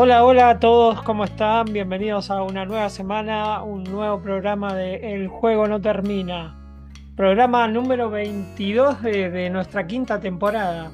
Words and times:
Hola, 0.00 0.24
hola 0.24 0.50
a 0.50 0.60
todos, 0.60 1.02
¿cómo 1.02 1.24
están? 1.24 1.72
Bienvenidos 1.72 2.30
a 2.30 2.44
una 2.44 2.64
nueva 2.64 2.88
semana, 2.88 3.64
un 3.64 3.82
nuevo 3.82 4.20
programa 4.20 4.72
de 4.72 5.12
El 5.12 5.26
Juego 5.26 5.66
No 5.66 5.80
Termina. 5.80 6.56
Programa 7.16 7.66
número 7.66 8.08
22 8.08 9.02
de, 9.02 9.50
nuestra 9.50 9.88
quinta 9.88 10.20
temporada. 10.20 10.92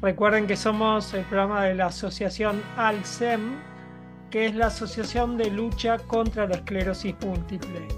Recuerden 0.00 0.46
que 0.46 0.56
somos 0.56 1.12
el 1.14 1.24
programa 1.24 1.64
de 1.64 1.74
la 1.74 1.86
asociación 1.86 2.62
ALSEM, 2.76 3.56
que 4.30 4.46
es 4.46 4.54
la 4.54 4.68
Asociación 4.68 5.36
de 5.36 5.50
Lucha 5.50 5.98
contra 5.98 6.46
la 6.46 6.54
Esclerosis 6.54 7.16
Múltiple. 7.26 7.88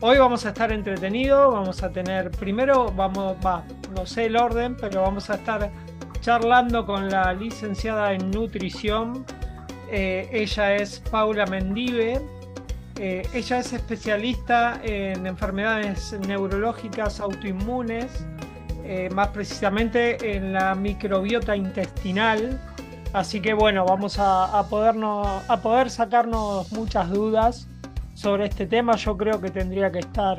Hoy 0.00 0.18
vamos 0.18 0.44
a 0.44 0.48
estar 0.48 0.72
entretenidos, 0.72 1.54
vamos 1.54 1.84
a 1.84 1.92
tener, 1.92 2.32
primero, 2.32 2.90
vamos, 2.96 3.36
va, 3.46 3.62
no 3.94 4.06
sé 4.06 4.26
el 4.26 4.34
orden, 4.34 4.76
pero 4.76 5.02
vamos 5.02 5.30
a 5.30 5.34
estar 5.36 5.70
charlando 6.20 6.84
con 6.84 7.08
la 7.08 7.32
licenciada 7.32 8.12
en 8.12 8.28
nutrición. 8.32 9.24
Eh, 9.92 10.26
ella 10.32 10.76
es 10.76 11.00
Paula 11.10 11.44
Mendive. 11.44 12.18
Eh, 12.98 13.28
ella 13.34 13.58
es 13.58 13.74
especialista 13.74 14.80
en 14.82 15.26
enfermedades 15.26 16.18
neurológicas 16.26 17.20
autoinmunes, 17.20 18.24
eh, 18.84 19.10
más 19.14 19.28
precisamente 19.28 20.34
en 20.34 20.54
la 20.54 20.74
microbiota 20.74 21.54
intestinal. 21.54 22.58
Así 23.12 23.42
que 23.42 23.52
bueno, 23.52 23.84
vamos 23.84 24.16
a, 24.18 24.66
podernos, 24.70 25.26
a 25.46 25.60
poder 25.60 25.90
sacarnos 25.90 26.72
muchas 26.72 27.10
dudas 27.10 27.68
sobre 28.14 28.46
este 28.46 28.64
tema. 28.66 28.96
Yo 28.96 29.18
creo 29.18 29.42
que 29.42 29.50
tendría 29.50 29.92
que 29.92 29.98
estar 29.98 30.38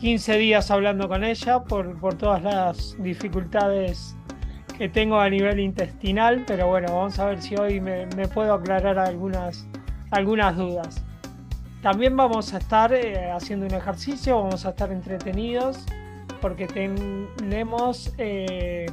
15 0.00 0.36
días 0.36 0.72
hablando 0.72 1.06
con 1.06 1.22
ella 1.22 1.62
por 1.62 2.16
todas 2.16 2.42
las 2.42 2.96
dificultades 2.98 4.16
que 4.76 4.88
tengo 4.88 5.18
a 5.20 5.28
nivel 5.30 5.60
intestinal, 5.60 6.44
pero 6.46 6.66
bueno, 6.66 6.92
vamos 6.92 7.18
a 7.18 7.26
ver 7.26 7.40
si 7.40 7.56
hoy 7.56 7.80
me, 7.80 8.06
puedo 8.28 8.54
aclarar 8.54 8.98
algunas, 8.98 9.66
algunas 10.10 10.56
dudas. 10.56 11.02
También 11.82 12.16
vamos 12.16 12.54
a 12.54 12.58
estar 12.58 12.92
eh, 12.92 13.30
haciendo 13.30 13.66
un 13.66 13.74
ejercicio, 13.74 14.42
vamos 14.42 14.66
a 14.66 14.70
estar 14.70 14.90
entretenidos, 14.90 15.84
porque 16.40 16.66
tenemos 16.66 18.12
eh, 18.18 18.86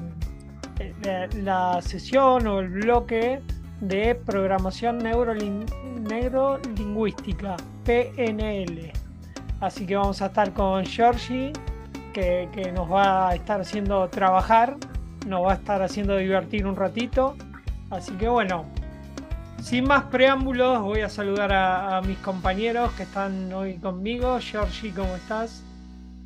la, 1.41 1.81
sesión 1.81 2.47
o 2.47 2.59
el 2.59 2.69
bloque 2.69 3.41
de 3.79 4.15
programación 4.15 4.99
neurolin- 4.99 5.65
neurolingüística, 6.01 7.55
PNL. 7.85 8.91
Así 9.61 9.85
que 9.85 9.95
vamos 9.95 10.21
a 10.21 10.27
estar 10.27 10.53
con 10.53 10.85
Georgie, 10.85 11.53
que, 12.13 12.49
que 12.51 12.71
nos 12.71 12.91
va 12.91 13.29
a 13.29 13.35
estar 13.35 13.61
haciendo 13.61 14.07
trabajar 14.09 14.75
nos 15.27 15.45
va 15.45 15.51
a 15.53 15.55
estar 15.55 15.81
haciendo 15.81 16.17
divertir 16.17 16.65
un 16.65 16.75
ratito. 16.75 17.35
Así 17.89 18.11
que 18.13 18.27
bueno, 18.27 18.65
sin 19.61 19.85
más 19.85 20.03
preámbulos, 20.05 20.81
voy 20.81 21.01
a 21.01 21.09
saludar 21.09 21.51
a, 21.53 21.97
a 21.97 22.01
mis 22.01 22.17
compañeros 22.19 22.91
que 22.93 23.03
están 23.03 23.51
hoy 23.53 23.75
conmigo. 23.75 24.39
Georgie, 24.39 24.91
¿cómo 24.91 25.15
estás? 25.15 25.63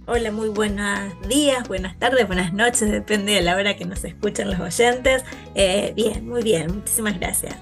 Hola, 0.08 0.32
muy 0.32 0.50
buenos 0.50 1.00
días, 1.28 1.68
buenas 1.68 1.98
tardes, 1.98 2.28
buenas 2.28 2.54
noches, 2.54 2.92
depende 2.92 3.32
de 3.34 3.42
la 3.42 3.56
hora 3.56 3.76
que 3.76 3.86
nos 3.86 4.04
escuchen 4.04 4.52
los 4.52 4.60
oyentes. 4.60 5.26
Eh, 5.56 5.94
bien, 5.96 6.30
muy 6.30 6.44
bien, 6.44 6.76
muchísimas 6.76 7.20
gracias. 7.20 7.56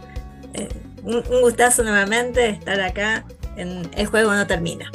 Eh, 0.54 0.68
un, 1.04 1.16
un 1.16 1.42
gustazo 1.42 1.84
nuevamente 1.84 2.50
estar 2.50 2.82
acá 2.82 3.24
en 3.56 3.90
El 3.96 4.08
Juego 4.08 4.34
No 4.34 4.46
Termina. 4.46 4.92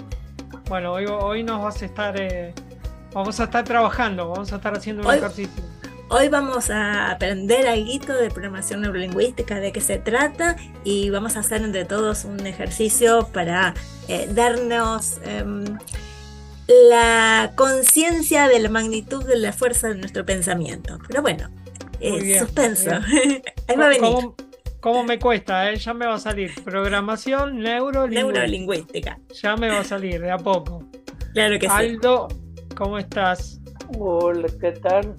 Bueno, 0.68 0.92
hoy, 0.92 1.06
hoy 1.06 1.42
nos 1.42 1.62
vas 1.62 1.80
a 1.80 1.86
estar, 1.86 2.20
eh, 2.20 2.52
vamos 3.14 3.40
a 3.40 3.44
estar 3.44 3.64
trabajando, 3.64 4.28
vamos 4.28 4.52
a 4.52 4.56
estar 4.56 4.76
haciendo 4.76 5.00
un 5.02 5.08
Hoy- 5.08 5.16
ejercicio. 5.16 5.62
Hoy 6.10 6.28
vamos 6.28 6.70
a 6.70 7.10
aprender 7.10 7.66
algo 7.66 8.14
de 8.14 8.30
programación 8.30 8.80
neurolingüística, 8.80 9.60
de 9.60 9.72
qué 9.72 9.82
se 9.82 9.98
trata, 9.98 10.56
y 10.82 11.10
vamos 11.10 11.36
a 11.36 11.40
hacer 11.40 11.60
entre 11.60 11.84
todos 11.84 12.24
un 12.24 12.46
ejercicio 12.46 13.28
para 13.30 13.74
eh, 14.08 14.26
darnos 14.32 15.18
em, 15.24 15.64
la 16.88 17.52
conciencia 17.56 18.48
de 18.48 18.58
la 18.58 18.70
magnitud 18.70 19.22
de 19.22 19.36
la 19.36 19.52
fuerza 19.52 19.88
de 19.88 19.96
nuestro 19.96 20.24
pensamiento. 20.24 20.98
Pero 21.06 21.20
bueno, 21.20 21.50
eh, 22.00 22.22
bien, 22.22 22.38
suspenso. 22.38 22.90
Ahí 23.68 23.76
va 23.76 23.84
a 23.84 23.88
venir. 23.88 24.00
¿Cómo, 24.00 24.34
cómo 24.80 25.04
me 25.04 25.18
cuesta? 25.18 25.70
eh? 25.70 25.76
Ya 25.76 25.92
me 25.92 26.06
va 26.06 26.14
a 26.14 26.20
salir. 26.20 26.52
Programación 26.64 27.58
neurolingüística. 27.58 28.32
Neurolingüística. 28.32 29.18
Ya 29.42 29.56
me 29.56 29.68
va 29.68 29.80
a 29.80 29.84
salir 29.84 30.22
de 30.22 30.30
a 30.30 30.38
poco. 30.38 30.88
Claro 31.34 31.58
que 31.58 31.66
sí. 31.66 31.72
Aldo, 31.74 32.28
¿cómo 32.74 32.96
estás? 32.96 33.60
Hola, 33.98 34.48
¿qué 34.58 34.72
tal? 34.72 35.14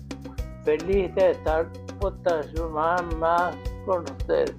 Feliz 0.64 1.14
de 1.16 1.32
estar 1.32 1.68
otra 2.02 2.44
semana 2.44 3.02
más 3.18 3.56
con 3.86 4.04
ustedes. 4.04 4.54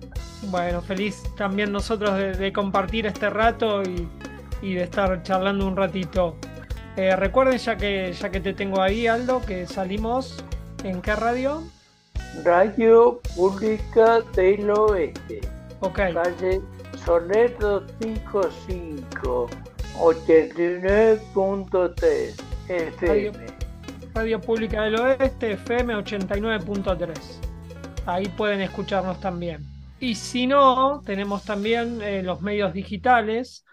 Bueno, 0.45 0.81
feliz 0.81 1.23
también 1.37 1.71
nosotros 1.71 2.17
de, 2.17 2.33
de 2.33 2.53
compartir 2.53 3.07
este 3.07 3.31
rato 3.31 3.83
y, 3.83 4.09
y 4.63 4.75
de 4.75 4.85
estar 4.85 5.23
charlando 5.23 5.67
un 5.67 5.77
ratito. 5.77 6.37
Eh, 6.97 7.15
recuerden, 7.17 7.59
ya 7.59 7.77
que, 7.77 8.13
ya 8.13 8.31
que 8.31 8.41
te 8.41 8.53
tengo 8.53 8.83
ahí, 8.83 9.07
Aldo, 9.07 9.41
que 9.43 9.65
salimos 9.67 10.45
en 10.83 11.01
qué 11.03 11.15
radio. 11.15 11.63
Radio 12.45 13.21
Pública 13.35 14.21
del 14.35 14.71
Oeste, 14.71 15.41
Ok, 15.81 15.97
calle 16.13 16.61
Soneto 17.05 17.85
55, 18.01 19.49
89.3 19.99 22.35
FM. 22.69 23.09
Radio 23.09 23.33
Pública 24.13 24.83
del 24.83 24.97
Oeste, 24.97 25.53
FM 25.53 25.95
89.3. 25.97 27.41
Ahí 28.07 28.29
pueden 28.29 28.61
escucharnos 28.61 29.21
también. 29.21 29.67
Y 29.99 30.15
si 30.15 30.47
no, 30.47 31.03
tenemos 31.05 31.45
también 31.45 32.01
eh, 32.03 32.23
los 32.23 32.41
medios 32.41 32.73
digitales, 32.73 33.65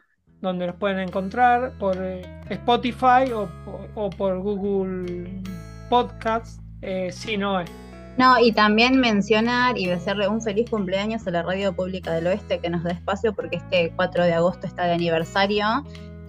donde 0.42 0.68
nos 0.68 0.76
pueden 0.76 1.00
encontrar 1.00 1.78
por 1.78 1.98
eh, 2.02 2.22
Spotify 2.50 3.32
o, 3.34 3.50
o 3.96 4.10
por 4.10 4.40
Google 4.40 5.42
Podcast. 5.90 6.62
Eh, 6.82 7.12
si 7.12 7.38
no, 7.38 7.60
es 7.62 7.70
No, 8.18 8.40
y 8.40 8.52
también 8.52 9.00
mencionar 9.00 9.78
y 9.78 9.88
desearle 9.88 10.28
un 10.28 10.42
feliz 10.42 10.70
cumpleaños 10.70 11.26
a 11.28 11.32
la 11.32 11.44
Radio 11.44 11.76
Pública 11.76 12.14
del 12.14 12.28
Oeste 12.28 12.60
que 12.60 12.70
nos 12.70 12.84
da 12.84 12.92
espacio 12.92 13.34
porque 13.34 13.58
este 13.58 13.94
4 13.96 14.26
de 14.26 14.34
agosto 14.34 14.68
está 14.68 14.86
de 14.86 14.94
aniversario 14.94 15.66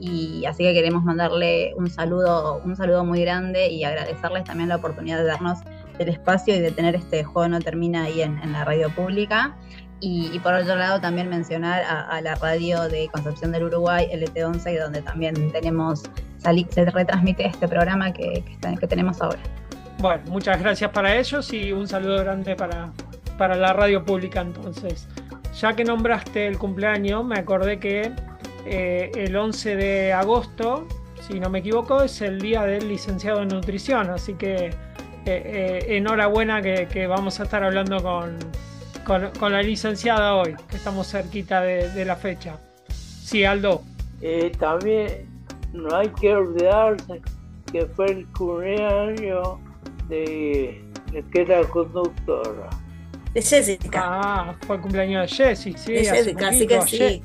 y 0.00 0.44
así 0.46 0.62
que 0.64 0.72
queremos 0.74 1.02
mandarle 1.04 1.72
un 1.76 1.88
saludo, 1.90 2.60
un 2.64 2.76
saludo 2.76 3.04
muy 3.04 3.20
grande 3.22 3.68
y 3.68 3.84
agradecerles 3.84 4.44
también 4.44 4.68
la 4.68 4.76
oportunidad 4.76 5.18
de 5.18 5.24
darnos 5.24 5.58
el 5.98 6.08
espacio 6.08 6.54
y 6.54 6.60
de 6.60 6.70
tener 6.70 6.94
este 6.94 7.24
juego 7.24 7.48
no 7.48 7.58
termina 7.60 8.04
ahí 8.04 8.22
en, 8.22 8.38
en 8.38 8.52
la 8.52 8.64
radio 8.64 8.88
pública. 8.90 9.56
Y, 10.00 10.30
y 10.32 10.38
por 10.38 10.54
otro 10.54 10.76
lado 10.76 11.00
también 11.00 11.28
mencionar 11.28 11.82
a, 11.82 12.02
a 12.02 12.20
la 12.20 12.36
radio 12.36 12.88
de 12.88 13.08
Concepción 13.12 13.50
del 13.50 13.64
Uruguay, 13.64 14.06
LT11, 14.12 14.78
donde 14.80 15.02
también 15.02 15.50
tenemos, 15.50 16.04
se 16.38 16.84
retransmite 16.84 17.46
este 17.46 17.66
programa 17.66 18.12
que, 18.12 18.44
que 18.44 18.52
está- 18.52 18.76
que 18.76 18.86
tenemos 18.86 19.20
ahora. 19.20 19.40
Bueno, 19.98 20.22
muchas 20.28 20.60
gracias 20.60 20.92
para 20.92 21.16
ellos 21.16 21.52
y 21.52 21.72
un 21.72 21.88
saludo 21.88 22.18
grande 22.18 22.54
para, 22.54 22.92
para 23.36 23.56
la 23.56 23.72
radio 23.72 24.04
pública 24.04 24.40
entonces. 24.40 25.08
Ya 25.60 25.72
que 25.72 25.82
nombraste 25.82 26.46
el 26.46 26.58
cumpleaños, 26.58 27.24
me 27.24 27.36
acordé 27.40 27.80
que 27.80 28.12
eh, 28.66 29.10
el 29.14 29.36
11 29.36 29.76
de 29.76 30.12
agosto, 30.12 30.86
si 31.26 31.40
no 31.40 31.50
me 31.50 31.60
equivoco, 31.60 32.02
es 32.02 32.20
el 32.20 32.40
día 32.40 32.62
del 32.62 32.88
licenciado 32.88 33.42
en 33.42 33.48
nutrición, 33.48 34.10
así 34.10 34.34
que 34.34 34.66
eh, 34.66 34.72
eh, 35.26 35.96
enhorabuena 35.96 36.62
que, 36.62 36.88
que 36.90 37.06
vamos 37.06 37.38
a 37.40 37.42
estar 37.42 37.62
hablando 37.62 38.02
con, 38.02 38.38
con, 39.04 39.30
con 39.38 39.52
la 39.52 39.62
licenciada 39.62 40.34
hoy, 40.34 40.56
que 40.68 40.76
estamos 40.76 41.10
cerquita 41.10 41.60
de, 41.60 41.90
de 41.90 42.04
la 42.04 42.16
fecha. 42.16 42.58
Sí, 42.88 43.44
Aldo. 43.44 43.82
Eh, 44.22 44.50
también 44.58 45.28
no 45.72 45.94
hay 45.94 46.08
que 46.08 46.34
olvidarse 46.34 47.20
que 47.70 47.84
fue 47.86 48.06
el 48.10 48.26
cumpleaños 48.28 49.58
de, 50.08 50.82
de 51.12 51.24
que 51.30 51.42
era 51.42 51.62
conductora. 51.64 52.70
De 53.34 53.42
Jessica. 53.42 54.00
Ah, 54.02 54.54
fue 54.66 54.76
el 54.76 54.82
cumpleaños 54.82 55.30
de 55.30 55.36
Jessy, 55.36 55.74
sí. 55.76 55.92
de 55.92 56.04
Jessica, 56.04 56.48
así 56.48 56.66
que 56.66 56.80
sí. 56.82 57.22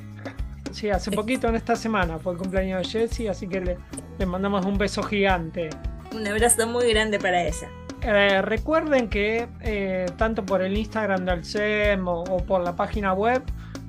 Sí, 0.74 0.90
hace 0.90 1.12
poquito 1.12 1.46
en 1.46 1.54
esta 1.54 1.76
semana 1.76 2.18
fue 2.18 2.32
el 2.32 2.38
cumpleaños 2.40 2.82
de 2.82 2.98
Jessy, 3.00 3.28
así 3.28 3.46
que 3.46 3.60
le, 3.60 3.78
le 4.18 4.26
mandamos 4.26 4.66
un 4.66 4.76
beso 4.76 5.04
gigante. 5.04 5.70
Un 6.12 6.26
abrazo 6.26 6.66
muy 6.66 6.92
grande 6.92 7.20
para 7.20 7.44
ella. 7.44 7.68
Eh, 8.02 8.42
recuerden 8.42 9.08
que 9.08 9.46
eh, 9.60 10.06
tanto 10.16 10.44
por 10.44 10.62
el 10.62 10.76
Instagram 10.76 11.26
del 11.26 11.44
SEM 11.44 12.08
o, 12.08 12.24
o 12.24 12.38
por 12.38 12.60
la 12.64 12.74
página 12.74 13.12
web 13.12 13.44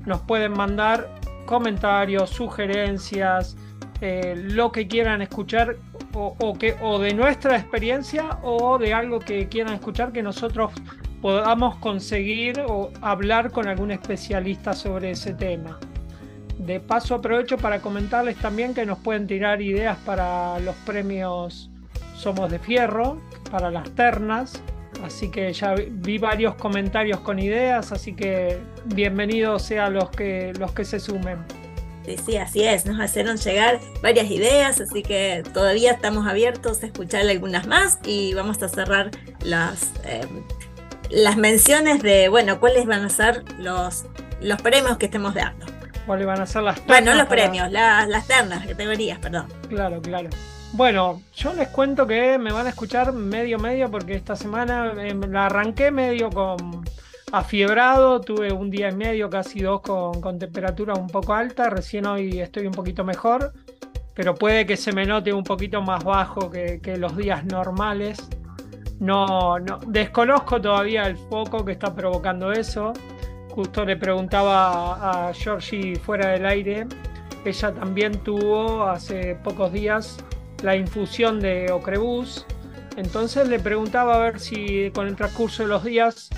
nos 0.05 0.21
pueden 0.21 0.53
mandar 0.53 1.09
comentarios, 1.47 2.29
sugerencias, 2.29 3.57
eh, 4.01 4.35
lo 4.37 4.71
que 4.71 4.87
quieran 4.87 5.23
escuchar 5.23 5.77
o, 6.13 6.35
o 6.37 6.53
que, 6.53 6.75
o 6.83 6.99
de 6.99 7.15
nuestra 7.15 7.57
experiencia 7.57 8.37
o 8.43 8.77
de 8.77 8.93
algo 8.93 9.17
que 9.19 9.49
quieran 9.49 9.73
escuchar 9.73 10.11
que 10.11 10.21
nosotros 10.21 10.71
podamos 11.19 11.77
conseguir 11.77 12.61
o 12.67 12.91
hablar 13.01 13.49
con 13.49 13.67
algún 13.67 13.89
especialista 13.89 14.73
sobre 14.73 15.09
ese 15.09 15.33
tema. 15.33 15.79
De 16.59 16.79
paso 16.79 17.15
aprovecho 17.15 17.57
para 17.57 17.79
comentarles 17.81 18.37
también 18.37 18.73
que 18.73 18.85
nos 18.85 18.97
pueden 18.99 19.27
tirar 19.27 19.61
ideas 19.61 19.97
para 20.05 20.59
los 20.59 20.75
premios 20.77 21.69
Somos 22.17 22.49
de 22.49 22.59
Fierro, 22.59 23.21
para 23.51 23.69
las 23.69 23.89
ternas. 23.91 24.61
Así 25.03 25.29
que 25.29 25.51
ya 25.51 25.75
vi- 25.75 26.17
varios 26.17 26.55
comentarios 26.55 27.19
con 27.19 27.37
ideas, 27.37 27.91
así 27.91 28.13
que 28.13 28.57
bienvenidos 28.85 29.61
sean 29.63 29.93
los 29.93 30.09
que, 30.09 30.53
los 30.57 30.71
que 30.71 30.85
se 30.85 30.99
sumen. 30.99 31.39
Sí, 32.05 32.15
sí, 32.25 32.37
así 32.37 32.63
es. 32.63 32.85
Nos 32.85 33.03
hicieron 33.03 33.35
llegar 33.37 33.79
varias 34.01 34.31
ideas, 34.31 34.79
así 34.79 35.03
que 35.03 35.43
todavía 35.53 35.91
estamos 35.91 36.25
abiertos 36.25 36.81
a 36.81 36.85
escuchar 36.85 37.27
algunas 37.27 37.67
más 37.67 37.99
y 38.05 38.33
vamos 38.33 38.63
a 38.63 38.69
cerrar 38.69 39.11
las, 39.43 39.91
eh, 40.05 40.25
las 41.09 41.35
menciones 41.35 42.01
de, 42.01 42.29
bueno, 42.29 42.59
cuáles 42.61 42.85
van 42.85 43.03
a 43.03 43.09
ser 43.09 43.43
los, 43.59 44.05
los 44.41 44.61
premios 44.61 44.97
que 44.97 45.07
estemos 45.07 45.33
dando. 45.33 45.65
¿Cuáles 46.05 46.27
van 46.27 46.41
a 46.41 46.45
ser 46.45 46.63
las 46.63 46.75
ternas? 46.75 46.87
Bueno, 46.87 47.11
no 47.11 47.17
los 47.17 47.27
para- 47.27 47.41
premios, 47.43 47.71
la- 47.71 48.05
las 48.05 48.27
ternas, 48.27 48.65
categorías, 48.65 49.19
perdón. 49.19 49.47
Claro, 49.69 50.01
claro. 50.01 50.29
Bueno, 50.73 51.21
yo 51.35 51.53
les 51.53 51.69
cuento 51.69 52.05
que 52.05 52.37
me 52.37 52.51
van 52.51 52.65
a 52.67 52.69
escuchar 52.69 53.13
medio 53.13 53.57
medio 53.59 53.89
porque 53.89 54.13
esta 54.15 54.35
semana 54.35 54.91
eh, 54.97 55.15
la 55.29 55.45
arranqué 55.45 55.89
medio 55.89 56.29
con 56.29 56.83
afiebrado, 57.31 58.21
tuve 58.21 58.51
un 58.51 58.69
día 58.69 58.89
y 58.89 58.95
medio, 58.95 59.29
casi 59.29 59.61
dos 59.61 59.81
con, 59.81 60.21
con 60.21 60.37
temperatura 60.37 60.93
un 60.93 61.07
poco 61.07 61.33
alta, 61.33 61.69
recién 61.69 62.05
hoy 62.05 62.39
estoy 62.39 62.67
un 62.67 62.73
poquito 62.73 63.03
mejor, 63.03 63.53
pero 64.13 64.35
puede 64.35 64.65
que 64.65 64.77
se 64.77 64.91
me 64.91 65.05
note 65.05 65.33
un 65.33 65.43
poquito 65.43 65.81
más 65.81 66.03
bajo 66.03 66.49
que, 66.51 66.79
que 66.81 66.97
los 66.97 67.15
días 67.17 67.43
normales. 67.45 68.17
No, 68.99 69.59
no, 69.59 69.79
desconozco 69.87 70.61
todavía 70.61 71.03
el 71.07 71.17
foco 71.17 71.65
que 71.65 71.73
está 71.73 71.93
provocando 71.93 72.51
eso. 72.53 72.93
Justo 73.55 73.85
le 73.85 73.95
preguntaba 73.95 75.29
a 75.29 75.33
Georgie 75.33 75.95
fuera 75.95 76.31
del 76.31 76.45
aire 76.45 76.87
ella 77.45 77.71
también 77.73 78.23
tuvo 78.23 78.85
hace 78.87 79.35
pocos 79.35 79.71
días 79.71 80.17
la 80.63 80.75
infusión 80.75 81.39
de 81.39 81.71
Ocrebus. 81.71 82.43
Entonces 82.97 83.47
le 83.47 83.59
preguntaba 83.59 84.15
a 84.15 84.17
ver 84.17 84.39
si 84.39 84.89
con 84.95 85.05
el 85.07 85.15
transcurso 85.15 85.61
de 85.61 85.69
los 85.69 85.83
días 85.83 86.29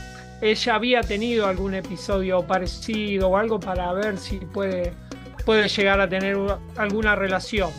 ella 0.42 0.76
había 0.76 1.02
tenido 1.02 1.48
algún 1.48 1.76
episodio 1.76 2.46
parecido 2.46 3.30
o 3.30 3.38
algo 3.38 3.58
para 3.60 3.94
ver 3.94 4.18
si 4.18 4.38
puede, 4.38 4.92
puede 5.46 5.70
llegar 5.70 6.02
a 6.02 6.10
tener 6.10 6.36
una- 6.36 6.60
alguna 6.76 7.16
relación. 7.16 7.70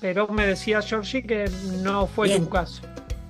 Pero 0.00 0.28
me 0.28 0.46
decía 0.46 0.80
Georgie 0.80 1.24
que 1.26 1.50
no 1.82 2.06
fue 2.06 2.28
Bien. 2.28 2.44
tu 2.44 2.48
caso. 2.50 2.82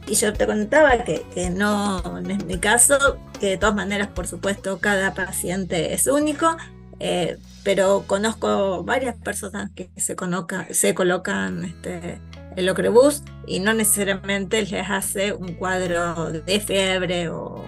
Y 0.09 0.15
yo 0.15 0.33
te 0.33 0.47
contaba 0.47 1.05
que, 1.05 1.27
que 1.35 1.51
no, 1.51 2.01
no 2.01 2.31
es 2.31 2.45
mi 2.47 2.59
caso, 2.59 3.19
que 3.39 3.47
de 3.51 3.57
todas 3.59 3.75
maneras, 3.75 4.09
por 4.09 4.27
supuesto, 4.27 4.79
cada 4.81 5.13
paciente 5.15 5.93
es 5.93 6.07
único, 6.07 6.57
eh, 6.99 7.37
pero 7.63 8.05
conozco 8.07 8.83
varias 8.85 9.17
personas 9.17 9.71
que 9.75 9.91
se, 9.97 10.17
conoca- 10.17 10.67
se 10.73 10.95
colocan 10.95 11.65
este, 11.65 12.21
el 12.57 12.69
Ocrebus 12.71 13.23
y 13.47 13.61
no 13.61 13.75
necesariamente 13.75 14.63
les 14.63 14.89
hace 14.89 15.33
un 15.35 15.55
cuadro 15.55 16.33
de 16.33 16.61
fiebre 16.61 17.29
o, 17.29 17.63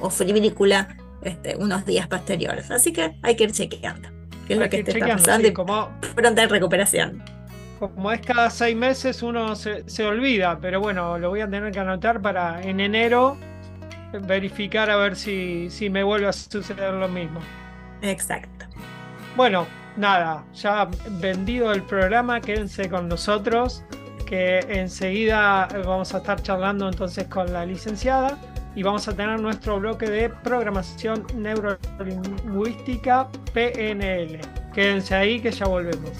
o 0.00 0.10
febrícula 0.10 0.96
este, 1.22 1.56
unos 1.56 1.86
días 1.86 2.08
posteriores. 2.08 2.70
Así 2.70 2.92
que 2.92 3.16
hay 3.22 3.36
que 3.36 3.44
ir 3.44 3.52
chequeando 3.52 4.10
qué 4.46 4.54
es 4.54 4.58
Hay 4.60 4.64
lo 4.64 4.68
que 4.68 4.76
ir 4.80 4.84
te 4.84 4.90
está 4.92 5.08
pasando 5.08 5.48
sí, 5.48 5.54
como, 5.54 5.90
pronta 6.14 6.46
recuperación. 6.46 7.22
Como 7.78 8.12
es 8.12 8.20
cada 8.20 8.50
seis 8.50 8.76
meses 8.76 9.22
uno 9.22 9.54
se, 9.56 9.88
se 9.88 10.04
olvida, 10.04 10.58
pero 10.60 10.80
bueno, 10.80 11.18
lo 11.18 11.30
voy 11.30 11.40
a 11.40 11.48
tener 11.48 11.72
que 11.72 11.80
anotar 11.80 12.20
para 12.20 12.62
en 12.62 12.80
enero 12.80 13.36
verificar 14.22 14.90
a 14.90 14.96
ver 14.96 15.16
si, 15.16 15.68
si 15.70 15.90
me 15.90 16.02
vuelve 16.02 16.26
a 16.28 16.32
suceder 16.32 16.94
lo 16.94 17.08
mismo. 17.08 17.40
Exacto. 18.02 18.66
Bueno, 19.36 19.66
nada, 19.96 20.44
ya 20.54 20.88
vendido 21.20 21.72
el 21.72 21.82
programa, 21.82 22.40
quédense 22.40 22.88
con 22.88 23.08
nosotros, 23.08 23.84
que 24.26 24.60
enseguida 24.68 25.68
vamos 25.84 26.14
a 26.14 26.18
estar 26.18 26.40
charlando 26.42 26.88
entonces 26.88 27.26
con 27.28 27.52
la 27.52 27.64
licenciada 27.66 28.38
y 28.74 28.82
vamos 28.82 29.08
a 29.08 29.16
tener 29.16 29.40
nuestro 29.40 29.78
bloque 29.80 30.08
de 30.08 30.28
programación 30.28 31.26
neurolingüística 31.34 33.28
PNL. 33.54 34.40
Quédense 34.74 35.14
ahí 35.14 35.40
que 35.40 35.50
ya 35.50 35.66
volvemos. 35.66 36.12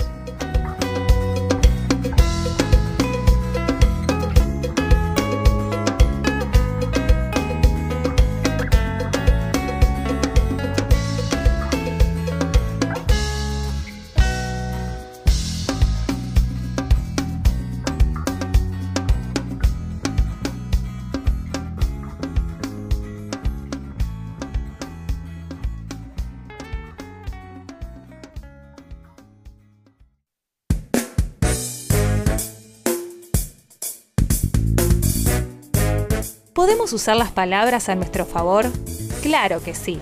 ¿Podemos 36.66 36.92
usar 36.92 37.14
las 37.14 37.30
palabras 37.30 37.88
a 37.88 37.94
nuestro 37.94 38.26
favor? 38.26 38.66
Claro 39.22 39.62
que 39.62 39.72
sí. 39.72 40.00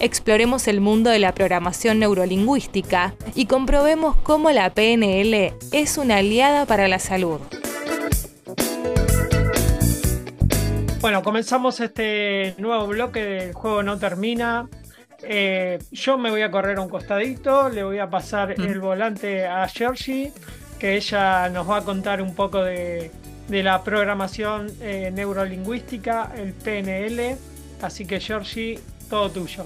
Exploremos 0.00 0.66
el 0.66 0.80
mundo 0.80 1.10
de 1.10 1.18
la 1.18 1.34
programación 1.34 1.98
neurolingüística 1.98 3.14
y 3.34 3.44
comprobemos 3.44 4.16
cómo 4.22 4.50
la 4.50 4.72
PNL 4.72 5.52
es 5.70 5.98
una 5.98 6.16
aliada 6.16 6.64
para 6.64 6.88
la 6.88 6.98
salud. 6.98 7.40
Bueno, 11.02 11.22
comenzamos 11.22 11.78
este 11.78 12.54
nuevo 12.56 12.86
bloque 12.86 13.22
del 13.22 13.52
juego 13.52 13.82
no 13.82 13.98
termina. 13.98 14.66
Eh, 15.22 15.78
yo 15.92 16.16
me 16.16 16.30
voy 16.30 16.40
a 16.40 16.50
correr 16.50 16.78
a 16.78 16.80
un 16.80 16.88
costadito, 16.88 17.68
le 17.68 17.84
voy 17.84 17.98
a 17.98 18.08
pasar 18.08 18.58
Mm. 18.58 18.62
el 18.62 18.80
volante 18.80 19.44
a 19.44 19.68
Georgie, 19.68 20.32
que 20.78 20.96
ella 20.96 21.50
nos 21.50 21.68
va 21.68 21.76
a 21.76 21.84
contar 21.84 22.22
un 22.22 22.34
poco 22.34 22.62
de, 22.62 23.10
de 23.48 23.62
la 23.62 23.82
programación 23.82 24.70
eh, 24.80 25.10
neurolingüística, 25.12 26.32
el 26.36 26.52
PNL. 26.52 27.36
Así 27.82 28.04
que 28.06 28.20
Georgie, 28.20 28.78
todo 29.08 29.30
tuyo. 29.30 29.64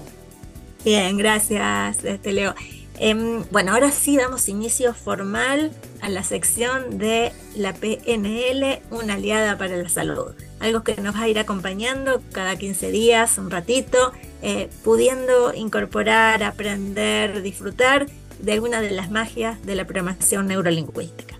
Bien, 0.83 1.17
gracias, 1.17 2.03
este, 2.03 2.33
Leo. 2.33 2.55
Em, 2.99 3.43
bueno, 3.49 3.73
ahora 3.73 3.89
sí 3.91 4.17
damos 4.17 4.47
inicio 4.49 4.93
formal 4.93 5.71
a 6.01 6.09
la 6.09 6.23
sección 6.23 6.97
de 6.97 7.31
la 7.55 7.73
PNL, 7.73 8.81
una 8.91 9.15
aliada 9.15 9.57
para 9.57 9.77
la 9.77 9.89
salud. 9.89 10.33
Algo 10.59 10.83
que 10.83 10.95
nos 10.97 11.15
va 11.15 11.21
a 11.21 11.27
ir 11.27 11.39
acompañando 11.39 12.21
cada 12.31 12.55
15 12.55 12.91
días, 12.91 13.37
un 13.37 13.49
ratito, 13.49 14.13
eh, 14.41 14.69
pudiendo 14.83 15.53
incorporar, 15.53 16.43
aprender, 16.43 17.41
disfrutar 17.41 18.05
de 18.39 18.53
alguna 18.53 18.81
de 18.81 18.91
las 18.91 19.09
magias 19.09 19.65
de 19.65 19.75
la 19.75 19.85
programación 19.85 20.47
neurolingüística. 20.47 21.32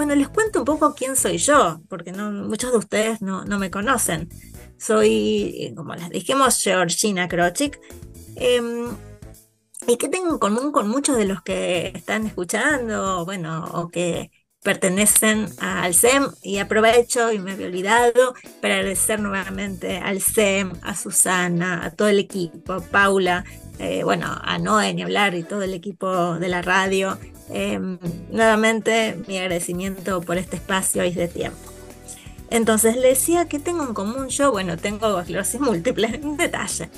Bueno, 0.00 0.14
les 0.14 0.30
cuento 0.30 0.60
un 0.60 0.64
poco 0.64 0.94
quién 0.94 1.14
soy 1.14 1.36
yo, 1.36 1.82
porque 1.90 2.10
muchos 2.14 2.72
de 2.72 2.78
ustedes 2.78 3.20
no, 3.20 3.44
no 3.44 3.58
me 3.58 3.70
conocen. 3.70 4.30
Soy, 4.78 5.54
eh, 5.58 5.74
como 5.76 5.94
les 5.94 6.08
dijimos, 6.08 6.58
Georgina 6.62 7.28
Krochik. 7.28 7.78
Em, 8.34 8.96
¿Y 9.86 9.98
qué 9.98 10.08
tengo 10.08 10.30
en 10.30 10.38
común 10.38 10.72
con 10.72 10.88
muchos 10.88 11.18
de 11.18 11.26
los 11.26 11.42
que 11.42 11.92
están 11.94 12.26
escuchando, 12.26 13.26
bueno, 13.26 13.66
o 13.74 13.90
que 13.90 14.30
pertenecen 14.62 15.48
al 15.58 15.92
SEM? 15.92 16.30
Y 16.42 16.56
aprovecho 16.60 17.30
y 17.30 17.38
me 17.38 17.52
había 17.52 17.66
olvidado 17.66 18.34
para 18.62 18.76
agradecer 18.76 19.20
nuevamente 19.20 19.98
al 19.98 20.22
SEM, 20.22 20.72
a 20.80 20.96
Susana, 20.96 21.84
a 21.84 21.90
todo 21.90 22.08
el 22.08 22.20
equipo, 22.20 22.72
a 22.72 22.80
Paula, 22.80 23.44
eh, 23.80 24.04
bueno, 24.04 24.26
a 24.42 24.58
Noé, 24.58 24.92
ni 24.92 25.02
hablar, 25.02 25.34
y 25.34 25.42
todo 25.42 25.62
el 25.62 25.72
equipo 25.72 26.34
de 26.34 26.48
la 26.48 26.60
radio. 26.60 27.18
Em, 27.48 27.98
nuevamente 28.30 29.18
mi 29.26 29.38
agradecimiento 29.38 30.20
por 30.20 30.36
este 30.36 30.56
espacio 30.56 31.02
y 31.02 31.08
este 31.08 31.28
tiempo. 31.28 31.58
Entonces 32.50 32.96
le 32.96 33.08
decía 33.08 33.48
que 33.48 33.58
tengo 33.58 33.84
en 33.84 33.94
común 33.94 34.28
yo, 34.28 34.52
bueno, 34.52 34.76
tengo 34.76 35.18
esclerosis 35.18 35.60
múltiple, 35.60 36.08
en 36.22 36.36
detalle. 36.36 36.90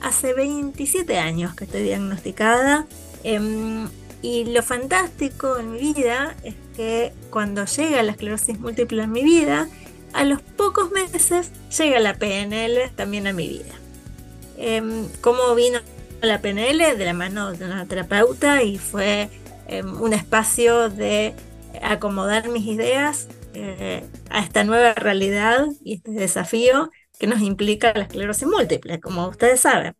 Hace 0.00 0.32
27 0.32 1.18
años 1.18 1.54
que 1.54 1.64
estoy 1.64 1.82
diagnosticada 1.82 2.86
em, 3.22 3.88
y 4.22 4.46
lo 4.46 4.62
fantástico 4.62 5.58
en 5.58 5.72
mi 5.72 5.92
vida 5.92 6.34
es 6.42 6.54
que 6.74 7.12
cuando 7.28 7.66
llega 7.66 8.02
la 8.02 8.12
esclerosis 8.12 8.58
múltiple 8.58 9.02
en 9.02 9.12
mi 9.12 9.24
vida, 9.24 9.68
a 10.14 10.24
los 10.24 10.40
pocos 10.40 10.90
meses 10.90 11.50
llega 11.78 12.00
la 12.00 12.14
PNL 12.14 12.90
también 12.96 13.26
a 13.26 13.34
mi 13.34 13.46
vida. 13.46 13.74
Em, 14.56 15.06
¿Cómo 15.20 15.54
vino 15.54 15.80
la 16.22 16.40
PNL? 16.40 16.96
De 16.96 17.04
la 17.04 17.12
mano 17.14 17.52
de 17.52 17.64
una 17.64 17.86
terapeuta 17.86 18.62
y 18.62 18.78
fue 18.78 19.28
em, 19.68 20.00
un 20.00 20.12
espacio 20.12 20.88
de 20.88 21.34
acomodar 21.82 22.48
mis 22.48 22.66
ideas 22.66 23.28
eh, 23.54 24.04
a 24.30 24.40
esta 24.40 24.64
nueva 24.64 24.94
realidad 24.94 25.66
y 25.82 25.94
este 25.94 26.12
desafío 26.12 26.90
que 27.18 27.26
nos 27.26 27.40
implica 27.40 27.92
la 27.94 28.04
esclerosis 28.04 28.48
múltiple, 28.48 29.00
como 29.00 29.28
ustedes 29.28 29.60
saben. 29.60 29.94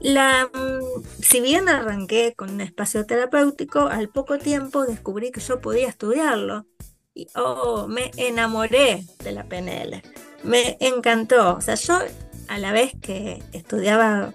La, 0.00 0.50
mm, 0.52 1.22
si 1.22 1.40
bien 1.40 1.68
arranqué 1.68 2.34
con 2.36 2.50
un 2.50 2.60
espacio 2.60 3.06
terapéutico, 3.06 3.86
al 3.86 4.08
poco 4.08 4.38
tiempo 4.38 4.84
descubrí 4.84 5.30
que 5.30 5.40
yo 5.40 5.60
podía 5.60 5.88
estudiarlo 5.88 6.66
y 7.14 7.28
oh, 7.34 7.86
me 7.88 8.10
enamoré 8.16 9.04
de 9.22 9.32
la 9.32 9.44
PNL. 9.44 10.02
Me 10.44 10.76
encantó. 10.80 11.56
O 11.56 11.60
sea, 11.60 11.74
yo 11.74 11.98
a 12.48 12.58
la 12.58 12.72
vez 12.72 12.92
que 13.00 13.42
estudiaba, 13.52 14.34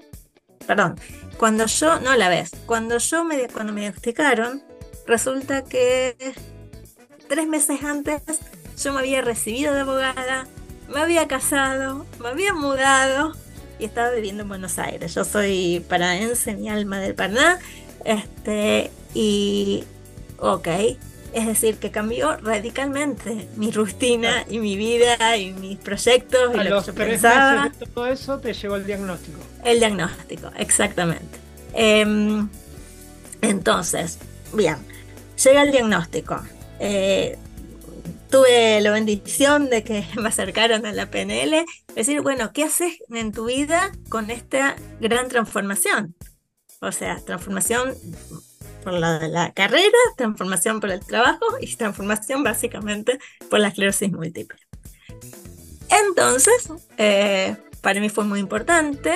perdón, 0.68 1.00
cuando 1.38 1.66
yo, 1.66 2.00
no 2.00 2.16
la 2.16 2.30
vez, 2.30 2.52
cuando 2.66 2.98
yo 2.98 3.24
me, 3.24 3.48
cuando 3.48 3.74
me 3.74 3.82
diagnosticaron, 3.82 4.62
resulta 5.06 5.64
que 5.64 6.16
tres 7.28 7.48
meses 7.48 7.84
antes 7.84 8.22
yo 8.78 8.94
me 8.94 9.00
había 9.00 9.22
recibido 9.22 9.74
de 9.74 9.82
abogada, 9.82 10.48
me 10.90 11.00
había 11.00 11.28
casado, 11.28 12.06
me 12.20 12.30
había 12.30 12.54
mudado 12.54 13.34
y 13.80 13.86
estaba 13.86 14.12
viviendo 14.12 14.44
en 14.44 14.50
Buenos 14.50 14.78
Aires. 14.80 15.14
Yo 15.14 15.24
soy 15.24 15.84
paraense, 15.88 16.56
mi 16.56 16.70
alma 16.70 17.00
del 17.00 17.16
Paraná. 17.16 17.60
Este, 18.06 18.92
y, 19.14 19.84
ok, 20.40 20.68
es 21.34 21.46
decir, 21.46 21.78
que 21.78 21.92
cambió 21.92 22.38
radicalmente 22.38 23.48
mi 23.56 23.72
rutina 23.72 24.46
y 24.50 24.60
mi 24.60 24.76
vida 24.76 25.38
y 25.38 25.52
mis 25.54 25.78
proyectos. 25.78 26.56
A 26.56 26.62
y 26.62 26.70
lo 26.70 26.76
los 26.76 26.86
que 26.86 26.92
yo 26.92 26.96
tres 26.96 27.10
pensaba. 27.10 27.64
meses 27.64 27.80
de 27.80 27.86
todo 27.88 28.08
eso 28.08 28.40
te 28.40 28.54
llegó 28.54 28.76
el 28.76 28.86
diagnóstico. 28.86 29.40
El 29.64 29.80
diagnóstico, 29.80 30.52
exactamente. 30.58 31.40
Em, 31.74 32.50
entonces, 33.42 34.20
bien, 34.54 34.78
llega 35.44 35.64
el 35.64 35.72
diagnóstico. 35.72 36.42
Eh, 36.80 37.38
tuve 38.30 38.82
la 38.82 38.92
bendición 38.92 39.70
de 39.70 39.84
que 39.84 40.06
me 40.16 40.30
acercaron 40.30 40.86
a 40.86 40.92
la 40.92 41.10
PNL, 41.10 41.66
decir, 41.96 42.22
bueno, 42.22 42.52
¿qué 42.54 42.64
haces 42.64 42.98
en 43.10 43.32
tu 43.32 43.46
vida 43.46 43.92
con 44.10 44.30
esta 44.30 44.76
gran 45.00 45.28
transformación? 45.28 46.16
O 46.80 46.92
sea, 46.92 47.18
transformación 47.26 47.96
por 48.88 48.98
la, 48.98 49.28
la 49.28 49.52
carrera, 49.52 49.98
transformación 50.16 50.80
por 50.80 50.92
el 50.92 51.02
trabajo 51.02 51.46
y 51.60 51.76
transformación 51.76 52.42
básicamente 52.42 53.20
por 53.50 53.60
la 53.60 53.68
esclerosis 53.68 54.10
múltiple. 54.10 54.58
Entonces, 55.90 56.70
eh, 56.98 57.58
para 57.82 58.00
mí 58.00 58.08
fue 58.08 58.24
muy 58.24 58.40
importante 58.40 59.16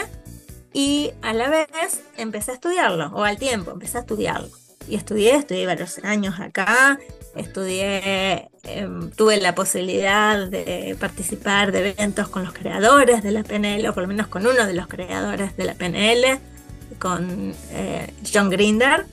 y 0.74 1.12
a 1.22 1.32
la 1.32 1.50
vez 1.50 2.04
empecé 2.18 2.52
a 2.52 2.54
estudiarlo, 2.56 3.12
o 3.14 3.24
al 3.24 3.38
tiempo 3.38 3.72
empecé 3.72 4.00
a 4.00 4.02
estudiarlo. 4.02 4.50
Y 4.90 4.96
estudié, 4.96 5.36
estudié 5.36 5.66
varios 5.66 6.00
años 6.00 6.38
acá, 6.42 7.00
estudié, 7.38 8.50
em, 8.64 9.10
tuve 9.12 9.38
la 9.38 9.56
posibilidad 9.56 10.50
de 10.50 10.98
participar 11.00 11.72
de 11.72 11.92
eventos 11.92 12.28
con 12.28 12.44
los 12.44 12.52
creadores 12.52 13.24
de 13.24 13.32
la 13.32 13.44
PNL, 13.44 13.88
o 13.88 13.94
por 13.94 14.04
lo 14.04 14.10
menos 14.10 14.28
con 14.28 14.46
uno 14.46 14.66
de 14.66 14.74
los 14.74 14.88
creadores 14.88 15.56
de 15.56 15.64
la 15.64 15.76
PNL, 15.76 16.42
con 17.00 17.54
eh, 17.72 18.14
John 18.34 18.50
Grinder. 18.50 19.06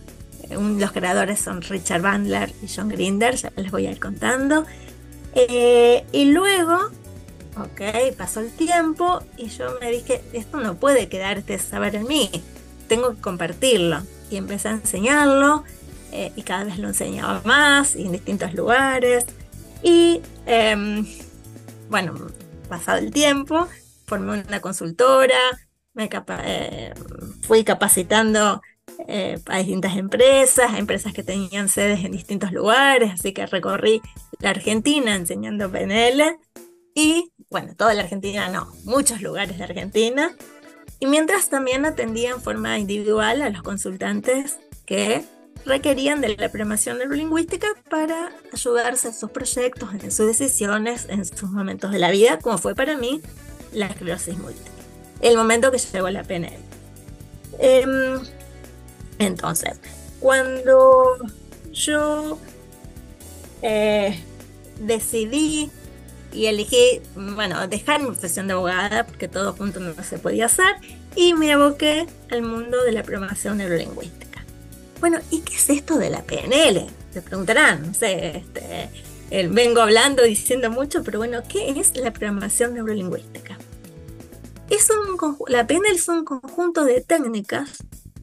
Los 0.51 0.93
creadores 0.93 1.41
son 1.41 1.61
Richard 1.63 2.03
Bandler 2.03 2.53
y 2.63 2.69
John 2.75 2.89
Grinder, 2.89 3.35
ya 3.37 3.53
les 3.57 3.71
voy 3.71 3.87
a 3.87 3.91
ir 3.91 4.01
contando. 4.01 4.65
Eh, 5.35 6.05
y 6.13 6.33
luego, 6.33 6.77
ok, 7.57 8.17
pasó 8.17 8.41
el 8.41 8.51
tiempo 8.51 9.23
y 9.37 9.49
yo 9.49 9.67
me 9.81 9.91
dije, 9.91 10.23
esto 10.33 10.59
no 10.59 10.77
puede 10.77 11.09
quedar 11.09 11.43
saber 11.59 11.97
en 11.97 12.07
mí, 12.07 12.31
tengo 12.89 13.15
que 13.15 13.21
compartirlo. 13.21 14.03
Y 14.31 14.37
empecé 14.37 14.69
a 14.69 14.73
enseñarlo 14.73 15.65
eh, 16.13 16.33
y 16.37 16.43
cada 16.43 16.65
vez 16.65 16.79
lo 16.79 16.89
enseñaba 16.89 17.41
más 17.45 17.97
y 17.97 18.07
en 18.07 18.13
distintos 18.13 18.55
lugares. 18.55 19.27
Y 19.83 20.21
em, 20.47 21.07
bueno, 21.89 22.15
pasado 22.69 22.99
el 22.99 23.11
tiempo, 23.11 23.69
formé 24.07 24.43
una 24.47 24.61
consultora, 24.61 25.39
me 25.95 26.09
eh, 26.45 26.95
fui 27.43 27.65
capacitando 27.65 28.63
eh, 29.11 29.41
a 29.47 29.59
distintas 29.59 29.97
empresas, 29.97 30.71
a 30.71 30.79
empresas 30.79 31.15
que 31.15 31.23
tenían 31.23 31.71
sedes 31.71 32.05
en 32.05 32.13
distintos 32.13 32.53
lugares, 32.53 33.11
así 33.11 33.33
que 33.33 33.47
recorrí 33.47 34.03
la 34.39 34.51
Argentina 34.51 35.15
enseñando 35.15 35.73
PNL 35.73 36.39
y, 36.95 37.33
bueno, 37.49 37.75
toda 37.75 37.95
la 37.95 38.03
Argentina 38.03 38.51
no, 38.51 38.71
muchos 38.85 39.23
lugares 39.23 39.57
de 39.57 39.65
Argentina. 39.65 40.37
Y 41.01 41.07
mientras 41.07 41.49
también 41.49 41.87
atendía 41.87 42.33
en 42.33 42.43
forma 42.43 42.79
individual 42.79 43.41
a 43.41 43.49
los 43.49 43.63
consultantes 43.63 44.59
que 44.85 45.25
requerían 45.65 46.21
de 46.21 46.37
la 46.37 46.51
programación 46.51 46.99
neurolingüística 46.99 47.69
para 47.89 48.31
ayudarse 48.53 49.09
en 49.09 49.15
sus 49.15 49.31
proyectos, 49.31 49.89
en 49.95 50.11
sus 50.11 50.27
decisiones, 50.27 51.07
en 51.09 51.25
sus 51.25 51.51
momentos 51.51 51.93
de 51.93 51.99
la 51.99 52.11
vida, 52.11 52.39
como 52.41 52.59
fue 52.59 52.75
para 52.75 52.95
mí 52.99 53.23
la 53.73 53.87
esclerosis 53.87 54.37
múltiple. 54.37 54.71
El 55.23 55.39
momento 55.39 55.71
que 55.71 55.79
llegó 55.79 56.11
la 56.11 56.25
PNL. 56.25 56.59
Em, 57.59 58.21
entonces, 59.19 59.79
cuando 60.21 61.17
yo 61.73 62.39
eh, 63.63 64.19
decidí 64.81 65.71
y 66.33 66.47
elegí, 66.47 67.01
bueno, 67.15 67.67
dejar 67.69 68.01
mi 68.01 68.09
profesión 68.09 68.47
de 68.49 68.53
abogada, 68.53 69.07
porque 69.07 69.29
todo 69.29 69.53
junto 69.55 69.81
no 69.81 69.95
se 70.03 70.19
podía 70.19 70.47
hacer, 70.47 70.77
y 71.17 71.35
me 71.35 71.53
aboqué 71.53 72.07
al 72.31 72.43
mundo 72.43 72.83
de 72.85 72.93
la 72.93 73.03
programación 73.03 73.59
neurolingüística. 73.59 74.45
Bueno, 75.01 75.19
¿y 75.31 75.41
qué 75.41 75.55
es 75.55 75.71
esto 75.71 75.99
de 75.99 76.11
la 76.11 76.23
PNL? 76.23 76.87
Se 77.13 77.23
preguntarán, 77.23 77.87
no 77.89 77.95
sé, 77.95 78.39
este, 78.39 78.91
eh, 79.31 79.49
vengo 79.49 79.81
hablando, 79.81 80.23
diciendo 80.23 80.71
mucho, 80.71 81.03
pero 81.03 81.19
bueno, 81.19 81.43
¿qué 81.49 81.71
es 81.71 81.97
la 81.97 82.13
programación 82.13 82.75
neurolingüística? 82.75 83.57
Es 84.69 84.91
un, 84.91 85.37
la 85.49 85.67
PNL 85.67 85.95
es 85.95 86.09
un 86.09 86.25
conjunto 86.25 86.85
de 86.85 87.01
técnicas 87.01 87.79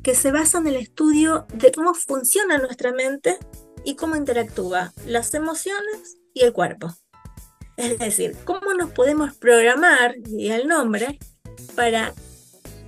que 0.05 0.13
se 0.13 0.31
basan 0.31 0.67
en 0.67 0.75
el 0.75 0.81
estudio 0.83 1.47
de 1.51 1.71
cómo 1.71 1.95
funciona 1.95 2.59
nuestra 2.59 2.93
mente 2.93 3.39
y 3.83 3.95
cómo 3.95 4.15
interactúa 4.15 4.93
las 5.07 5.33
emociones 5.33 6.17
y 6.31 6.43
el 6.43 6.53
cuerpo. 6.53 6.95
Es 7.75 7.97
decir, 7.97 8.38
cómo 8.43 8.75
nos 8.75 8.91
podemos 8.91 9.35
programar, 9.35 10.13
y 10.27 10.51
el 10.51 10.67
nombre, 10.67 11.17
para 11.74 12.13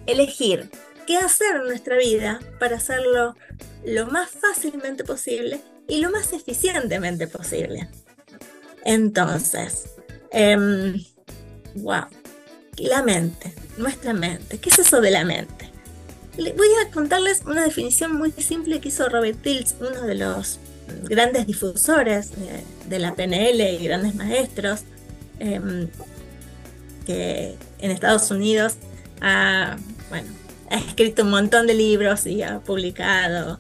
elegir 0.06 0.70
qué 1.08 1.18
hacer 1.18 1.56
en 1.56 1.64
nuestra 1.64 1.98
vida 1.98 2.40
para 2.60 2.78
hacerlo 2.78 3.34
lo 3.84 4.06
más 4.06 4.30
fácilmente 4.30 5.04
posible 5.04 5.60
y 5.88 6.02
lo 6.02 6.12
más 6.12 6.34
eficientemente 6.34 7.28
posible. 7.28 7.90
Entonces, 8.86 9.90
em, 10.30 11.04
wow, 11.78 12.06
la 12.78 13.02
mente, 13.02 13.56
nuestra 13.76 14.14
mente, 14.14 14.60
¿qué 14.60 14.70
es 14.70 14.78
eso 14.78 15.02
de 15.02 15.10
la 15.10 15.26
mente? 15.26 15.77
Voy 16.38 16.68
a 16.86 16.92
contarles 16.92 17.42
una 17.46 17.64
definición 17.64 18.16
muy 18.16 18.32
simple 18.32 18.80
que 18.80 18.90
hizo 18.90 19.10
Robert 19.10 19.42
Tills, 19.42 19.76
uno 19.80 20.04
de 20.04 20.14
los 20.14 20.60
grandes 21.04 21.48
difusores 21.48 22.32
de, 22.32 22.64
de 22.88 23.00
la 23.00 23.16
PNL 23.16 23.60
y 23.60 23.84
grandes 23.84 24.14
maestros, 24.14 24.82
em, 25.40 25.88
que 27.08 27.56
en 27.80 27.92
Estados 27.92 28.30
Unidos 28.30 28.76
ha, 29.20 29.78
bueno, 30.10 30.28
ha 30.70 30.78
escrito 30.78 31.24
un 31.24 31.32
montón 31.32 31.66
de 31.66 31.74
libros 31.74 32.28
y 32.28 32.44
ha 32.44 32.60
publicado, 32.60 33.60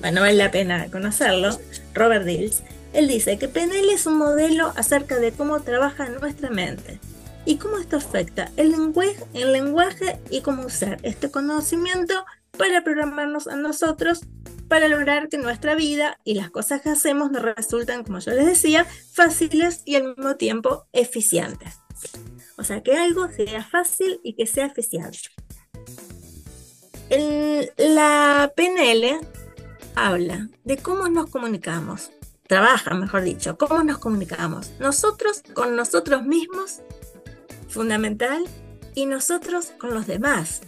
bueno, 0.00 0.20
vale 0.20 0.34
la 0.34 0.50
pena 0.50 0.90
conocerlo, 0.90 1.60
Robert 1.94 2.24
Dills. 2.24 2.62
Él 2.92 3.06
dice 3.06 3.38
que 3.38 3.46
PNL 3.46 3.88
es 3.90 4.06
un 4.06 4.18
modelo 4.18 4.72
acerca 4.74 5.18
de 5.20 5.30
cómo 5.30 5.60
trabaja 5.60 6.08
nuestra 6.08 6.50
mente 6.50 6.98
y 7.44 7.56
cómo 7.56 7.78
esto 7.78 7.96
afecta 7.96 8.50
el 8.56 8.70
lenguaje, 8.72 10.20
y 10.30 10.40
cómo 10.42 10.66
usar 10.66 10.98
este 11.02 11.30
conocimiento 11.30 12.24
para 12.56 12.84
programarnos 12.84 13.46
a 13.46 13.56
nosotros 13.56 14.20
para 14.68 14.86
lograr 14.88 15.28
que 15.28 15.36
nuestra 15.38 15.74
vida 15.74 16.20
y 16.22 16.34
las 16.34 16.50
cosas 16.50 16.80
que 16.80 16.90
hacemos 16.90 17.32
nos 17.32 17.42
resultan, 17.42 18.04
como 18.04 18.20
yo 18.20 18.32
les 18.32 18.46
decía, 18.46 18.86
fáciles 19.14 19.82
y 19.84 19.96
al 19.96 20.14
mismo 20.14 20.36
tiempo 20.36 20.86
eficientes. 20.92 21.74
O 22.56 22.62
sea, 22.62 22.80
que 22.82 22.96
algo 22.96 23.28
sea 23.28 23.64
fácil 23.64 24.20
y 24.22 24.34
que 24.34 24.46
sea 24.46 24.66
eficiente. 24.66 25.18
El- 27.08 27.72
la 27.76 28.52
PNL 28.54 29.18
habla 29.96 30.48
de 30.64 30.76
cómo 30.76 31.08
nos 31.08 31.28
comunicamos, 31.30 32.12
trabajan, 32.46 33.00
mejor 33.00 33.22
dicho. 33.22 33.56
¿Cómo 33.58 33.82
nos 33.82 33.98
comunicamos? 33.98 34.70
Nosotros 34.78 35.42
con 35.54 35.74
nosotros 35.74 36.22
mismos, 36.22 36.80
fundamental, 37.70 38.44
y 38.94 39.06
nosotros 39.06 39.72
con 39.78 39.94
los 39.94 40.06
demás. 40.06 40.60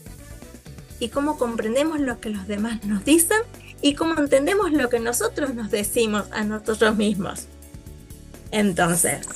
Y 1.00 1.08
cómo 1.08 1.36
comprendemos 1.36 2.00
lo 2.00 2.20
que 2.20 2.30
los 2.30 2.46
demás 2.46 2.84
nos 2.84 3.04
dicen 3.04 3.42
y 3.80 3.94
cómo 3.94 4.18
entendemos 4.18 4.72
lo 4.72 4.88
que 4.88 5.00
nosotros 5.00 5.54
nos 5.54 5.70
decimos 5.70 6.26
a 6.30 6.44
nosotros 6.44 6.96
mismos. 6.96 7.46
Entonces, 8.52 9.26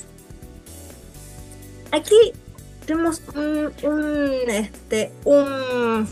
aquí 1.91 2.33
tenemos 2.87 3.21
un, 3.35 3.73
un, 3.83 4.33
este, 4.49 5.11
un 5.25 6.07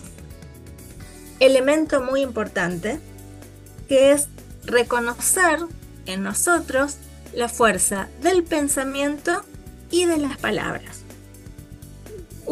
elemento 1.38 2.02
muy 2.02 2.23
importante 2.23 2.99
que 3.88 4.11
es 4.11 4.28
reconocer 4.64 5.61
en 6.06 6.23
nosotros 6.23 6.96
la 7.32 7.49
fuerza 7.49 8.08
del 8.23 8.42
pensamiento 8.42 9.42
y 9.90 10.06
de 10.06 10.16
las 10.16 10.38
palabras. 10.38 11.03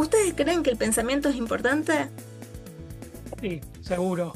¿Ustedes 0.02 0.34
creen 0.34 0.64
que 0.64 0.70
el 0.70 0.76
pensamiento 0.76 1.28
es 1.28 1.36
importante? 1.36 2.08
Sí, 3.40 3.60
seguro. 3.80 4.32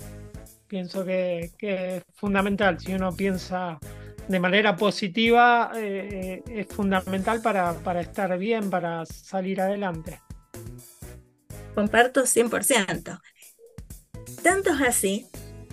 Pienso 0.68 1.04
que, 1.04 1.50
que 1.58 1.96
es 1.96 2.02
fundamental. 2.14 2.78
Si 2.78 2.94
uno 2.94 3.12
piensa 3.12 3.80
de 4.28 4.38
manera 4.38 4.76
positiva, 4.76 5.72
eh, 5.74 6.40
es 6.48 6.68
fundamental 6.68 7.42
para, 7.42 7.72
para 7.80 8.00
estar 8.00 8.38
bien, 8.38 8.70
para 8.70 9.04
salir 9.06 9.60
adelante. 9.60 10.20
Comparto 11.74 12.26
100%. 12.26 13.20
Tanto 14.44 14.70
es 14.70 14.80
así, 14.82 15.26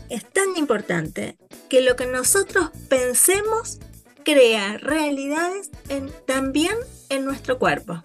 es 0.09 0.25
tan 0.25 0.57
importante 0.57 1.37
que 1.69 1.81
lo 1.81 1.95
que 1.95 2.07
nosotros 2.07 2.71
pensemos 2.89 3.79
crea 4.25 4.77
realidades 4.79 5.69
en- 5.89 6.11
también 6.25 6.75
en 7.09 7.25
nuestro 7.25 7.59
cuerpo. 7.59 8.01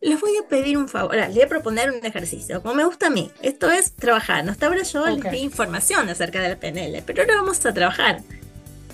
Les 0.00 0.20
voy 0.20 0.36
a 0.36 0.46
pedir 0.48 0.78
un 0.78 0.88
favor, 0.88 1.16
les 1.16 1.34
voy 1.34 1.42
a 1.42 1.48
proponer 1.48 1.90
un 1.90 2.04
ejercicio, 2.06 2.62
como 2.62 2.74
me 2.74 2.84
gusta 2.84 3.08
a 3.08 3.10
mí. 3.10 3.32
Esto 3.42 3.68
es 3.70 3.92
trabajar. 3.92 4.48
Hasta 4.48 4.66
ahora 4.66 4.82
yo 4.82 5.02
Ok. 5.02 5.08
les 5.24 5.32
di 5.32 5.38
información 5.38 6.08
acerca 6.08 6.40
del 6.40 6.56
PNL, 6.56 7.02
pero 7.04 7.22
ahora 7.22 7.34
vamos 7.36 7.64
a 7.66 7.74
trabajar. 7.74 8.22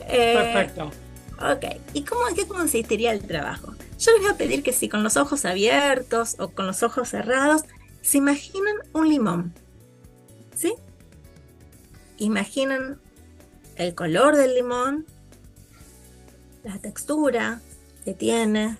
Eh, 0.08 0.34
Perfecto. 0.34 0.90
Ok, 1.38 1.80
¿y 1.92 2.04
cómo, 2.04 2.26
en 2.28 2.34
qué 2.34 2.46
consistiría 2.46 3.12
el 3.12 3.26
trabajo? 3.26 3.74
Yo 3.98 4.12
les 4.12 4.22
voy 4.22 4.30
a 4.30 4.36
pedir 4.36 4.62
que 4.62 4.72
si 4.72 4.88
con 4.88 5.02
los 5.02 5.16
ojos 5.18 5.44
abiertos 5.44 6.36
o 6.38 6.48
con 6.48 6.66
los 6.66 6.82
ojos 6.82 7.10
cerrados, 7.10 7.62
se 8.00 8.18
imaginen 8.18 8.76
un 8.92 9.08
limón. 9.08 9.52
¿Sí? 10.54 10.74
Imaginen 12.16 12.98
el 13.76 13.94
color 13.94 14.36
del 14.36 14.54
limón, 14.54 15.04
la 16.62 16.78
textura 16.78 17.60
que 18.04 18.14
tiene, 18.14 18.78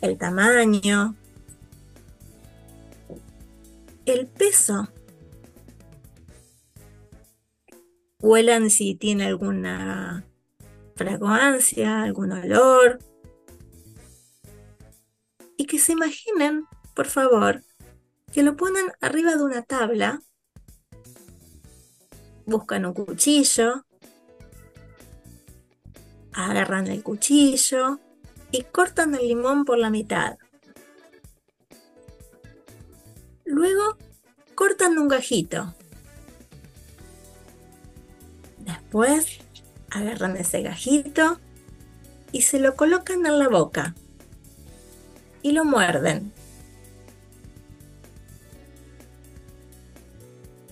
el 0.00 0.16
tamaño, 0.16 1.14
el 4.06 4.26
peso. 4.26 4.88
Huelan 8.20 8.70
si 8.70 8.94
tiene 8.94 9.26
alguna 9.26 10.24
fragancia, 10.94 12.02
algún 12.02 12.32
olor. 12.32 12.98
Y 15.56 15.66
que 15.66 15.78
se 15.78 15.92
imaginen, 15.92 16.66
por 16.94 17.06
favor, 17.06 17.62
que 18.32 18.42
lo 18.42 18.56
ponen 18.56 18.86
arriba 19.00 19.36
de 19.36 19.42
una 19.42 19.62
tabla, 19.62 20.22
buscan 22.46 22.86
un 22.86 22.94
cuchillo, 22.94 23.84
agarran 26.32 26.86
el 26.86 27.02
cuchillo 27.02 28.00
y 28.52 28.62
cortan 28.62 29.14
el 29.14 29.28
limón 29.28 29.64
por 29.64 29.78
la 29.78 29.90
mitad. 29.90 30.38
Luego 33.44 33.96
cortan 34.54 34.98
un 34.98 35.08
gajito. 35.08 35.74
Después 38.58 39.40
agarran 39.90 40.36
ese 40.36 40.62
gajito 40.62 41.40
y 42.32 42.42
se 42.42 42.60
lo 42.60 42.76
colocan 42.76 43.26
en 43.26 43.38
la 43.38 43.48
boca 43.48 43.94
y 45.42 45.52
lo 45.52 45.64
muerden. 45.64 46.32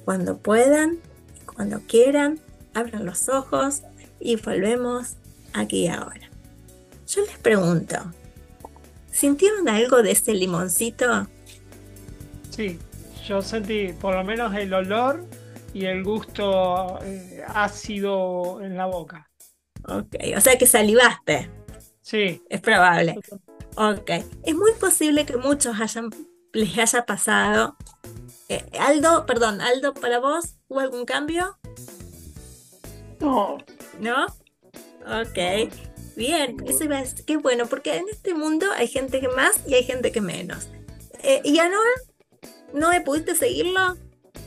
Cuando 0.05 0.39
puedan, 0.39 0.99
cuando 1.45 1.81
quieran, 1.81 2.41
abran 2.75 3.05
los 3.05 3.29
ojos 3.29 3.83
y 4.21 4.37
volvemos 4.37 5.17
aquí 5.53 5.89
ahora. 5.89 6.28
Yo 7.09 7.25
les 7.25 7.39
pregunto, 7.39 7.97
¿sintieron 9.11 9.69
algo 9.69 10.03
de 10.03 10.11
ese 10.11 10.35
limoncito? 10.35 11.27
Sí, 12.51 12.79
yo 13.27 13.41
sentí 13.41 13.95
por 13.95 14.15
lo 14.15 14.25
menos 14.25 14.55
el 14.55 14.75
olor 14.75 15.25
y 15.73 15.87
el 15.87 16.05
gusto 16.05 16.99
eh, 17.03 17.43
ácido 17.47 18.61
en 18.63 18.77
la 18.77 18.87
boca. 18.87 19.31
Ok, 19.85 20.17
o 20.37 20.41
sea 20.41 20.59
que 20.59 20.67
salivaste, 20.67 21.51
Sí, 22.03 22.43
es 22.49 22.61
probable. 22.63 23.21
Ok, 23.77 24.11
es 24.43 24.55
muy 24.55 24.73
posible 24.81 25.27
que 25.27 25.37
muchos 25.37 25.79
hayan, 25.79 26.09
les 26.55 26.79
haya 26.79 27.05
pasado. 27.05 27.77
Eh, 28.49 28.65
Aldo, 28.81 29.27
perdón, 29.27 29.61
Aldo, 29.61 29.93
para 29.93 30.19
vos, 30.19 30.57
¿hubo 30.69 30.81
algún 30.81 31.05
cambio? 31.05 31.59
No, 33.21 33.59
¿No? 34.01 34.25
Ok, 35.05 35.71
bien, 36.19 36.57
eso 36.67 36.85
iba 36.85 36.99
a 36.99 37.01
decir, 37.01 37.25
qué 37.25 37.39
bueno, 37.39 37.67
porque 37.67 37.97
en 37.97 38.05
este 38.11 38.35
mundo 38.35 38.67
hay 38.77 38.89
gente 38.89 39.21
que 39.21 39.29
más 39.29 39.53
y 39.67 39.75
hay 39.75 39.85
gente 39.85 40.13
que 40.13 40.21
menos. 40.21 40.69
Eh, 41.23 41.41
¿Y 41.45 41.59
Anor? 41.61 41.87
¿No 42.75 42.91
me 42.91 43.01
pudiste 43.01 43.35
seguirlo? 43.35 43.97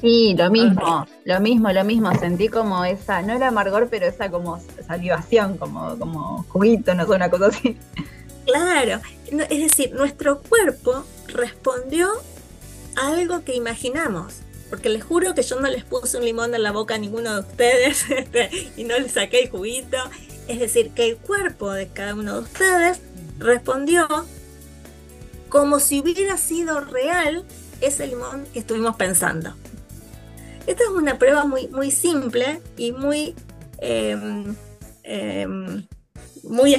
Sí, 0.02 0.36
lo 0.38 0.50
mismo, 0.52 1.08
lo 1.26 1.40
mismo, 1.40 1.72
lo 1.72 1.84
mismo. 1.84 2.14
Sentí 2.20 2.48
como 2.48 2.86
esa, 2.86 3.22
no 3.22 3.34
el 3.34 3.44
amargor, 3.44 3.88
pero 3.90 4.06
esa 4.06 4.30
como 4.30 4.60
salivación, 4.86 5.58
como, 5.58 5.98
como 5.98 6.44
juguito, 6.50 6.94
no 6.94 7.06
sé, 7.06 7.12
una 7.12 7.30
cosa 7.30 7.48
así. 7.48 7.78
Claro, 8.46 9.02
no, 9.32 9.44
es 9.44 9.60
decir, 9.60 9.94
nuestro 9.94 10.42
cuerpo 10.42 11.06
respondió 11.28 12.10
a 12.96 13.14
algo 13.14 13.44
que 13.44 13.56
imaginamos. 13.56 14.42
Porque 14.70 14.90
les 14.90 15.04
juro 15.04 15.36
que 15.36 15.44
yo 15.44 15.60
no 15.60 15.68
les 15.68 15.84
puse 15.84 16.18
un 16.18 16.24
limón 16.24 16.56
en 16.56 16.64
la 16.64 16.72
boca 16.72 16.96
a 16.96 16.98
ninguno 16.98 17.34
de 17.34 17.40
ustedes 17.42 18.06
este, 18.10 18.50
y 18.78 18.86
no 18.86 18.98
les 18.98 19.12
saqué 19.12 19.44
el 19.44 19.50
juguito. 19.50 19.98
Es 20.48 20.60
decir, 20.60 20.92
que 20.92 21.08
el 21.08 21.18
cuerpo 21.18 21.72
de 21.72 21.88
cada 21.88 22.14
uno 22.14 22.36
de 22.36 22.40
ustedes 22.42 23.00
respondió 23.38 24.08
como 25.50 25.80
si 25.80 26.00
hubiera 26.00 26.38
sido 26.38 26.80
real 26.80 27.46
ese 27.82 28.08
limón 28.08 28.46
que 28.54 28.60
estuvimos 28.60 28.96
pensando. 28.96 29.54
Esta 30.68 30.84
es 30.84 30.90
una 30.90 31.18
prueba 31.18 31.46
muy, 31.46 31.68
muy 31.68 31.92
simple 31.92 32.62
y 32.78 32.92
muy, 32.92 33.36
em, 33.80 34.56
em, 35.04 35.88
muy 36.44 36.76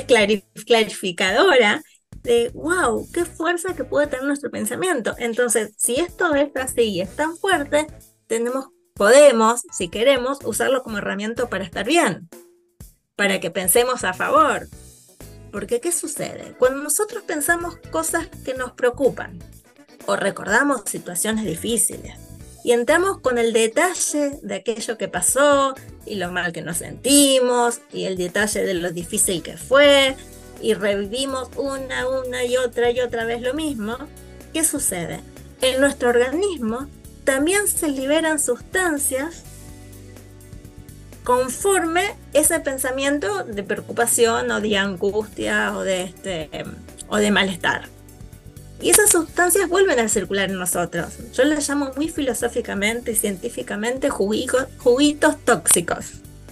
clarificadora 0.67 1.83
de, 2.23 2.51
wow, 2.55 3.09
qué 3.13 3.25
fuerza 3.25 3.75
que 3.75 3.85
puede 3.85 4.07
tener 4.07 4.25
nuestro 4.25 4.51
pensamiento. 4.51 5.15
Entonces, 5.19 5.75
si 5.77 5.97
esto 5.97 6.35
es 6.35 6.55
así 6.57 6.83
y 6.83 7.01
es 7.01 7.15
tan 7.17 7.37
fuerte, 7.37 7.87
tenemos, 8.27 8.69
podemos, 8.95 9.63
si 9.73 9.89
queremos, 9.89 10.39
usarlo 10.45 10.83
como 10.83 10.99
herramienta 10.99 11.49
para 11.49 11.65
estar 11.65 11.85
bien, 11.85 12.29
para 13.23 13.39
que 13.39 13.53
pensemos 13.53 14.03
a 14.03 14.15
favor. 14.15 14.67
Porque, 15.53 15.81
¿qué 15.81 15.93
sucede? 15.93 16.57
Cuando 16.59 16.83
nosotros 16.83 17.23
pensamos 17.23 17.77
cosas 17.93 18.27
que 18.45 18.55
nos 18.55 18.73
preocupan 18.73 19.39
o 20.07 20.17
recordamos 20.17 20.83
situaciones 20.87 21.45
difíciles 21.45 22.17
y 22.65 22.73
entramos 22.73 23.21
con 23.21 23.39
el 23.39 23.53
detalle 23.53 24.41
de 24.43 24.57
aquello 24.57 24.99
que 24.99 25.07
pasó 25.07 25.77
y 26.05 26.17
lo 26.17 26.33
mal 26.33 26.53
que 26.53 26.63
nos 26.63 26.79
sentimos 26.79 27.81
y 27.93 28.07
el 28.07 28.17
detalle 28.17 28.65
de 28.65 28.75
lo 28.75 28.91
difícil 28.91 29.41
que 29.41 29.57
fue 29.57 30.17
y 30.61 30.75
revivimos 30.75 31.49
una, 31.57 32.09
una 32.09 32.45
y 32.45 32.57
otra 32.57 32.91
y 32.91 32.99
otra 32.99 33.25
vez 33.25 33.41
lo 33.41 33.55
mismo, 33.55 33.99
¿qué 34.53 34.65
sucede? 34.65 35.21
En 35.61 35.81
nuestro 35.81 36.09
organismo 36.09 36.89
también 37.23 37.69
se 37.69 37.89
liberan 37.89 38.41
sustancias 38.41 39.45
conforme 41.25 42.15
ese 42.33 42.59
pensamiento 42.61 43.45
de 43.45 43.63
preocupación 43.63 44.51
o 44.51 44.61
de 44.61 44.77
angustia 44.77 45.77
o 45.77 45.83
de, 45.83 46.03
este, 46.03 46.51
o 47.09 47.17
de 47.17 47.31
malestar. 47.31 47.89
Y 48.81 48.91
esas 48.91 49.11
sustancias 49.11 49.69
vuelven 49.69 50.01
a 50.01 50.09
circular 50.09 50.51
en 50.51 50.59
nosotros. 50.59 51.15
Yo 51.33 51.45
las 51.45 51.69
llamo 51.69 51.93
muy 51.97 52.09
filosóficamente 52.09 53.13
y 53.13 53.17
científicamente 53.17 54.11
juguico- 54.11 54.67
juguitos 54.79 55.39
tóxicos. 55.45 56.07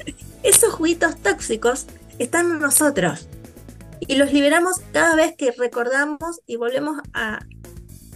Esos 0.44 0.72
juguitos 0.72 1.16
tóxicos 1.16 1.86
están 2.18 2.50
en 2.52 2.60
nosotros 2.60 3.26
y 4.00 4.14
los 4.16 4.32
liberamos 4.32 4.76
cada 4.92 5.16
vez 5.16 5.34
que 5.36 5.50
recordamos 5.52 6.40
y 6.46 6.56
volvemos 6.56 6.98
a, 7.12 7.40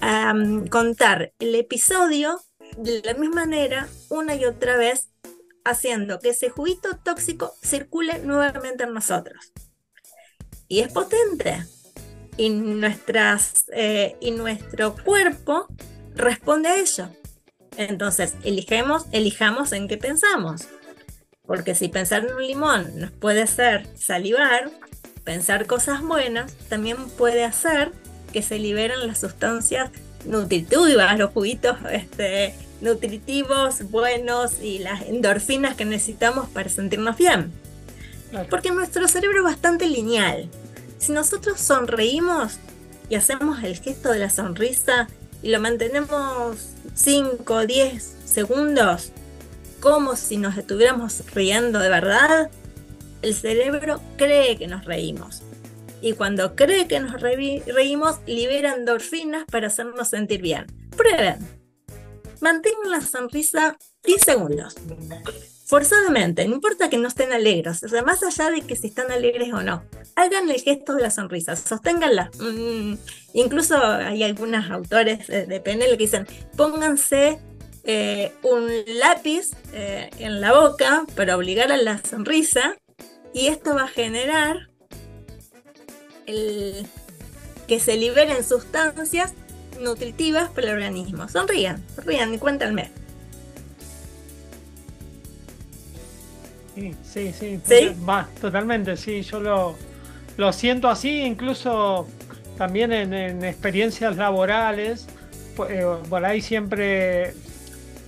a, 0.01 0.33
um, 0.33 0.67
contar 0.69 1.33
el 1.39 1.55
episodio 1.57 2.41
de 2.79 3.03
la 3.05 3.15
misma 3.15 3.45
manera 3.45 3.89
una 4.09 4.35
y 4.35 4.45
otra 4.45 4.77
vez 4.77 5.09
haciendo 5.65 6.21
que 6.21 6.31
ese 6.31 6.51
juguito 6.51 6.97
tóxico 7.03 7.55
circule 7.63 8.19
nuevamente 8.21 8.85
en 8.85 8.95
nosotros. 8.95 9.53
Y 10.69 10.81
es 10.81 10.93
potente. 10.93 11.65
Y, 12.37 12.51
nuestras, 12.51 13.67
eh, 13.73 14.17
y 14.21 14.33
nuestro 14.33 14.97
cuerpo 14.97 15.69
responde 16.15 16.69
a 16.69 16.77
ello. 16.77 17.09
Entonces, 17.77 18.35
elijamos, 18.45 19.07
elijamos 19.13 19.73
en 19.73 19.89
qué 19.89 19.97
pensamos. 19.97 20.69
Porque 21.47 21.75
si 21.75 21.89
pensar 21.89 22.25
en 22.25 22.35
un 22.35 22.47
limón 22.47 22.99
nos 22.99 23.11
puede 23.13 23.43
hacer 23.43 23.87
salivar, 23.97 24.71
pensar 25.25 25.67
cosas 25.67 26.03
buenas 26.03 26.55
también 26.69 27.09
puede 27.11 27.45
hacer 27.45 27.93
que 28.33 28.43
se 28.43 28.59
liberen 28.59 29.07
las 29.07 29.21
sustancias 29.21 29.91
nutritivas, 30.25 31.19
los 31.19 31.31
juguitos 31.31 31.77
este, 31.91 32.55
nutritivos, 32.85 33.91
buenos 33.91 34.61
y 34.63 34.79
las 34.79 35.03
endorfinas 35.03 35.75
que 35.75 35.85
necesitamos 35.85 36.49
para 36.51 36.69
sentirnos 36.69 37.17
bien. 37.17 37.53
Porque 38.51 38.71
nuestro 38.71 39.09
cerebro 39.09 39.39
es 39.39 39.45
bastante 39.45 39.89
lineal. 39.89 40.49
Si 40.99 41.13
nosotros 41.13 41.61
sonreímos 41.61 42.59
y 43.09 43.17
hacemos 43.17 43.63
el 43.65 43.77
gesto 43.79 44.11
de 44.11 44.19
la 44.19 44.31
sonrisa 44.31 45.09
y 45.43 45.51
lo 45.51 45.61
mantenemos 45.61 46.57
5 46.95 47.55
o 47.55 47.67
10 47.67 48.17
segundos, 48.25 49.13
como 49.81 50.17
si 50.17 50.37
nos 50.37 50.57
estuviéramos 50.57 51.23
riendo 51.33 51.79
de 51.79 51.89
verdad, 51.89 52.51
el 53.23 53.35
cerebro 53.35 54.01
cree 54.17 54.57
que 54.57 54.67
nos 54.67 54.85
reímos. 54.85 55.43
Y 56.01 56.13
cuando 56.13 56.55
cree 56.55 56.87
que 56.87 57.01
nos 57.01 57.21
reímos, 57.21 58.19
libera 58.27 58.75
endorfinas 58.75 59.45
para 59.51 59.69
hacernos 59.69 60.09
sentir 60.09 60.43
bien. 60.43 60.67
Prueben. 60.97 61.64
Mantengan 62.45 62.91
la 62.91 63.01
sonrisa 63.01 63.79
10 64.03 64.21
segundos. 64.21 64.75
Forzadamente, 65.65 66.47
no 66.47 66.57
importa 66.57 66.91
que 66.91 66.99
no 66.99 67.09
estén 67.09 67.33
alegres, 67.33 67.83
o 67.83 67.89
sea, 67.89 68.03
más 68.03 68.23
allá 68.23 68.51
de 68.51 68.61
que 68.61 68.77
si 68.77 68.89
están 68.89 69.11
alegres 69.11 69.51
o 69.55 69.63
no, 69.63 69.83
hagan 70.15 70.51
el 70.51 70.61
gesto 70.61 70.95
de 70.95 71.01
la 71.01 71.11
sonrisa, 71.11 71.57
sosténganla. 71.57 72.31
Mm, 72.39 72.97
incluso 73.33 73.83
hay 73.83 74.23
algunos 74.25 74.71
autores 74.71 75.27
de 75.27 75.59
PNL 75.59 75.93
que 75.93 75.97
dicen, 75.97 76.27
pónganse 76.55 77.39
eh, 77.85 78.35
un 78.43 78.69
lápiz 78.99 79.53
eh, 79.73 80.11
en 80.19 80.43
la 80.43 80.53
boca 80.53 81.07
para 81.17 81.39
obligar 81.39 81.73
a 81.73 81.79
la 81.79 82.03
sonrisa 82.05 82.77
y 83.33 83.47
esto 83.47 83.75
va 83.75 83.85
a 83.85 83.89
generar 83.89 84.69
que 86.27 87.81
se 87.81 87.97
liberen 87.97 88.45
sustancias 88.45 89.33
nutritivas 89.81 90.51
para 90.51 90.69
el 90.69 90.75
organismo. 90.75 91.29
Sonrían, 91.29 91.83
sonrían 91.95 92.35
y 92.35 92.39
cuéntanme. 92.39 92.91
Sí, 96.75 96.95
sí, 97.05 97.33
sí, 97.33 97.61
Va, 98.09 98.29
totalmente, 98.41 98.97
sí, 98.97 99.23
yo 99.23 99.39
lo, 99.39 99.77
lo 100.37 100.53
siento 100.53 100.89
así, 100.89 101.23
incluso 101.23 102.09
también 102.59 102.93
en, 102.93 103.45
experiencias 103.45 104.17
laborales, 104.17 105.07
eh, 105.69 105.87
por 106.09 106.25
ahí 106.25 106.41
siempre 106.41 107.35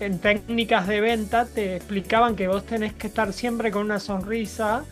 en 0.00 0.18
técnicas 0.18 0.88
de 0.88 1.00
venta 1.00 1.46
te 1.46 1.76
explicaban 1.76 2.35
que 2.35 2.48
vos 2.48 2.66
tenés 2.66 2.92
que 2.92 3.07
estar 3.07 3.33
siempre 3.33 3.70
con 3.70 3.85
una 3.85 4.00
sonrisa 4.00 4.85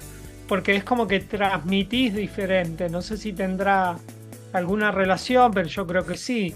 porque 0.49 0.77
es 0.77 0.85
como 0.85 1.07
que 1.07 1.21
transmitís 1.21 2.15
diferente. 2.15 2.89
No 2.89 3.03
sé 3.03 3.17
si 3.17 3.33
tendrá 3.33 3.97
alguna 4.53 4.91
relación, 4.91 5.53
pero 5.53 5.69
yo 5.69 5.87
creo 5.87 6.07
que 6.07 6.17
sí. 6.17 6.55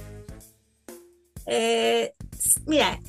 Eh, 1.49 2.15
mira, 2.67 3.01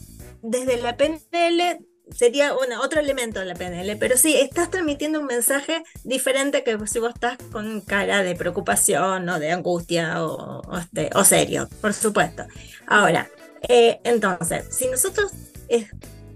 desde 0.41 0.81
la 0.81 0.95
PNL 0.95 1.85
sería 2.15 2.55
otro 2.55 2.99
elemento 2.99 3.39
de 3.39 3.45
la 3.45 3.53
PNL, 3.53 3.97
pero 3.97 4.17
sí, 4.17 4.35
estás 4.35 4.71
transmitiendo 4.71 5.19
un 5.19 5.27
mensaje 5.27 5.83
diferente 6.03 6.63
que 6.63 6.77
si 6.87 6.99
vos 6.99 7.13
estás 7.13 7.37
con 7.51 7.81
cara 7.81 8.23
de 8.23 8.35
preocupación 8.35 9.29
o 9.29 9.39
de 9.39 9.51
angustia 9.51 10.23
o, 10.23 10.61
o, 10.61 10.77
este, 10.77 11.09
serio, 11.25 11.69
por 11.81 11.93
supuesto. 11.93 12.45
Ahora, 12.87 13.29
eh, 13.67 13.99
entonces, 14.03 14.65
si 14.71 14.87
nosotros 14.87 15.31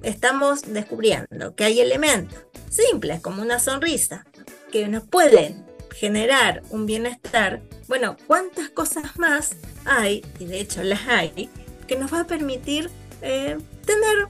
estamos 0.03 0.61
descubriendo 0.73 1.55
que 1.55 1.63
hay 1.63 1.79
elementos 1.79 2.37
simples 2.69 3.21
como 3.21 3.41
una 3.41 3.59
sonrisa 3.59 4.25
que 4.71 4.87
nos 4.87 5.03
pueden 5.07 5.65
generar 5.95 6.63
un 6.69 6.85
bienestar, 6.85 7.61
bueno, 7.87 8.17
¿cuántas 8.27 8.69
cosas 8.69 9.17
más 9.17 9.55
hay, 9.85 10.25
y 10.39 10.45
de 10.45 10.59
hecho 10.59 10.83
las 10.83 11.07
hay, 11.07 11.49
que 11.85 11.95
nos 11.95 12.13
va 12.13 12.21
a 12.21 12.27
permitir 12.27 12.89
eh, 13.21 13.57
tener 13.85 14.27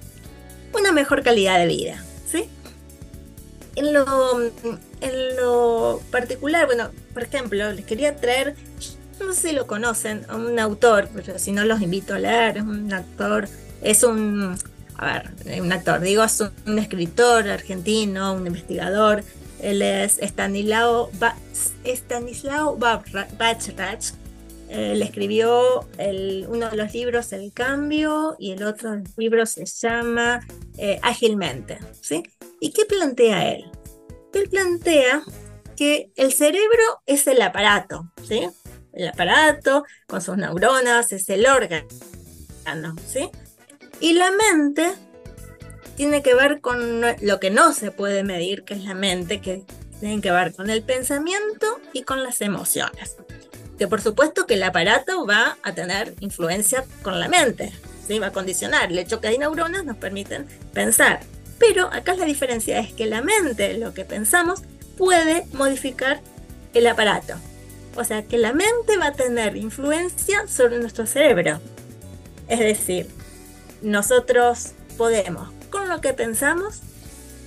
una 0.74 0.92
mejor 0.92 1.24
calidad 1.24 1.60
de 1.60 1.68
vida? 1.68 2.04
¿sí? 2.30 2.50
En 3.76 3.94
lo, 3.94 4.42
en 4.42 5.36
lo 5.38 6.02
particular, 6.12 6.66
bueno, 6.66 6.90
por 7.14 7.24
ejemplo, 7.24 7.72
les 7.72 7.86
quería 7.86 8.16
traer 8.16 8.56
no 9.20 9.34
sé 9.34 9.50
si 9.50 9.56
lo 9.56 9.68
conocen, 9.68 10.26
un 10.34 10.60
autor, 10.60 11.10
pero 11.14 11.40
si 11.40 11.52
no 11.52 11.64
los 11.64 11.82
invito 11.82 12.16
a 12.16 12.20
leer, 12.20 12.58
es 12.58 12.64
un 12.64 12.92
actor, 12.94 13.48
es 13.82 14.04
un, 14.04 14.58
a 14.98 15.06
ver, 15.06 15.62
un 15.62 15.72
actor, 15.72 16.02
digo, 16.02 16.24
es 16.24 16.42
un, 16.66 16.80
escritor 16.80 17.48
argentino, 17.50 18.34
un 18.34 18.48
investigador, 18.48 19.24
él 19.62 19.82
es 19.82 20.20
Stanislao, 20.20 21.10
ba 21.20 21.36
Stanislao 21.86 22.78
Bachrach, 22.78 24.12
él 24.74 25.02
escribió 25.02 25.88
el, 25.98 26.46
uno 26.50 26.70
de 26.70 26.78
los 26.78 26.94
libros 26.94 27.32
El 27.32 27.54
Cambio 27.54 28.36
y 28.40 28.52
el 28.52 28.64
otro 28.64 29.02
libro 29.18 29.46
se 29.46 29.66
llama 29.66 30.40
eh, 30.78 31.00
Ágilmente. 31.02 31.80
¿sí? 32.02 32.24
¿Y 32.60 32.72
qué 32.72 32.86
plantea 32.86 33.54
él? 33.54 33.66
Él 34.34 34.50
plantea 34.50 35.24
que 35.76 36.12
el 36.16 36.34
cerebro 36.34 37.02
es 37.06 37.28
el 37.28 37.42
aparato, 37.42 38.12
¿sí? 38.28 38.50
el 38.94 39.08
aparato, 39.08 39.84
con 40.08 40.22
sus 40.22 40.38
neuronas, 40.38 41.12
es 41.12 41.28
el 41.30 41.46
órgano, 41.46 41.88
¿sí? 43.08 43.30
Y 44.00 44.14
la 44.14 44.32
mente 44.32 44.94
tiene 45.96 46.22
que 46.24 46.36
ver 46.36 46.62
con 46.62 47.02
lo 47.22 47.40
que 47.40 47.50
no 47.50 47.74
se 47.74 47.92
puede 47.92 48.24
medir, 48.24 48.64
que 48.64 48.76
es 48.76 48.84
la 48.84 48.94
mente, 48.94 49.42
que 49.42 49.64
tiene 50.00 50.22
que 50.22 50.32
ver 50.32 50.54
con 50.54 50.70
el 50.70 50.84
pensamiento 50.84 51.80
y 51.92 52.04
con 52.04 52.24
las 52.24 52.42
emociones. 52.42 53.18
Que 53.78 53.88
por 53.88 54.02
supuesto 54.02 54.46
que 54.46 54.54
el 54.56 54.64
aparato 54.64 55.26
va 55.26 55.58
a 55.64 55.74
tener 55.74 56.16
influencia 56.20 56.86
con 57.02 57.20
la 57.20 57.28
mente, 57.28 57.72
¿sí? 58.08 58.20
va 58.20 58.28
a 58.28 58.32
condicionar. 58.32 58.92
El 58.92 59.00
hecho 59.00 59.20
que 59.20 59.28
hay 59.28 59.38
neuronas 59.38 59.86
nos 59.86 59.98
permiten 59.98 60.48
pensar. 60.74 61.22
Pero 61.60 61.88
acá 61.94 62.16
la 62.16 62.26
diferencia 62.26 62.80
es 62.80 62.94
que 62.94 63.06
la 63.06 63.22
mente, 63.22 63.78
lo 63.78 63.94
que 63.94 64.06
pensamos, 64.06 64.62
puede 64.98 65.46
modificar 65.54 66.22
el 66.74 66.88
aparato. 66.88 67.36
O 67.96 68.04
sea 68.04 68.24
que 68.24 68.38
la 68.38 68.54
mente 68.54 68.98
va 68.98 69.08
a 69.08 69.14
tener 69.14 69.56
influencia 69.56 70.48
sobre 70.48 70.80
nuestro 70.80 71.06
cerebro. 71.06 71.60
Es 72.48 72.60
decir, 72.60 73.08
nosotros 73.82 74.72
podemos, 74.98 75.50
con 75.70 75.90
lo 75.90 76.02
que 76.02 76.14
pensamos, 76.14 76.82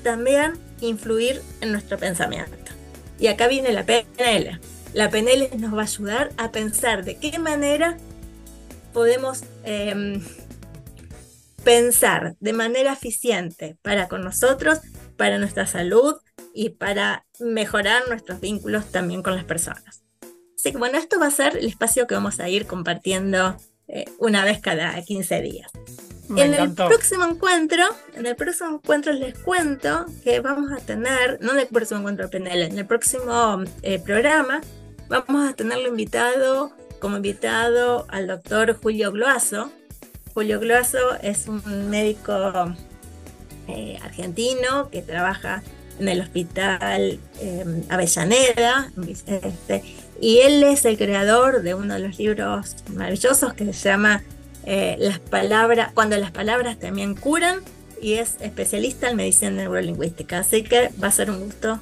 también 0.02 0.52
influir 0.80 1.42
en 1.60 1.72
nuestro 1.72 1.98
pensamiento. 1.98 2.72
Y 3.18 3.26
acá 3.28 3.48
viene 3.48 3.72
la 3.72 3.84
PNL. 3.84 4.60
La 4.96 5.10
PNL 5.10 5.50
nos 5.58 5.74
va 5.74 5.82
a 5.82 5.84
ayudar 5.84 6.32
a 6.36 6.50
pensar 6.50 7.04
de 7.04 7.16
qué 7.18 7.38
manera 7.38 7.96
podemos 8.92 9.44
em, 9.62 10.20
pensar 11.62 12.34
de 12.40 12.52
manera 12.52 12.94
eficiente 12.94 13.76
para 13.82 14.08
con 14.08 14.24
nosotros, 14.24 14.80
para 15.16 15.38
nuestra 15.38 15.66
salud 15.66 16.16
y 16.52 16.70
para 16.70 17.26
mejorar 17.38 18.08
nuestros 18.08 18.40
vínculos 18.40 18.90
también 18.90 19.22
con 19.22 19.36
las 19.36 19.44
personas 19.44 20.06
bueno, 20.72 20.98
esto 20.98 21.18
va 21.18 21.26
a 21.26 21.30
ser 21.30 21.56
el 21.56 21.66
espacio 21.66 22.06
que 22.06 22.14
vamos 22.14 22.40
a 22.40 22.48
ir 22.48 22.66
compartiendo 22.66 23.56
eh, 23.88 24.04
una 24.18 24.44
vez 24.44 24.60
cada 24.60 25.00
15 25.00 25.40
días. 25.40 25.70
en 26.36 26.54
el 26.54 26.74
próximo 26.74 27.24
encuentro, 27.24 27.84
en 28.14 28.26
el 28.26 28.34
próximo 28.34 28.76
encuentro 28.76 29.12
les 29.12 29.38
cuento 29.38 30.06
que 30.24 30.40
vamos 30.40 30.72
a 30.72 30.84
tener, 30.84 31.38
no 31.40 31.52
en 31.52 31.60
el 31.60 31.66
próximo 31.68 32.00
encuentro 32.00 32.26
de 32.26 32.38
PNL, 32.38 32.62
en 32.62 32.78
el 32.78 32.86
próximo 32.86 33.62
eh, 33.82 34.00
programa 34.00 34.60
vamos 35.08 35.48
a 35.48 35.54
tenerlo 35.54 35.88
invitado, 35.88 36.72
como 37.00 37.16
invitado 37.16 38.06
al 38.08 38.26
doctor 38.26 38.78
Julio 38.80 39.12
Gloazo. 39.12 39.70
Julio 40.34 40.60
Gloazo 40.60 41.14
es 41.22 41.46
un 41.48 41.90
médico 41.90 42.74
eh, 43.68 43.98
argentino 44.02 44.90
que 44.90 45.02
trabaja 45.02 45.62
en 45.98 46.08
el 46.08 46.20
hospital 46.20 47.18
Avellaneda, 47.88 48.92
este, 49.26 49.82
y 50.20 50.38
él 50.40 50.62
es 50.62 50.84
el 50.84 50.98
creador 50.98 51.62
de 51.62 51.74
uno 51.74 51.94
de 51.94 52.00
los 52.00 52.18
libros 52.18 52.76
maravillosos 52.92 53.54
que 53.54 53.72
se 53.72 53.88
llama 53.88 54.22
eh, 54.66 54.96
Las 54.98 55.20
palabras, 55.20 55.92
cuando 55.94 56.18
las 56.18 56.32
palabras 56.32 56.78
también 56.78 57.14
curan, 57.14 57.60
y 58.02 58.14
es 58.14 58.36
especialista 58.40 59.08
en 59.08 59.16
medicina 59.16 59.50
neurolingüística. 59.52 60.40
Así 60.40 60.62
que 60.62 60.90
va 61.02 61.08
a 61.08 61.12
ser 61.12 61.30
un 61.30 61.44
gusto 61.46 61.80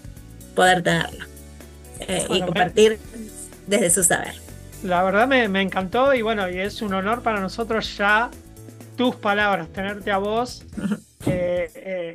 poder 0.55 0.85
tenerlo 0.85 1.34
eh, 2.01 2.27
y 2.31 2.41
compartir 2.41 2.99
desde 3.67 3.91
su 3.91 4.05
saber. 4.05 4.35
La 4.83 5.03
verdad 5.03 5.27
me, 5.27 5.49
me, 5.49 5.63
encantó 5.63 6.13
y 6.15 6.23
bueno, 6.23 6.49
y 6.51 6.59
es 6.59 6.83
un 6.83 6.93
honor 6.95 7.23
para 7.23 7.41
nosotros 7.41 7.97
ya 7.97 8.31
tus 8.97 9.17
palabras, 9.17 9.69
tenerte 9.73 10.11
a 10.11 10.19
vos. 10.19 10.65
que, 11.25 11.71
eh, 11.75 12.15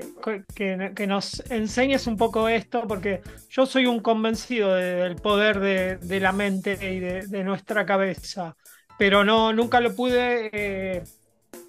que, 0.53 0.91
que, 0.95 1.07
nos 1.07 1.43
enseñes 1.49 2.07
un 2.07 2.17
poco 2.17 2.47
esto, 2.47 2.87
porque 2.87 3.21
yo 3.49 3.65
soy 3.65 3.87
un 3.87 4.01
convencido 4.01 4.75
del 4.75 5.15
poder 5.15 5.59
de, 5.59 5.97
de, 5.97 6.19
la 6.19 6.31
mente 6.31 6.77
y 6.81 6.99
de, 6.99 7.25
de, 7.27 7.43
nuestra 7.43 7.85
cabeza, 7.85 8.55
pero 8.97 9.23
no, 9.23 9.51
nunca 9.51 9.81
lo 9.81 9.95
pude 9.95 10.49
eh, 10.53 11.03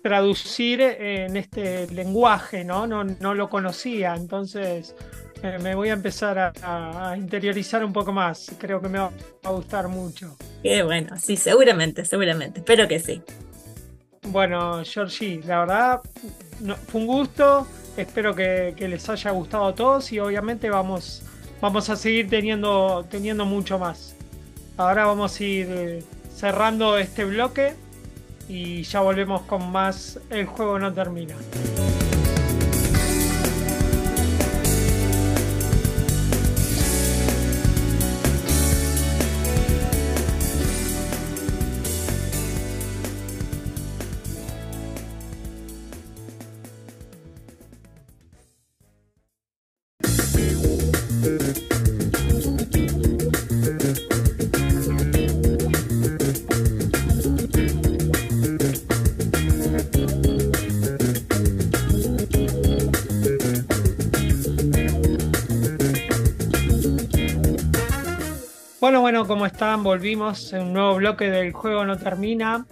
traducir 0.03 0.81
en 0.81 1.37
este 1.37 1.87
lenguaje, 1.89 2.65
¿no? 2.65 2.87
No, 2.87 3.05
no 3.05 3.35
lo 3.35 3.51
conocía, 3.51 4.15
entonces 4.15 4.95
eh, 5.43 5.59
me 5.63 5.75
voy 5.75 5.91
a 5.91 5.95
empezar 5.95 6.39
a, 6.39 7.11
a, 7.11 7.17
interiorizar 7.17 7.85
un 7.85 7.93
poco 7.93 8.13
más, 8.13 8.51
creo 8.59 8.81
que 8.81 8.89
me 8.89 8.99
va 8.99 9.11
a 9.45 9.51
gustar 9.51 9.89
mucho. 9.89 10.37
Qué 10.63 10.83
bueno, 10.83 11.17
sí, 11.19 11.37
seguramente, 11.37 12.05
seguramente, 12.05 12.61
espero 12.61 12.89
que 12.89 12.99
sí. 12.99 13.23
Bueno, 14.29 14.83
Georgie, 14.85 15.41
la 15.47 15.61
verdad 15.61 16.01
no, 16.61 16.77
fue 16.77 17.01
un 17.01 17.07
gusto. 17.07 17.67
Espero 17.97 18.35
que, 18.35 18.75
que, 18.77 18.89
les 18.89 19.09
haya 19.09 19.31
gustado 19.33 19.67
a 19.67 19.75
todos 19.75 20.13
y 20.13 20.21
obviamente 20.21 20.71
vamos, 20.71 21.23
vamos 21.61 21.91
a 21.91 21.97
seguir 21.97 22.29
teniendo, 22.29 23.05
teniendo 23.11 23.45
mucho 23.45 23.79
más. 23.79 24.15
Ahora 24.77 25.07
vamos 25.07 25.39
a 25.39 25.45
ir 25.45 25.67
eh, 25.71 26.05
cerrando 26.35 26.97
este 26.97 27.25
bloque 27.25 27.75
y 28.51 28.83
ya 28.83 29.01
volvemos 29.01 29.43
con 29.43 29.71
más 29.71 30.19
El 30.29 30.47
juego 30.47 30.79
no 30.79 30.93
termina. 30.93 31.37
¿Cómo 69.27 69.47
están? 69.47 69.83
Volvimos 69.83 70.53
en 70.53 70.63
un 70.63 70.73
nuevo 70.73 70.95
bloque 70.97 71.31
del 71.31 71.53
juego 71.53 71.85
no 71.85 71.97
termina. 71.99 72.67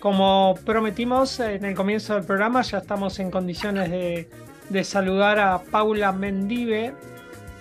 Como 0.00 0.58
prometimos 0.64 1.38
en 1.40 1.64
el 1.64 1.74
comienzo 1.74 2.14
del 2.14 2.24
programa, 2.24 2.62
ya 2.62 2.78
estamos 2.78 3.18
en 3.18 3.30
condiciones 3.30 3.90
de, 3.90 4.84
saludar 4.84 5.38
a 5.38 5.58
Paula 5.62 6.12
Mendive. 6.12 6.94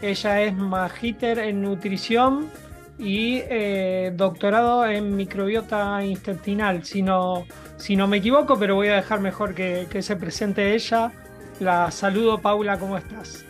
Ella 0.02 0.42
es 0.42 0.56
magíter 0.56 1.40
en 1.40 1.62
nutrición 1.62 2.50
y 2.98 3.42
eh, 3.50 4.12
doctorado 4.16 4.86
en 4.86 5.16
microbiota 5.16 6.04
intestinal, 6.04 6.84
si 6.84 7.02
no, 7.02 7.46
si 7.78 7.96
no 7.96 8.08
me 8.08 8.18
equivoco, 8.18 8.58
pero 8.58 8.76
voy 8.76 8.88
a 8.88 8.96
dejar 8.96 9.20
mejor 9.20 9.54
que, 9.54 9.88
que 9.90 10.02
se 10.02 10.16
presente 10.16 10.74
ella. 10.74 11.12
La 11.60 11.92
saludo, 11.92 12.40
Paula, 12.40 12.80
¿cómo 12.80 12.98
estás? 12.98 13.46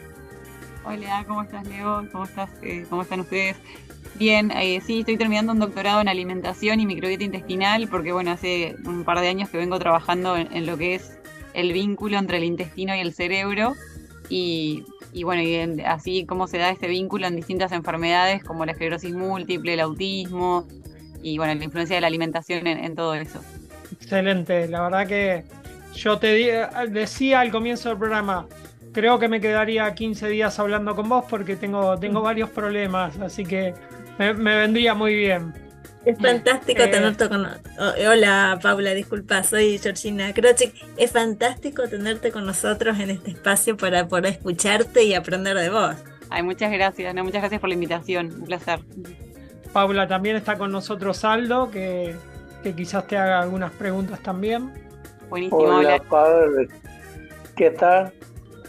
Hola, 0.84 1.24
¿cómo 1.28 1.44
estás, 1.44 1.68
Leo? 1.68 2.08
¿Cómo, 2.12 2.24
estás? 2.24 2.50
Eh, 2.64 2.86
¿Cómo 2.90 3.04
están 3.04 3.20
ustedes? 3.20 3.56
Bien, 4.16 4.52
eh, 4.52 4.82
sí, 4.86 5.00
estoy 5.00 5.18
terminando 5.18 5.52
un 5.52 5.60
doctorado 5.60 6.02
en 6.02 6.08
alimentación 6.08 6.80
y 6.80 6.86
microbiota 6.86 7.24
intestinal 7.24 7.88
porque, 7.88 8.12
bueno, 8.12 8.32
hace 8.32 8.76
un 8.86 9.04
par 9.04 9.20
de 9.20 9.28
años 9.28 9.50
que 9.50 9.58
vengo 9.58 9.80
trabajando 9.80 10.38
en, 10.38 10.52
en 10.54 10.66
lo 10.66 10.78
que 10.78 10.96
es 10.96 11.18
el 11.54 11.74
vínculo 11.74 12.18
entre 12.18 12.38
el 12.38 12.44
intestino 12.44 12.96
y 12.96 13.00
el 13.00 13.14
cerebro 13.14 13.74
y, 14.30 14.86
y 15.14 15.24
bueno, 15.24 15.42
y 15.42 15.56
en, 15.56 15.86
así 15.86 16.26
cómo 16.26 16.48
se 16.48 16.58
da 16.58 16.70
este 16.70 16.88
vínculo 16.88 17.28
en 17.28 17.36
distintas 17.36 17.72
enfermedades 17.72 18.44
como 18.44 18.66
la 18.66 18.72
esclerosis 18.74 19.14
múltiple, 19.14 19.74
el 19.74 19.80
autismo 19.80 20.68
y, 21.22 21.38
bueno, 21.38 21.54
la 21.54 21.64
influencia 21.64 21.96
de 21.96 22.02
la 22.02 22.08
alimentación 22.08 22.68
en, 22.68 22.84
en 22.84 22.96
todo 22.96 23.14
eso. 23.16 23.42
Excelente, 23.92 24.68
la 24.68 24.82
verdad 24.84 25.08
que 25.08 25.44
yo 25.94 26.18
te 26.18 26.34
di, 26.34 26.48
decía 26.90 27.42
al 27.42 27.52
comienzo 27.52 27.90
del 27.90 27.98
programa, 27.98 28.48
creo 28.94 29.20
que 29.20 29.28
me 29.28 29.42
quedaría 29.42 29.94
15 29.94 30.30
días 30.30 30.58
hablando 30.60 30.96
con 30.96 31.10
vos 31.10 31.26
porque 31.30 31.56
tengo, 31.56 31.98
tengo 31.98 32.22
varios 32.22 32.50
problemas, 32.50 33.20
así 33.20 33.44
que 33.44 33.74
me, 34.22 34.34
me 34.34 34.56
vendría 34.58 34.94
muy 34.94 35.16
bien. 35.16 35.54
Es 36.06 36.20
fantástico 36.20 36.82
Eh, 36.84 36.88
tenerte 36.88 37.28
con... 37.30 37.46
oh, 37.46 37.94
hola 38.10 38.60
Paula, 38.62 38.94
disculpa, 38.94 39.44
soy 39.44 39.78
Georgina 39.80 40.34
Krochik. 40.34 40.74
Es 40.98 41.12
fantástico 41.12 41.88
tenerte 41.88 42.32
con 42.32 42.46
nosotros 42.46 43.00
en 43.00 43.12
este 43.12 43.32
espacio 43.32 43.78
para 43.78 44.08
poder 44.08 44.28
escucharte 44.28 45.04
y 45.04 45.14
aprender 45.14 45.58
de 45.58 45.70
vos. 45.70 45.96
Ay, 46.30 46.44
muchas 46.44 46.72
gracias, 46.72 47.14
no, 47.14 47.24
muchas 47.24 47.42
gracias 47.42 47.60
por 47.62 47.70
la 47.70 47.76
invitación, 47.76 48.32
un 48.34 48.46
placer. 48.46 48.80
Paula, 49.74 50.08
también 50.08 50.36
está 50.36 50.58
con 50.58 50.72
nosotros 50.72 51.24
Aldo, 51.26 51.72
que, 51.72 52.16
que 52.64 52.76
quizás 52.76 53.08
te 53.08 53.18
haga 53.18 53.42
algunas 53.42 53.72
preguntas 53.72 54.22
también. 54.22 54.72
Buenísimo, 55.30 55.76
Hola, 55.76 55.78
hola. 55.78 56.04
padre. 56.10 56.68
¿Qué 57.56 57.72
tal? 57.72 58.14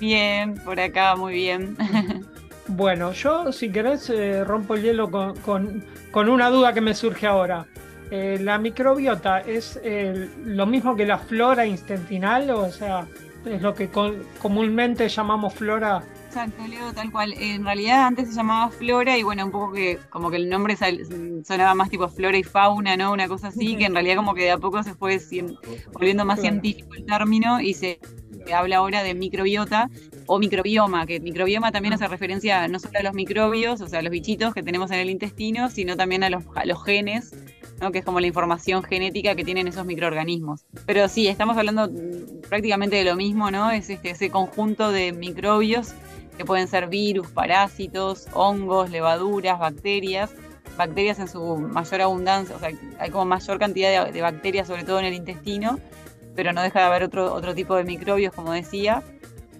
Bien, 0.00 0.54
por 0.64 0.78
acá, 0.80 1.16
muy 1.16 1.34
bien. 1.34 1.76
Bueno, 2.74 3.12
yo 3.12 3.52
si 3.52 3.70
querés 3.70 4.08
eh, 4.08 4.44
rompo 4.44 4.74
el 4.74 4.82
hielo 4.82 5.10
con, 5.10 5.36
con, 5.40 5.84
con, 6.10 6.30
una 6.30 6.48
duda 6.48 6.72
que 6.72 6.80
me 6.80 6.94
surge 6.94 7.26
ahora. 7.26 7.66
Eh, 8.10 8.38
¿La 8.40 8.56
microbiota 8.56 9.40
es 9.40 9.78
eh, 9.84 10.30
lo 10.44 10.64
mismo 10.64 10.96
que 10.96 11.04
la 11.04 11.18
flora 11.18 11.66
intestinal? 11.66 12.50
O 12.50 12.70
sea, 12.70 13.06
es 13.44 13.60
lo 13.60 13.74
que 13.74 13.88
con, 13.88 14.22
comúnmente 14.40 15.06
llamamos 15.10 15.52
flora. 15.52 16.02
Exacto, 16.28 16.66
Leo, 16.66 16.94
tal 16.94 17.12
cual. 17.12 17.34
En 17.34 17.62
realidad 17.62 18.06
antes 18.06 18.30
se 18.30 18.34
llamaba 18.34 18.70
flora 18.70 19.18
y 19.18 19.22
bueno, 19.22 19.44
un 19.44 19.50
poco 19.52 19.74
que 19.74 19.98
como 20.08 20.30
que 20.30 20.36
el 20.38 20.48
nombre 20.48 20.74
sal, 20.74 20.98
sonaba 21.44 21.74
más 21.74 21.90
tipo 21.90 22.08
flora 22.08 22.38
y 22.38 22.42
fauna, 22.42 22.96
¿no? 22.96 23.12
Una 23.12 23.28
cosa 23.28 23.48
así, 23.48 23.76
que 23.76 23.84
en 23.84 23.92
realidad 23.92 24.16
como 24.16 24.32
que 24.32 24.44
de 24.44 24.52
a 24.52 24.58
poco 24.58 24.82
se 24.82 24.94
fue 24.94 25.18
cien, 25.18 25.58
volviendo 25.92 26.24
más 26.24 26.40
científico 26.40 26.94
el 26.94 27.04
término 27.04 27.60
y 27.60 27.74
se 27.74 28.00
habla 28.52 28.78
ahora 28.78 29.02
de 29.02 29.14
microbiota 29.14 29.90
o 30.26 30.38
microbioma, 30.38 31.06
que 31.06 31.20
microbioma 31.20 31.72
también 31.72 31.94
hace 31.94 32.08
referencia 32.08 32.68
no 32.68 32.78
solo 32.78 32.98
a 32.98 33.02
los 33.02 33.14
microbios, 33.14 33.80
o 33.80 33.88
sea, 33.88 34.00
a 34.00 34.02
los 34.02 34.10
bichitos 34.10 34.54
que 34.54 34.62
tenemos 34.62 34.90
en 34.90 34.98
el 34.98 35.10
intestino, 35.10 35.70
sino 35.70 35.96
también 35.96 36.24
a 36.24 36.30
los, 36.30 36.44
los 36.64 36.84
genes, 36.84 37.34
¿no? 37.80 37.92
que 37.92 37.98
es 37.98 38.04
como 38.04 38.20
la 38.20 38.26
información 38.26 38.82
genética 38.82 39.34
que 39.34 39.44
tienen 39.44 39.68
esos 39.68 39.84
microorganismos. 39.86 40.64
Pero 40.86 41.08
sí, 41.08 41.28
estamos 41.28 41.56
hablando 41.56 41.90
prácticamente 42.48 42.96
de 42.96 43.04
lo 43.04 43.16
mismo, 43.16 43.50
¿no? 43.50 43.70
Es 43.70 43.90
este, 43.90 44.10
ese 44.10 44.30
conjunto 44.30 44.92
de 44.92 45.12
microbios 45.12 45.94
que 46.36 46.44
pueden 46.44 46.68
ser 46.68 46.88
virus, 46.88 47.28
parásitos, 47.28 48.26
hongos, 48.32 48.90
levaduras, 48.90 49.58
bacterias, 49.58 50.30
bacterias 50.76 51.18
en 51.18 51.28
su 51.28 51.58
mayor 51.58 52.00
abundancia, 52.00 52.56
o 52.56 52.58
sea, 52.58 52.70
hay 52.98 53.10
como 53.10 53.26
mayor 53.26 53.58
cantidad 53.58 54.10
de 54.10 54.22
bacterias, 54.22 54.66
sobre 54.66 54.84
todo 54.84 54.98
en 55.00 55.06
el 55.06 55.14
intestino, 55.14 55.78
pero 56.34 56.52
no 56.52 56.62
deja 56.62 56.80
de 56.80 56.84
haber 56.86 57.02
otro, 57.04 57.32
otro 57.32 57.54
tipo 57.54 57.74
de 57.76 57.84
microbios, 57.84 58.34
como 58.34 58.52
decía, 58.52 59.02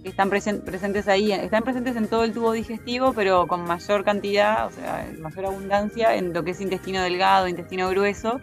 que 0.03 0.09
están 0.09 0.31
presen 0.31 0.61
presentes 0.63 1.09
ahí, 1.09 1.33
están 1.33 1.63
presentes 1.63 1.97
en 1.97 2.09
todo 2.09 2.25
el 2.25 2.33
tubo 2.33 2.53
digestivo, 2.53 3.13
pero 3.13 3.47
con 3.47 3.65
mayor 3.65 4.05
cantidad, 4.05 4.67
o 4.67 4.71
sea, 4.71 5.09
mayor 5.19 5.47
abundancia 5.47 6.15
en 6.17 6.33
lo 6.33 6.43
que 6.43 6.53
es 6.53 6.61
intestino 6.61 7.03
delgado, 7.03 7.47
intestino 7.49 7.89
grueso, 7.91 8.41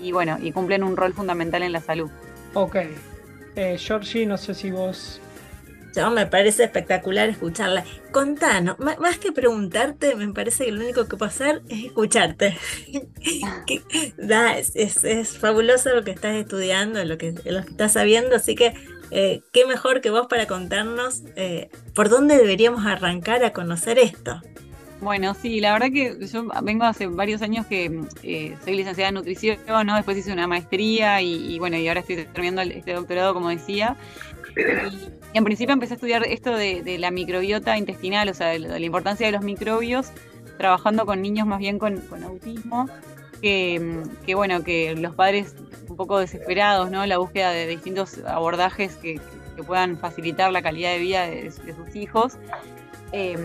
y 0.00 0.12
bueno, 0.12 0.38
y 0.40 0.52
cumplen 0.52 0.82
un 0.82 0.96
rol 0.96 1.14
fundamental 1.14 1.62
en 1.62 1.72
la 1.72 1.80
salud. 1.80 2.10
Ok. 2.54 2.76
Eh, 3.56 3.76
Georgie, 3.78 4.26
no 4.26 4.36
sé 4.36 4.54
si 4.54 4.70
vos... 4.70 5.20
Yo 5.94 6.10
me 6.10 6.26
parece 6.26 6.64
espectacular 6.64 7.28
escucharla. 7.28 7.84
Contanos, 8.10 8.78
más 8.78 9.18
que 9.18 9.32
preguntarte, 9.32 10.14
me 10.16 10.32
parece 10.32 10.64
que 10.64 10.72
lo 10.72 10.82
único 10.82 11.06
que 11.06 11.16
puedo 11.16 11.30
hacer 11.30 11.62
es 11.68 11.84
escucharte. 11.86 12.56
da, 14.16 14.56
es, 14.58 14.74
es, 14.74 15.38
fabuloso 15.38 15.90
lo 15.90 16.02
que 16.02 16.12
estás 16.12 16.36
estudiando, 16.36 17.04
lo 17.04 17.18
que, 17.18 17.32
lo 17.44 17.64
que 17.64 17.70
estás 17.70 17.92
sabiendo, 17.92 18.36
así 18.36 18.54
que 18.54 18.74
eh, 19.10 19.42
qué 19.52 19.66
mejor 19.66 20.00
que 20.00 20.10
vos 20.10 20.26
para 20.26 20.46
contarnos 20.46 21.22
eh, 21.36 21.68
por 21.94 22.08
dónde 22.08 22.38
deberíamos 22.38 22.86
arrancar 22.86 23.44
a 23.44 23.52
conocer 23.52 23.98
esto. 23.98 24.40
Bueno, 25.02 25.34
sí, 25.34 25.60
la 25.60 25.72
verdad 25.72 25.88
que 25.92 26.16
yo 26.26 26.46
vengo 26.62 26.84
hace 26.84 27.08
varios 27.08 27.42
años 27.42 27.66
que 27.66 28.00
eh, 28.22 28.56
soy 28.64 28.76
licenciada 28.76 29.08
en 29.08 29.16
nutrición, 29.16 29.58
¿no? 29.66 29.96
Después 29.96 30.16
hice 30.16 30.32
una 30.32 30.46
maestría 30.46 31.20
y, 31.20 31.54
y 31.54 31.58
bueno, 31.58 31.76
y 31.76 31.88
ahora 31.88 32.00
estoy 32.00 32.24
terminando 32.24 32.62
este 32.62 32.92
doctorado, 32.94 33.34
como 33.34 33.48
decía. 33.48 33.96
Y, 34.56 35.21
y 35.32 35.38
en 35.38 35.44
principio 35.44 35.72
empecé 35.72 35.94
a 35.94 35.96
estudiar 35.96 36.24
esto 36.26 36.54
de, 36.54 36.96
la 36.98 37.10
microbiota 37.10 37.78
intestinal, 37.78 38.28
o 38.28 38.34
sea, 38.34 38.58
la 38.58 38.78
importancia 38.78 39.26
de 39.26 39.32
los 39.32 39.42
microbios, 39.42 40.10
trabajando 40.58 41.06
con 41.06 41.22
niños 41.22 41.46
más 41.46 41.58
bien 41.58 41.78
con, 41.78 41.98
con 42.02 42.22
autismo, 42.22 42.88
que, 43.40 44.34
bueno, 44.34 44.62
que 44.62 44.94
los 44.94 45.14
padres 45.14 45.54
un 45.88 45.96
poco 45.96 46.18
desesperados, 46.18 46.90
¿no? 46.90 47.04
La 47.06 47.18
búsqueda 47.18 47.50
de 47.50 47.66
distintos 47.66 48.18
abordajes 48.26 48.96
que, 48.96 49.20
puedan 49.66 49.96
facilitar 49.96 50.50
la 50.50 50.60
calidad 50.60 50.90
de 50.90 50.98
vida 50.98 51.26
de, 51.26 51.42
de 51.42 51.74
sus 51.76 51.94
hijos. 51.94 52.36
Eh, 53.12 53.36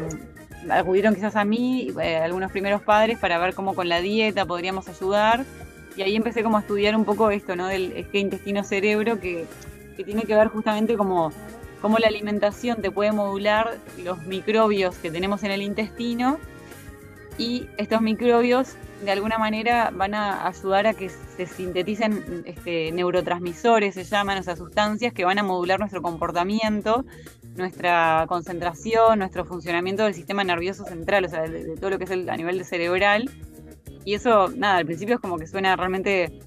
acudieron 0.69 1.15
quizás 1.15 1.35
a 1.35 1.45
mí, 1.45 1.89
eh, 2.01 2.17
algunos 2.17 2.51
primeros 2.51 2.81
padres, 2.81 3.19
para 3.19 3.37
ver 3.37 3.53
cómo 3.53 3.75
con 3.75 3.89
la 3.89 4.01
dieta 4.01 4.45
podríamos 4.45 4.87
ayudar. 4.87 5.45
Y 5.95 6.01
ahí 6.01 6.15
empecé 6.15 6.43
como 6.43 6.57
a 6.57 6.61
estudiar 6.61 6.95
un 6.95 7.05
poco 7.05 7.29
esto, 7.31 7.55
¿no? 7.55 7.67
Del 7.67 7.91
este 7.95 8.19
intestino-cerebro 8.19 9.19
que, 9.19 9.45
que, 9.95 10.03
tiene 10.03 10.23
que 10.23 10.35
ver 10.35 10.47
justamente 10.47 10.95
como 10.95 11.31
cómo 11.81 11.97
la 11.97 12.07
alimentación 12.07 12.81
te 12.81 12.91
puede 12.91 13.11
modular 13.11 13.77
los 14.03 14.23
microbios 14.23 14.95
que 14.97 15.11
tenemos 15.11 15.43
en 15.43 15.51
el 15.51 15.61
intestino 15.61 16.39
y 17.37 17.67
estos 17.77 18.01
microbios 18.01 18.75
de 19.03 19.11
alguna 19.11 19.37
manera 19.37 19.91
van 19.93 20.15
a 20.15 20.47
ayudar 20.47 20.87
a 20.87 20.93
que 20.93 21.09
se 21.09 21.45
sinteticen 21.45 22.43
este, 22.45 22.91
neurotransmisores, 22.91 23.93
se 23.93 24.03
llaman, 24.03 24.39
esas 24.39 24.57
sustancias 24.57 25.13
que 25.13 25.23
van 25.23 25.37
a 25.37 25.43
modular 25.43 25.79
nuestro 25.79 26.01
comportamiento, 26.01 27.05
nuestra 27.55 28.25
concentración, 28.27 29.19
nuestro 29.19 29.45
funcionamiento 29.45 30.03
del 30.03 30.15
sistema 30.15 30.43
nervioso 30.43 30.83
central, 30.85 31.25
o 31.25 31.29
sea, 31.29 31.43
de, 31.43 31.75
todo 31.75 31.91
lo 31.91 31.97
que 31.99 32.05
es 32.05 32.11
el, 32.11 32.29
a 32.29 32.37
nivel 32.37 32.57
de 32.57 32.63
cerebral. 32.63 33.29
Y 34.03 34.15
eso, 34.15 34.49
nada, 34.55 34.77
al 34.77 34.85
principio 34.85 35.15
es 35.15 35.21
como 35.21 35.37
que 35.37 35.47
suena 35.47 35.75
realmente 35.75 36.39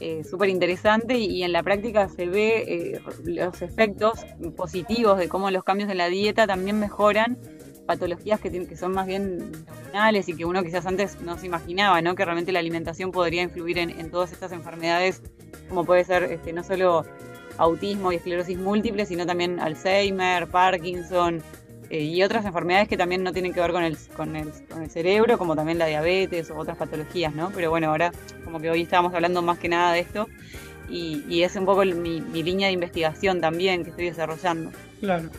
eh, 0.00 0.24
súper 0.24 0.48
interesante 0.48 1.18
y, 1.18 1.42
en 1.42 1.52
la 1.52 1.62
práctica 1.62 2.08
se 2.08 2.26
ve 2.26 2.64
eh, 2.66 3.00
los 3.24 3.62
efectos 3.62 4.24
positivos 4.56 5.18
de 5.18 5.28
cómo 5.28 5.50
los 5.50 5.64
cambios 5.64 5.90
en 5.90 5.98
la 5.98 6.08
dieta 6.08 6.46
también 6.46 6.78
mejoran 6.78 7.38
patologías 7.86 8.40
que, 8.40 8.50
tienen, 8.50 8.68
que 8.68 8.76
son 8.76 8.92
más 8.92 9.06
bien 9.06 9.52
neuronales 9.92 10.28
y 10.28 10.34
que 10.34 10.44
uno 10.44 10.62
quizás 10.62 10.86
antes 10.86 11.20
no 11.20 11.36
se 11.38 11.46
imaginaba, 11.46 12.00
¿no? 12.00 12.14
Que 12.14 12.24
realmente 12.24 12.52
la 12.52 12.60
alimentación 12.60 13.10
podría 13.10 13.42
influir 13.42 13.78
en, 13.78 14.10
todas 14.10 14.32
estas 14.32 14.52
enfermedades, 14.52 15.22
como 15.68 15.84
puede 15.84 16.04
ser 16.04 16.24
este, 16.24 16.52
no 16.52 16.64
solo 16.64 17.04
autismo 17.58 18.10
y 18.10 18.16
esclerosis 18.16 18.58
múltiple, 18.58 19.06
sino 19.06 19.26
también 19.26 19.60
Alzheimer, 19.60 20.48
Parkinson 20.48 21.42
eh, 21.90 22.02
y 22.02 22.22
otras 22.22 22.44
enfermedades 22.44 22.88
que 22.88 22.96
también 22.96 23.22
no 23.22 23.32
tienen 23.32 23.52
que 23.52 23.60
ver 23.60 23.72
con 23.72 23.82
el, 23.82 23.96
con, 24.16 24.36
el, 24.36 24.50
con 24.68 24.82
el 24.82 24.90
cerebro, 24.90 25.38
como 25.38 25.54
también 25.54 25.78
la 25.78 25.86
diabetes 25.86 26.50
o 26.50 26.56
otras 26.56 26.76
patologías, 26.76 27.34
¿no? 27.34 27.50
Pero 27.54 27.70
bueno, 27.70 27.88
ahora 27.88 28.12
como 28.44 28.60
que 28.60 28.70
hoy 28.70 28.82
estábamos 28.82 29.14
hablando 29.14 29.42
más 29.42 29.58
que 29.58 29.68
nada 29.68 29.92
de 29.92 30.00
esto 30.00 30.28
y, 30.88 31.24
y 31.28 31.42
es 31.42 31.56
un 31.56 31.64
poco 31.64 31.84
mi, 31.84 32.20
mi 32.20 32.42
línea 32.42 32.68
de 32.68 32.72
investigación 32.72 33.40
también 33.40 33.84
que 33.84 33.90
estoy 33.90 34.06
desarrollando. 34.06 34.70
Claro. 35.00 35.30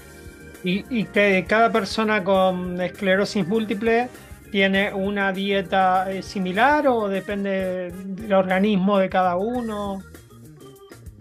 Y, 0.67 1.03
que 1.05 1.45
cada 1.47 1.71
persona 1.71 2.23
con 2.23 2.81
esclerosis 2.81 3.47
múltiple 3.47 4.09
tiene 4.51 4.91
una 4.91 5.31
dieta 5.31 6.11
eh, 6.11 6.23
similar 6.23 6.87
o 6.87 7.07
depende 7.07 7.91
del 7.91 8.33
organismo 8.33 8.97
de 8.97 9.07
cada 9.07 9.35
uno. 9.35 10.01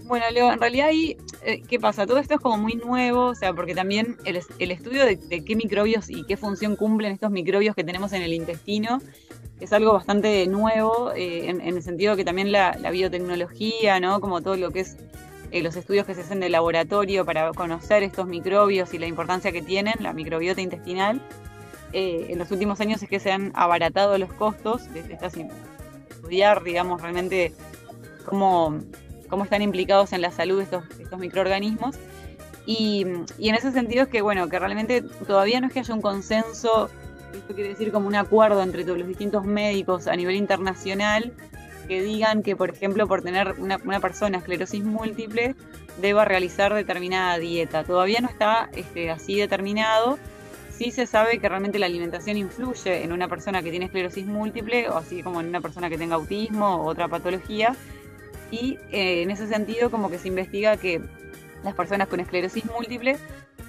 Bueno, 0.04 0.24
Leo, 0.32 0.50
en 0.50 0.60
realidad 0.60 0.88
ahí, 0.88 1.18
eh, 1.44 1.62
¿qué 1.68 1.78
pasa? 1.78 2.06
Todo 2.06 2.18
esto 2.18 2.34
es 2.34 2.40
como 2.40 2.56
muy 2.56 2.74
nuevo, 2.74 3.26
o 3.26 3.34
sea, 3.34 3.52
porque 3.52 3.74
también 3.74 4.16
el, 4.24 4.36
estudio 4.70 5.04
de, 5.04 5.44
qué 5.44 5.56
microbios 5.56 6.08
y 6.08 6.24
qué 6.24 6.38
función 6.38 6.74
cumplen 6.74 7.12
estos 7.12 7.30
microbios 7.30 7.74
que 7.74 7.84
tenemos 7.84 8.12
en 8.14 8.22
el 8.22 8.32
intestino 8.32 9.00
es 9.60 9.72
algo 9.72 9.92
bastante 9.92 10.46
nuevo, 10.46 11.12
eh, 11.12 11.48
en, 11.48 11.60
el 11.60 11.82
sentido 11.82 12.16
que 12.16 12.24
también 12.24 12.50
la, 12.50 12.72
biotecnología, 12.90 14.00
¿no? 14.00 14.20
Como 14.20 14.40
todo 14.40 14.56
lo 14.56 14.70
que 14.70 14.80
es 14.80 14.96
eh, 15.50 15.62
los 15.62 15.76
estudios 15.76 16.06
que 16.06 16.14
se 16.14 16.22
hacen 16.22 16.40
de 16.40 16.48
laboratorio 16.48 17.24
para 17.24 17.52
conocer 17.52 18.02
estos 18.02 18.26
microbios 18.26 18.94
y 18.94 18.98
la 18.98 19.06
importancia 19.06 19.52
que 19.52 19.62
tienen, 19.62 19.94
la 20.00 20.12
microbiota 20.12 20.60
intestinal. 20.60 21.20
En 21.96 22.38
los 22.40 22.50
últimos 22.50 22.80
años 22.80 23.00
es 23.04 23.08
que 23.08 23.20
se 23.20 23.30
han 23.30 23.52
abaratado 23.54 24.18
los 24.18 24.32
costos 24.32 24.92
de, 24.92 25.16
estudiar, 26.10 26.64
digamos, 26.64 27.00
realmente 27.00 27.52
cómo, 28.24 28.80
cómo 29.34 29.42
están 29.42 29.62
implicados 29.62 30.12
en 30.12 30.20
la 30.20 30.30
salud 30.30 30.60
estos, 30.60 30.84
estos 31.00 31.18
microorganismos. 31.18 31.96
Y, 32.66 33.02
en 33.02 33.54
ese 33.56 33.72
sentido 33.72 34.04
es 34.04 34.08
que, 34.08 34.22
bueno, 34.22 34.48
que 34.48 34.60
realmente 34.60 35.02
todavía 35.02 35.60
no 35.60 35.66
es 35.66 35.72
que 35.72 35.80
haya 35.80 35.92
un 35.92 36.00
consenso, 36.00 36.88
esto 37.32 37.52
quiere 37.52 37.70
decir 37.70 37.90
como 37.90 38.06
un 38.06 38.14
acuerdo 38.14 38.62
entre 38.62 38.84
todos 38.84 38.96
los 38.96 39.08
distintos 39.08 39.44
médicos 39.44 40.06
a 40.06 40.14
nivel 40.14 40.36
internacional 40.36 41.32
que 41.88 42.00
digan 42.00 42.44
que, 42.44 42.54
por 42.54 42.70
ejemplo, 42.70 43.08
por 43.08 43.22
tener 43.22 43.56
una, 43.58 43.98
persona 43.98 44.38
esclerosis 44.38 44.84
múltiple, 44.84 45.56
deba 46.00 46.24
realizar 46.24 46.72
determinada 46.72 47.36
dieta. 47.38 47.82
Todavía 47.82 48.20
no 48.20 48.28
está 48.28 48.70
este, 48.76 49.10
así 49.10 49.34
determinado. 49.34 50.16
Sí 50.70 50.92
se 50.92 51.08
sabe 51.08 51.40
que 51.40 51.48
realmente 51.48 51.80
la 51.80 51.86
alimentación 51.86 52.36
influye 52.36 53.02
en 53.02 53.10
una 53.10 53.26
persona 53.26 53.64
que 53.64 53.70
tiene 53.70 53.86
esclerosis 53.86 54.26
múltiple, 54.26 54.88
o 54.90 54.96
así 54.96 55.24
como 55.24 55.40
en 55.40 55.48
una 55.48 55.60
persona 55.60 55.90
que 55.90 55.98
tenga 55.98 56.14
autismo 56.14 56.76
o 56.76 56.84
otra 56.84 57.08
patología. 57.08 57.74
Y 58.50 58.78
eh, 58.90 59.22
en 59.22 59.30
ese 59.30 59.46
sentido, 59.46 59.90
como 59.90 60.10
que 60.10 60.18
se 60.18 60.28
investiga 60.28 60.76
que 60.76 61.00
las 61.62 61.74
personas 61.74 62.08
con 62.08 62.20
esclerosis 62.20 62.64
múltiple 62.66 63.16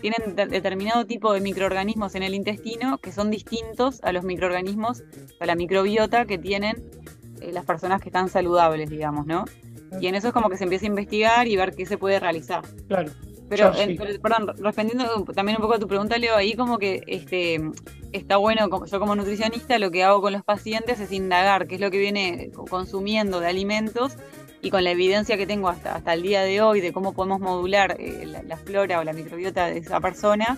tienen 0.02 0.36
determinado 0.36 1.06
tipo 1.06 1.34
de 1.34 1.40
microorganismos 1.42 2.16
en 2.16 2.24
el 2.24 2.36
intestino 2.36 2.98
que 2.98 3.12
son 3.12 3.32
distintos 3.32 4.04
a 4.04 4.12
los 4.12 4.24
microorganismos, 4.24 5.04
a 5.40 5.46
la 5.46 5.56
microbiota 5.56 6.26
que 6.26 6.38
tienen 6.38 6.84
eh, 7.42 7.52
las 7.52 7.66
personas 7.66 8.02
que 8.02 8.10
están 8.10 8.30
saludables, 8.30 8.90
digamos, 8.90 9.26
¿no? 9.26 9.46
Y 10.00 10.08
en 10.08 10.16
eso 10.16 10.28
es 10.28 10.34
como 10.34 10.50
que 10.50 10.58
se 10.58 10.66
empieza 10.66 10.86
a 10.86 10.90
investigar 10.90 11.48
y 11.48 11.56
ver 11.56 11.74
qué 11.74 11.86
se 11.86 11.98
puede 11.98 12.20
realizar. 12.20 12.64
Claro. 12.88 13.12
Pero, 13.48 13.72
perdón, 14.22 14.56
respondiendo 14.58 15.24
también 15.36 15.58
un 15.58 15.62
poco 15.62 15.76
a 15.76 15.80
tu 15.80 15.88
pregunta, 15.88 16.18
Leo, 16.18 16.36
ahí 16.36 16.56
como 16.56 16.80
que 16.80 17.04
este 17.06 17.62
está 18.12 18.38
bueno, 18.38 18.68
yo 18.86 19.00
como 19.00 19.16
nutricionista 19.16 19.78
lo 19.78 19.92
que 19.92 20.04
hago 20.04 20.22
con 20.22 20.34
los 20.34 20.44
pacientes 20.44 21.00
es 21.00 21.12
indagar 21.12 21.68
qué 21.68 21.76
es 21.76 21.82
lo 21.82 21.92
que 21.92 22.00
viene 22.00 22.52
consumiendo 22.70 23.40
de 23.40 23.48
alimentos 23.48 24.18
y 24.66 24.72
con 24.72 24.84
la 24.84 24.90
evidencia 24.90 25.38
que 25.38 25.46
tengo 25.46 25.70
hasta, 25.70 25.94
hasta 25.94 26.14
el 26.16 26.24
día 26.24 26.42
de 26.42 26.60
hoy 26.60 26.82
de 26.82 26.92
cómo 26.92 27.14
podemos 27.14 27.40
modular 27.40 27.98
eh, 28.00 28.26
la, 28.26 28.58
flora 28.58 29.00
o 29.00 29.04
la 29.04 29.14
microbiota 29.14 29.68
de 29.68 29.78
esa 29.78 30.00
persona, 30.00 30.58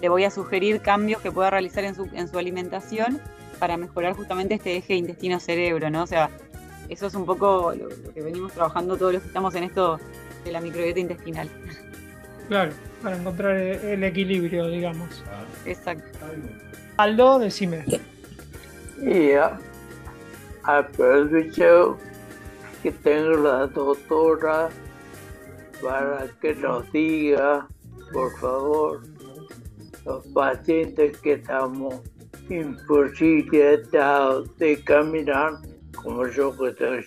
le 0.00 0.08
voy 0.08 0.24
a 0.24 0.30
sugerir 0.30 0.80
cambios 0.80 1.20
que 1.20 1.30
pueda 1.30 1.50
realizar 1.50 1.84
en 1.84 1.94
su, 1.94 2.08
en 2.14 2.28
su 2.28 2.38
alimentación 2.38 3.20
para 3.58 3.76
mejorar 3.76 4.14
justamente 4.14 4.54
este 4.54 4.78
eje 4.78 4.94
intestino-cerebro, 4.94 5.90
¿no? 5.90 6.04
O 6.04 6.06
sea, 6.06 6.30
eso 6.88 7.08
es 7.08 7.14
un 7.14 7.26
poco 7.26 7.74
lo, 7.74 7.90
que 8.14 8.22
venimos 8.22 8.54
trabajando 8.54 8.96
todos 8.96 9.12
los 9.12 9.20
que 9.20 9.28
estamos 9.28 9.54
en 9.54 9.64
esto 9.64 10.00
de 10.46 10.52
la 10.52 10.62
microbiota 10.62 11.00
intestinal. 11.00 11.50
Claro, 12.48 12.72
para 13.02 13.18
encontrar 13.18 13.54
el 13.54 14.02
equilibrio, 14.02 14.66
digamos. 14.68 15.22
Exacto. 15.66 16.20
Aldo, 16.96 17.38
decime. 17.38 17.84
Y 19.02 19.32
aprovecho 20.62 21.98
que 22.82 22.90
tengo 22.90 23.36
la 23.36 23.66
doctora 23.66 24.68
para 25.82 26.26
que 26.40 26.54
nos 26.54 26.90
diga, 26.92 27.66
por 28.12 28.36
favor, 28.38 29.02
los 30.04 30.26
pacientes 30.28 31.16
que 31.18 31.34
estamos 31.34 32.00
imposibilidad 32.48 34.44
de 34.58 34.82
caminar 34.84 35.54
como 35.94 36.26
yo 36.28 36.56
que 36.56 36.72
tengo 36.72 37.02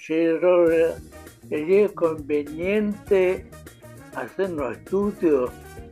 sería 1.50 1.90
conveniente 1.90 3.50
hacer 4.16 4.52
un 4.52 4.72
estudio. 4.72 5.52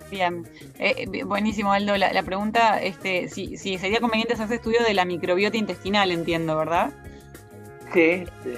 Bien, 0.09 0.47
eh, 0.79 1.07
eh, 1.11 1.23
buenísimo 1.23 1.73
Aldo. 1.73 1.97
La, 1.97 2.23
pregunta, 2.23 2.81
este, 2.81 3.29
si, 3.29 3.57
si 3.57 3.77
sería 3.77 3.99
conveniente 3.99 4.33
hacer 4.33 4.53
estudio 4.53 4.83
de 4.83 4.93
la 4.93 5.05
microbiota 5.05 5.57
intestinal, 5.57 6.11
entiendo, 6.11 6.55
¿verdad? 6.57 6.91
Sí, 7.93 8.23
sí. 8.43 8.53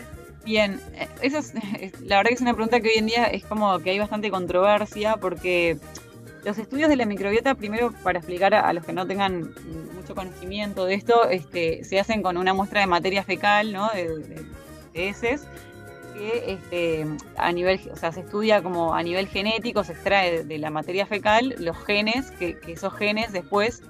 Bien, 0.45 0.79
eh, 0.93 1.07
eso 1.21 1.39
es, 1.79 1.99
la 2.01 2.17
verdad 2.17 2.29
que 2.29 2.35
es 2.35 2.41
una 2.41 2.53
pregunta 2.53 2.79
que 2.79 2.89
hoy 2.89 2.97
en 2.97 3.07
día 3.07 3.25
es 3.25 3.43
como 3.43 3.79
que 3.79 3.89
hay 3.89 3.99
bastante 3.99 4.29
controversia 4.29 5.17
porque 5.17 5.77
los 6.45 6.59
estudios 6.59 6.89
de 6.89 6.95
la 6.95 7.05
microbiota, 7.07 7.55
primero 7.55 7.91
para 8.03 8.19
explicar 8.19 8.53
a, 8.53 8.71
los 8.71 8.85
que 8.85 8.93
no 8.93 9.07
tengan 9.07 9.55
mucho 9.95 10.13
conocimiento 10.13 10.85
de 10.85 10.93
esto, 10.93 11.27
este, 11.27 11.83
se 11.83 11.99
hacen 11.99 12.21
con 12.21 12.37
una 12.37 12.53
muestra 12.53 12.81
de 12.81 12.87
materia 12.87 13.23
fecal, 13.23 13.73
¿no? 13.73 13.89
De, 13.89 14.45
heces, 14.93 15.45
que 16.13 16.53
este, 16.53 17.05
a 17.35 17.51
nivel, 17.51 17.81
o 17.91 17.97
sea, 17.97 18.13
se 18.13 18.21
estudia 18.21 18.61
como 18.61 18.93
a 18.93 19.03
nivel 19.03 19.27
genético, 19.27 19.83
se 19.83 19.91
extrae 19.93 20.45
de, 20.45 20.57
la 20.59 20.69
materia 20.69 21.05
fecal 21.05 21.55
los 21.57 21.75
genes, 21.83 22.31
que, 22.31 22.57
esos 22.67 22.93
genes 22.93 23.33
después 23.33 23.81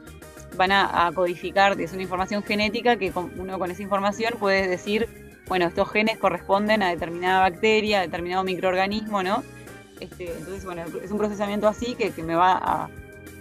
van 0.55 0.71
a, 0.71 1.11
codificar, 1.13 1.79
es 1.79 1.91
una 1.91 2.03
información 2.03 2.41
genética 2.41 2.95
que 2.95 3.11
uno 3.37 3.59
con 3.59 3.69
esa 3.69 3.83
información 3.83 4.33
puede 4.39 4.67
decir, 4.67 5.24
bueno, 5.47 5.67
estos 5.67 5.89
genes 5.91 6.17
corresponden 6.17 6.81
a 6.81 6.89
determinada 6.89 7.41
bacteria, 7.41 7.99
a 7.99 8.01
determinado 8.01 8.43
microorganismo, 8.43 9.21
¿no? 9.23 9.43
Este, 9.99 10.31
entonces, 10.31 10.65
bueno, 10.65 10.83
es 11.03 11.11
un 11.11 11.17
procesamiento 11.17 11.67
así 11.67 11.95
que, 11.95 12.11
me 12.23 12.35
va 12.35 12.57
a, 12.57 12.89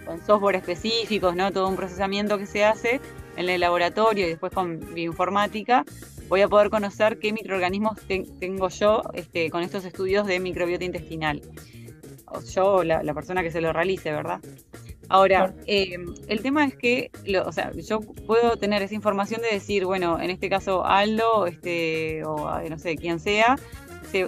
con 0.05 0.23
software 0.25 0.55
específicos, 0.55 1.35
¿no? 1.35 1.51
Todo 1.51 1.67
un 1.67 1.75
procesamiento 1.75 2.37
que 2.37 2.45
se 2.45 2.63
hace 2.63 3.01
en 3.35 3.49
el 3.49 3.59
laboratorio 3.59 4.25
y 4.25 4.29
después 4.29 4.53
con 4.53 4.93
bioinformática, 4.93 5.83
voy 6.29 6.41
a 6.41 6.47
poder 6.47 6.69
conocer 6.69 7.19
qué 7.19 7.33
microorganismos 7.33 7.99
tengo 8.07 8.69
yo 8.69 9.01
este, 9.13 9.49
con 9.49 9.63
estos 9.63 9.83
estudios 9.85 10.27
de 10.27 10.39
microbiota 10.39 10.85
intestinal. 10.85 11.41
O 12.27 12.41
yo, 12.41 12.83
la, 12.83 13.03
la 13.03 13.13
persona 13.13 13.43
que 13.43 13.51
se 13.51 13.61
lo 13.61 13.73
realice, 13.73 14.11
¿verdad? 14.11 14.39
Ahora, 15.09 15.53
eh, 15.67 15.97
el 16.27 16.41
tema 16.41 16.65
es 16.65 16.75
que, 16.75 17.11
o 17.45 17.51
sea, 17.51 17.71
yo 17.73 17.99
puedo 17.99 18.57
tener 18.57 18.81
esa 18.81 18.95
información 18.95 19.41
de 19.41 19.49
decir, 19.49 19.85
bueno, 19.85 20.19
en 20.19 20.29
este 20.29 20.49
caso 20.49 20.85
Aldo, 20.85 21.47
este, 21.47 22.23
o 22.25 22.59
no 22.69 22.79
sé, 22.79 22.95
quién 22.95 23.19
sea, 23.19 23.57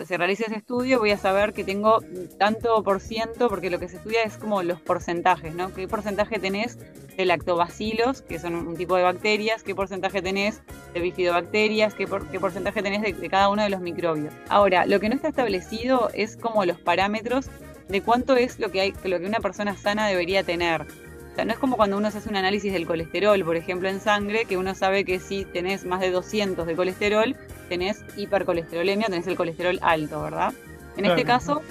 se, 0.05 0.17
realice 0.17 0.43
ese 0.45 0.55
estudio, 0.55 0.99
voy 0.99 1.11
a 1.11 1.17
saber 1.17 1.53
que 1.53 1.63
tengo 1.63 1.99
tanto 2.37 2.83
por 2.83 2.99
ciento, 2.99 3.47
porque 3.49 3.69
lo 3.69 3.79
que 3.79 3.87
se 3.87 3.97
estudia 3.97 4.23
es 4.23 4.37
como 4.37 4.63
los 4.63 4.81
porcentajes, 4.81 5.53
¿no? 5.55 5.73
¿Qué 5.73 5.87
porcentaje 5.87 6.39
tenés 6.39 6.77
de 7.15 7.25
lactobacilos, 7.25 8.21
que 8.21 8.39
son 8.39 8.55
un, 8.55 8.75
tipo 8.75 8.95
de 8.95 9.03
bacterias? 9.03 9.63
¿Qué 9.63 9.73
porcentaje 9.73 10.21
tenés 10.21 10.61
de 10.93 10.99
bifidobacterias? 10.99 11.93
¿Qué, 11.93 12.07
qué 12.31 12.39
porcentaje 12.39 12.83
tenés 12.83 13.01
de, 13.01 13.29
cada 13.29 13.49
uno 13.49 13.63
de 13.63 13.69
los 13.69 13.81
microbios? 13.81 14.33
Ahora, 14.49 14.85
lo 14.85 14.99
que 14.99 15.09
no 15.09 15.15
está 15.15 15.29
establecido 15.29 16.09
es 16.13 16.37
como 16.37 16.65
los 16.65 16.79
parámetros 16.79 17.49
de 17.89 18.01
cuánto 18.01 18.35
es 18.35 18.59
lo 18.59 18.71
que 18.71 18.81
hay, 18.81 18.93
lo 19.03 19.19
que 19.19 19.25
una 19.25 19.39
persona 19.39 19.75
sana 19.75 20.07
debería 20.07 20.43
tener. 20.43 20.81
O 20.81 21.35
sea, 21.35 21.45
no 21.45 21.53
es 21.53 21.59
como 21.59 21.77
cuando 21.77 21.97
uno 21.97 22.09
se 22.09 22.17
hace 22.17 22.29
un 22.29 22.35
análisis 22.35 22.73
del 22.73 22.87
colesterol, 22.87 23.43
por 23.43 23.55
ejemplo, 23.55 23.89
en 23.89 23.99
sangre, 23.99 24.45
que 24.45 24.57
uno 24.57 24.73
sabe 24.73 25.05
que 25.05 25.19
si 25.19 25.45
tenés 25.45 25.85
más 25.85 25.99
de 25.99 26.11
200 26.11 26.65
de 26.65 26.75
colesterol, 26.75 27.35
tenés 27.69 28.03
hipercolesterolemia, 28.15 29.07
tenés 29.07 29.27
el 29.27 29.35
colesterol 29.35 29.79
alto, 29.81 30.21
¿verdad? 30.23 30.53
En 30.97 31.05
este 31.05 31.23
caso, 31.25 31.61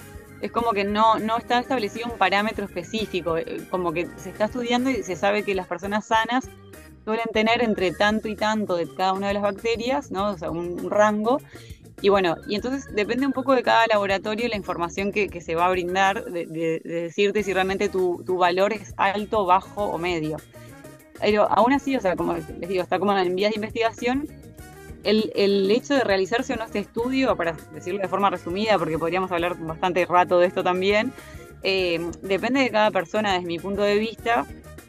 es 0.40 0.52
como 0.52 0.72
que 0.72 0.84
no, 0.84 1.18
no 1.18 1.36
está 1.36 1.58
establecido 1.58 2.08
un 2.10 2.18
parámetro 2.18 2.64
específico, 2.64 3.36
eh, 3.38 3.66
como 3.70 3.92
que 3.92 4.06
se 4.16 4.30
está 4.30 4.44
estudiando 4.44 4.90
y 4.90 5.02
se 5.02 5.16
sabe 5.16 5.42
que 5.42 5.54
las 5.54 5.66
personas 5.66 6.06
sanas 6.06 6.48
suelen 7.04 7.26
tener 7.32 7.62
entre 7.62 7.92
tanto 7.92 8.28
y 8.28 8.36
tanto 8.36 8.76
de 8.76 8.92
cada 8.94 9.12
una 9.12 9.28
de 9.28 9.34
las 9.34 9.42
bacterias, 9.42 10.10
¿no? 10.10 10.30
O 10.30 10.38
sea, 10.38 10.50
un 10.50 10.90
rango. 10.90 11.40
Y 12.02 12.10
bueno, 12.10 12.36
y 12.46 12.54
entonces 12.54 12.94
depende 12.94 13.26
un 13.26 13.32
poco 13.32 13.54
de 13.54 13.62
cada 13.62 13.86
laboratorio 13.86 14.48
la 14.48 14.56
información 14.56 15.12
que, 15.12 15.40
se 15.40 15.54
va 15.54 15.66
a 15.66 15.70
brindar, 15.70 16.24
de 16.24 16.80
decirte 16.84 17.42
si 17.42 17.54
realmente 17.54 17.88
tu, 17.88 18.22
tu 18.26 18.36
valor 18.36 18.72
es 18.72 18.92
alto, 18.96 19.46
bajo 19.46 19.84
o 19.84 19.98
medio. 19.98 20.36
Pero 21.20 21.50
aún 21.50 21.72
así, 21.72 21.96
o 21.96 22.00
sea, 22.00 22.14
como 22.16 22.34
les 22.34 22.68
digo, 22.68 22.82
está 22.82 22.98
como 22.98 23.16
en 23.16 23.34
vías 23.34 23.52
de 23.52 23.56
investigación. 23.56 24.28
El, 25.04 25.32
el 25.36 25.70
hecho 25.70 25.94
de 25.94 26.00
realizarse 26.00 26.52
o 26.52 26.56
no 26.56 26.64
este 26.64 26.80
estudio, 26.80 27.36
para 27.36 27.56
decirlo 27.72 28.00
de 28.00 28.08
forma 28.08 28.28
resumida, 28.28 28.78
porque 28.78 28.98
podríamos 28.98 29.30
hablar 29.30 29.56
bastante 29.56 30.04
rato 30.04 30.38
de 30.38 30.48
esto 30.48 30.64
también, 30.64 31.12
eh, 31.62 32.00
depende 32.22 32.60
de 32.60 32.70
cada 32.70 32.90
persona 32.90 33.32
desde 33.34 33.46
mi 33.46 33.58
punto 33.58 33.82
de 33.82 33.98
vista, 33.98 34.46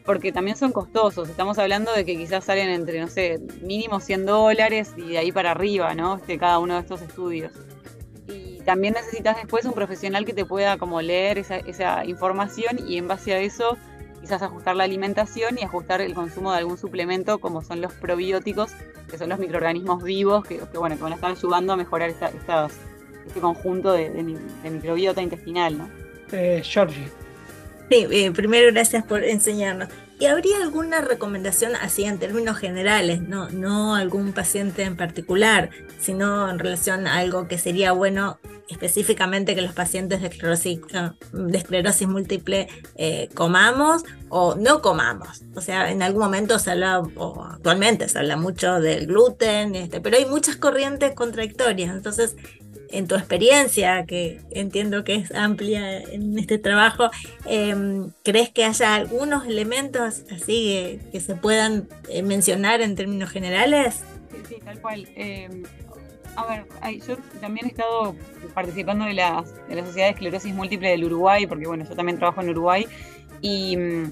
porque 0.08 0.32
también 0.32 0.58
son 0.58 0.72
costosos. 0.72 1.30
Estamos 1.30 1.60
hablando 1.60 1.94
de 1.94 2.04
que 2.06 2.18
quizás 2.18 2.46
salen 2.46 2.70
entre, 2.70 3.00
no 3.00 3.08
sé, 3.08 3.40
mínimo 3.62 4.00
100 4.00 4.26
dólares 4.26 4.94
y 4.98 5.10
de 5.10 5.18
ahí 5.20 5.32
para 5.32 5.52
arriba, 5.52 5.94
¿no? 5.94 6.16
Este, 6.16 6.40
cada 6.40 6.58
uno 6.58 6.74
de 6.76 6.80
estos 6.80 7.02
estudios. 7.04 7.52
Y 8.28 8.62
también 8.66 8.94
necesitas 8.96 9.36
después 9.38 9.66
un 9.66 9.74
profesional 9.74 10.26
que 10.26 10.34
te 10.34 10.46
pueda 10.46 10.78
como 10.78 11.02
leer 11.02 11.38
esa, 11.38 11.58
esa 11.58 12.04
información 12.06 12.80
y 12.88 12.98
en 12.98 13.08
base 13.08 13.34
a 13.34 13.40
eso 13.40 13.78
quizás 14.22 14.42
ajustar 14.42 14.76
la 14.76 14.84
alimentación 14.86 15.58
y 15.60 15.64
ajustar 15.64 16.02
el 16.02 16.14
consumo 16.16 16.52
de 16.52 16.58
algún 16.58 16.78
suplemento 16.78 17.38
como 17.40 17.62
son 17.62 17.82
los 17.82 17.94
probióticos, 17.94 18.72
que 19.10 19.18
son 19.18 19.30
los 19.30 19.40
microorganismos 19.40 20.04
vivos 20.04 20.44
que, 20.46 20.58
que, 20.58 20.78
bueno, 20.78 20.96
que 20.98 21.04
van 21.04 21.12
a 21.12 21.16
estar 21.16 21.32
ayudando 21.32 21.74
a 21.74 21.78
mejorar 21.78 22.10
esta- 22.10 22.30
estas- 22.30 22.74
este 23.28 23.40
conjunto 23.42 23.92
de, 23.94 24.10
de 24.10 24.24
de 24.64 24.70
microbiota 24.70 25.22
intestinal, 25.22 25.78
¿no? 25.78 25.90
Eh, 26.32 26.62
Georgie. 26.64 27.08
Sí, 27.90 28.06
eh, 28.12 28.32
primero 28.32 28.72
gracias 28.72 29.06
por 29.06 29.24
enseñarnos. 29.24 29.90
¿Y 30.20 30.26
habría 30.26 30.58
alguna 30.64 31.00
recomendación 31.02 31.76
así 31.76 32.04
en 32.04 32.18
términos 32.18 32.58
generales, 32.58 33.22
no, 33.22 33.50
no 33.50 33.96
algún 33.96 34.34
paciente 34.34 34.82
en 34.82 34.98
particular, 34.98 35.70
sino 36.00 36.50
en 36.50 36.58
relación 36.58 37.06
a 37.06 37.18
algo 37.18 37.48
que 37.48 37.60
sería 37.60 37.92
bueno 37.92 38.40
específicamente 38.68 39.56
que 39.56 39.62
los 39.62 39.74
pacientes 39.74 40.22
de 40.22 40.28
esclerosis, 40.28 40.80
eh, 40.94 41.12
de 41.32 41.58
esclerosis 41.58 42.08
múltiple 42.08 42.68
eh, 42.96 43.30
comamos 43.36 44.04
o 44.30 44.56
no 44.56 44.82
comamos? 44.82 45.44
O 45.56 45.62
sea, 45.62 45.92
en 45.92 46.02
algún 46.02 46.24
momento 46.24 46.58
se 46.58 46.72
habla, 46.72 47.00
o 47.00 47.44
actualmente 47.44 48.10
se 48.10 48.18
habla 48.18 48.38
mucho 48.38 48.82
del 48.82 49.06
gluten, 49.06 49.76
este, 49.76 50.02
pero 50.02 50.18
hay 50.18 50.26
muchas 50.26 50.56
corrientes 50.56 51.14
contradictorias. 51.14 51.96
Entonces, 51.96 52.36
en 52.92 53.08
tu 53.08 53.16
experiencia, 53.16 54.06
que 54.06 54.42
entiendo 54.52 55.04
que 55.04 55.16
es 55.16 55.32
amplia 55.34 56.00
en 56.00 56.38
este 56.38 56.58
trabajo, 56.58 57.10
em, 57.46 58.12
¿crees 58.24 58.50
que 58.50 58.64
haya 58.64 58.96
algunos 58.96 59.46
elementos 59.46 60.24
así 60.32 61.00
que, 61.00 61.00
que 61.12 61.20
se 61.20 61.36
puedan 61.36 61.88
eh, 62.10 62.24
mencionar 62.24 62.82
en 62.82 62.96
términos 62.96 63.30
generales? 63.30 64.04
Sí, 64.48 64.56
tal 64.64 64.80
cual. 64.82 65.08
Eh, 65.16 65.50
a 66.36 66.46
ver, 66.46 66.66
yo 67.08 67.18
también 67.42 67.66
he 67.66 67.70
estado 67.70 68.16
participando 68.54 69.06
de 69.06 69.14
la, 69.16 69.44
de 69.68 69.76
la 69.76 69.86
Sociedad 69.86 70.08
de 70.08 70.12
Esclerosis 70.12 70.54
Múltiple 70.54 70.90
del 70.90 71.04
Uruguay, 71.06 71.48
porque 71.48 71.68
bueno, 71.68 71.84
yo 71.88 71.96
también 71.96 72.20
trabajo 72.20 72.42
en 72.42 72.50
Uruguay, 72.50 72.86
y, 73.42 73.76
mm, 73.76 74.12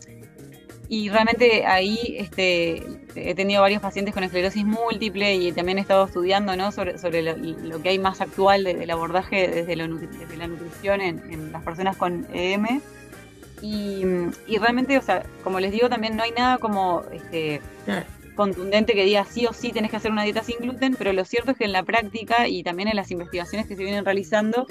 y 0.89 1.09
realmente 1.09 1.65
ahí 1.65 2.15
este, 2.19 2.83
he 3.15 3.33
tenido 3.35 3.61
varios 3.61 3.81
pacientes 3.81 4.13
con 4.13 4.23
esclerosis 4.23 4.65
múltiple 4.65 5.35
y 5.35 5.51
también 5.51 5.77
he 5.77 5.81
estado 5.81 6.05
estudiando 6.05 6.55
¿no? 6.55 6.71
sobre, 6.71 6.97
sobre 6.97 7.21
lo, 7.21 7.81
que 7.81 7.89
hay 7.89 7.99
más 7.99 8.21
actual 8.21 8.63
de- 8.63 8.75
del 8.75 8.91
abordaje 8.91 9.47
desde, 9.47 9.75
lo 9.75 9.87
desde 9.97 10.37
la 10.37 10.47
nutrición 10.47 11.01
en, 11.01 11.21
en 11.31 11.51
las 11.51 11.63
personas 11.63 11.97
con 11.97 12.27
EM. 12.33 12.81
Y, 13.61 14.03
y 14.47 14.57
realmente, 14.59 14.97
o 14.97 15.01
sea, 15.01 15.23
como 15.43 15.59
les 15.59 15.71
digo, 15.71 15.89
también 15.89 16.15
no 16.17 16.23
hay 16.23 16.31
nada 16.31 16.57
como 16.57 17.03
este. 17.13 17.61
Contundente 18.35 18.93
que 18.93 19.05
diga 19.05 19.25
sí 19.25 19.45
o 19.45 19.53
sí 19.53 19.71
tenés 19.71 19.91
que 19.91 19.97
hacer 19.97 20.11
una 20.11 20.23
dieta 20.23 20.43
sin 20.43 20.57
gluten, 20.57 20.95
pero 20.95 21.13
lo 21.13 21.25
cierto 21.25 21.51
es 21.51 21.57
que 21.57 21.65
en 21.65 21.71
la 21.71 21.83
práctica 21.83 22.47
y 22.47 22.63
también 22.63 22.89
en 22.89 22.95
las 22.95 23.11
investigaciones 23.11 23.67
que 23.67 23.75
se 23.75 23.83
vienen 23.83 24.05
realizando, 24.05 24.67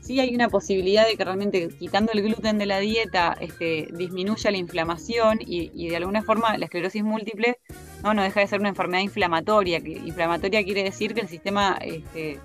sí 0.00 0.20
hay 0.20 0.34
una 0.34 0.48
posibilidad 0.48 1.06
de 1.06 1.16
que 1.16 1.24
realmente 1.24 1.68
quitando 1.78 2.12
el 2.12 2.22
gluten 2.22 2.58
de 2.58 2.66
la 2.66 2.78
dieta 2.80 3.36
este, 3.40 3.88
disminuya 3.92 4.50
la 4.50 4.56
inflamación 4.56 5.38
y, 5.40 5.88
de 5.88 5.96
alguna 5.96 6.22
forma 6.22 6.56
la 6.58 6.64
esclerosis 6.64 7.04
múltiple 7.04 7.58
no, 8.02 8.14
no 8.14 8.22
deja 8.22 8.40
de 8.40 8.46
ser 8.46 8.60
una 8.60 8.70
enfermedad 8.70 9.02
inflamatoria, 9.02 9.80
que 9.80 9.92
inflamatoria 9.92 10.64
quiere 10.64 10.82
decir 10.82 11.14
que 11.14 11.20
el 11.20 11.28
sistema 11.28 11.78
este, 11.80 12.40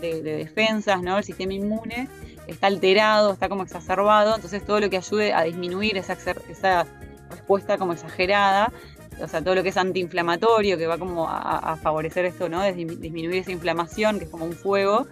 de, 0.00 0.22
de 0.22 0.36
defensas, 0.36 1.02
¿no? 1.02 1.18
el 1.18 1.24
sistema 1.24 1.52
inmune, 1.52 2.08
está 2.46 2.66
alterado, 2.68 3.32
está 3.32 3.48
como 3.48 3.62
exacerbado, 3.62 4.34
entonces 4.36 4.64
todo 4.64 4.80
lo 4.80 4.90
que 4.90 4.96
ayude 4.96 5.32
a 5.32 5.42
disminuir 5.42 5.96
esa, 5.96 6.16
esa 6.48 6.86
respuesta 7.30 7.78
como 7.78 7.92
exagerada, 7.92 8.72
o 9.20 9.28
sea, 9.28 9.42
todo 9.42 9.54
lo 9.54 9.62
que 9.62 9.70
es 9.70 9.76
antiinflamatorio, 9.76 10.78
que 10.78 10.86
va 10.86 10.98
como 10.98 11.28
a, 11.28 11.58
a 11.58 11.76
favorecer 11.76 12.24
esto, 12.24 12.48
¿no? 12.48 12.62
Disminuir 12.62 13.36
esa 13.36 13.52
inflamación, 13.52 14.18
que 14.18 14.24
es 14.24 14.30
como 14.30 14.44
un 14.44 14.52
fuego. 14.52 15.06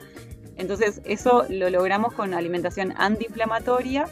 Entonces, 0.56 1.00
eso 1.04 1.44
lo 1.48 1.70
logramos 1.70 2.12
con 2.12 2.34
alimentación 2.34 2.94
antiinflamatoria, 2.96 4.06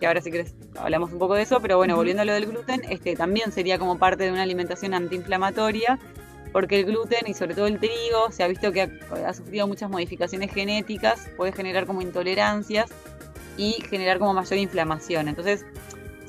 que 0.00 0.06
ahora 0.06 0.20
si 0.20 0.30
querés 0.30 0.54
hablamos 0.76 1.12
un 1.12 1.18
poco 1.18 1.34
de 1.34 1.42
eso, 1.42 1.60
pero 1.60 1.76
bueno, 1.76 1.96
volviendo 1.96 2.22
a 2.22 2.24
lo 2.24 2.32
del 2.32 2.46
gluten, 2.46 2.82
este 2.88 3.16
también 3.16 3.52
sería 3.52 3.78
como 3.78 3.98
parte 3.98 4.24
de 4.24 4.30
una 4.30 4.42
alimentación 4.42 4.94
antiinflamatoria, 4.94 5.98
porque 6.52 6.80
el 6.80 6.86
gluten 6.86 7.26
y 7.26 7.34
sobre 7.34 7.54
todo 7.54 7.66
el 7.66 7.78
trigo 7.78 8.30
se 8.30 8.42
ha 8.42 8.48
visto 8.48 8.72
que 8.72 8.82
ha, 8.82 8.90
ha 9.26 9.34
sufrido 9.34 9.66
muchas 9.66 9.90
modificaciones 9.90 10.52
genéticas, 10.52 11.28
puede 11.36 11.52
generar 11.52 11.86
como 11.86 12.00
intolerancias 12.00 12.90
y 13.56 13.72
generar 13.88 14.18
como 14.18 14.32
mayor 14.34 14.58
inflamación. 14.58 15.28
Entonces, 15.28 15.66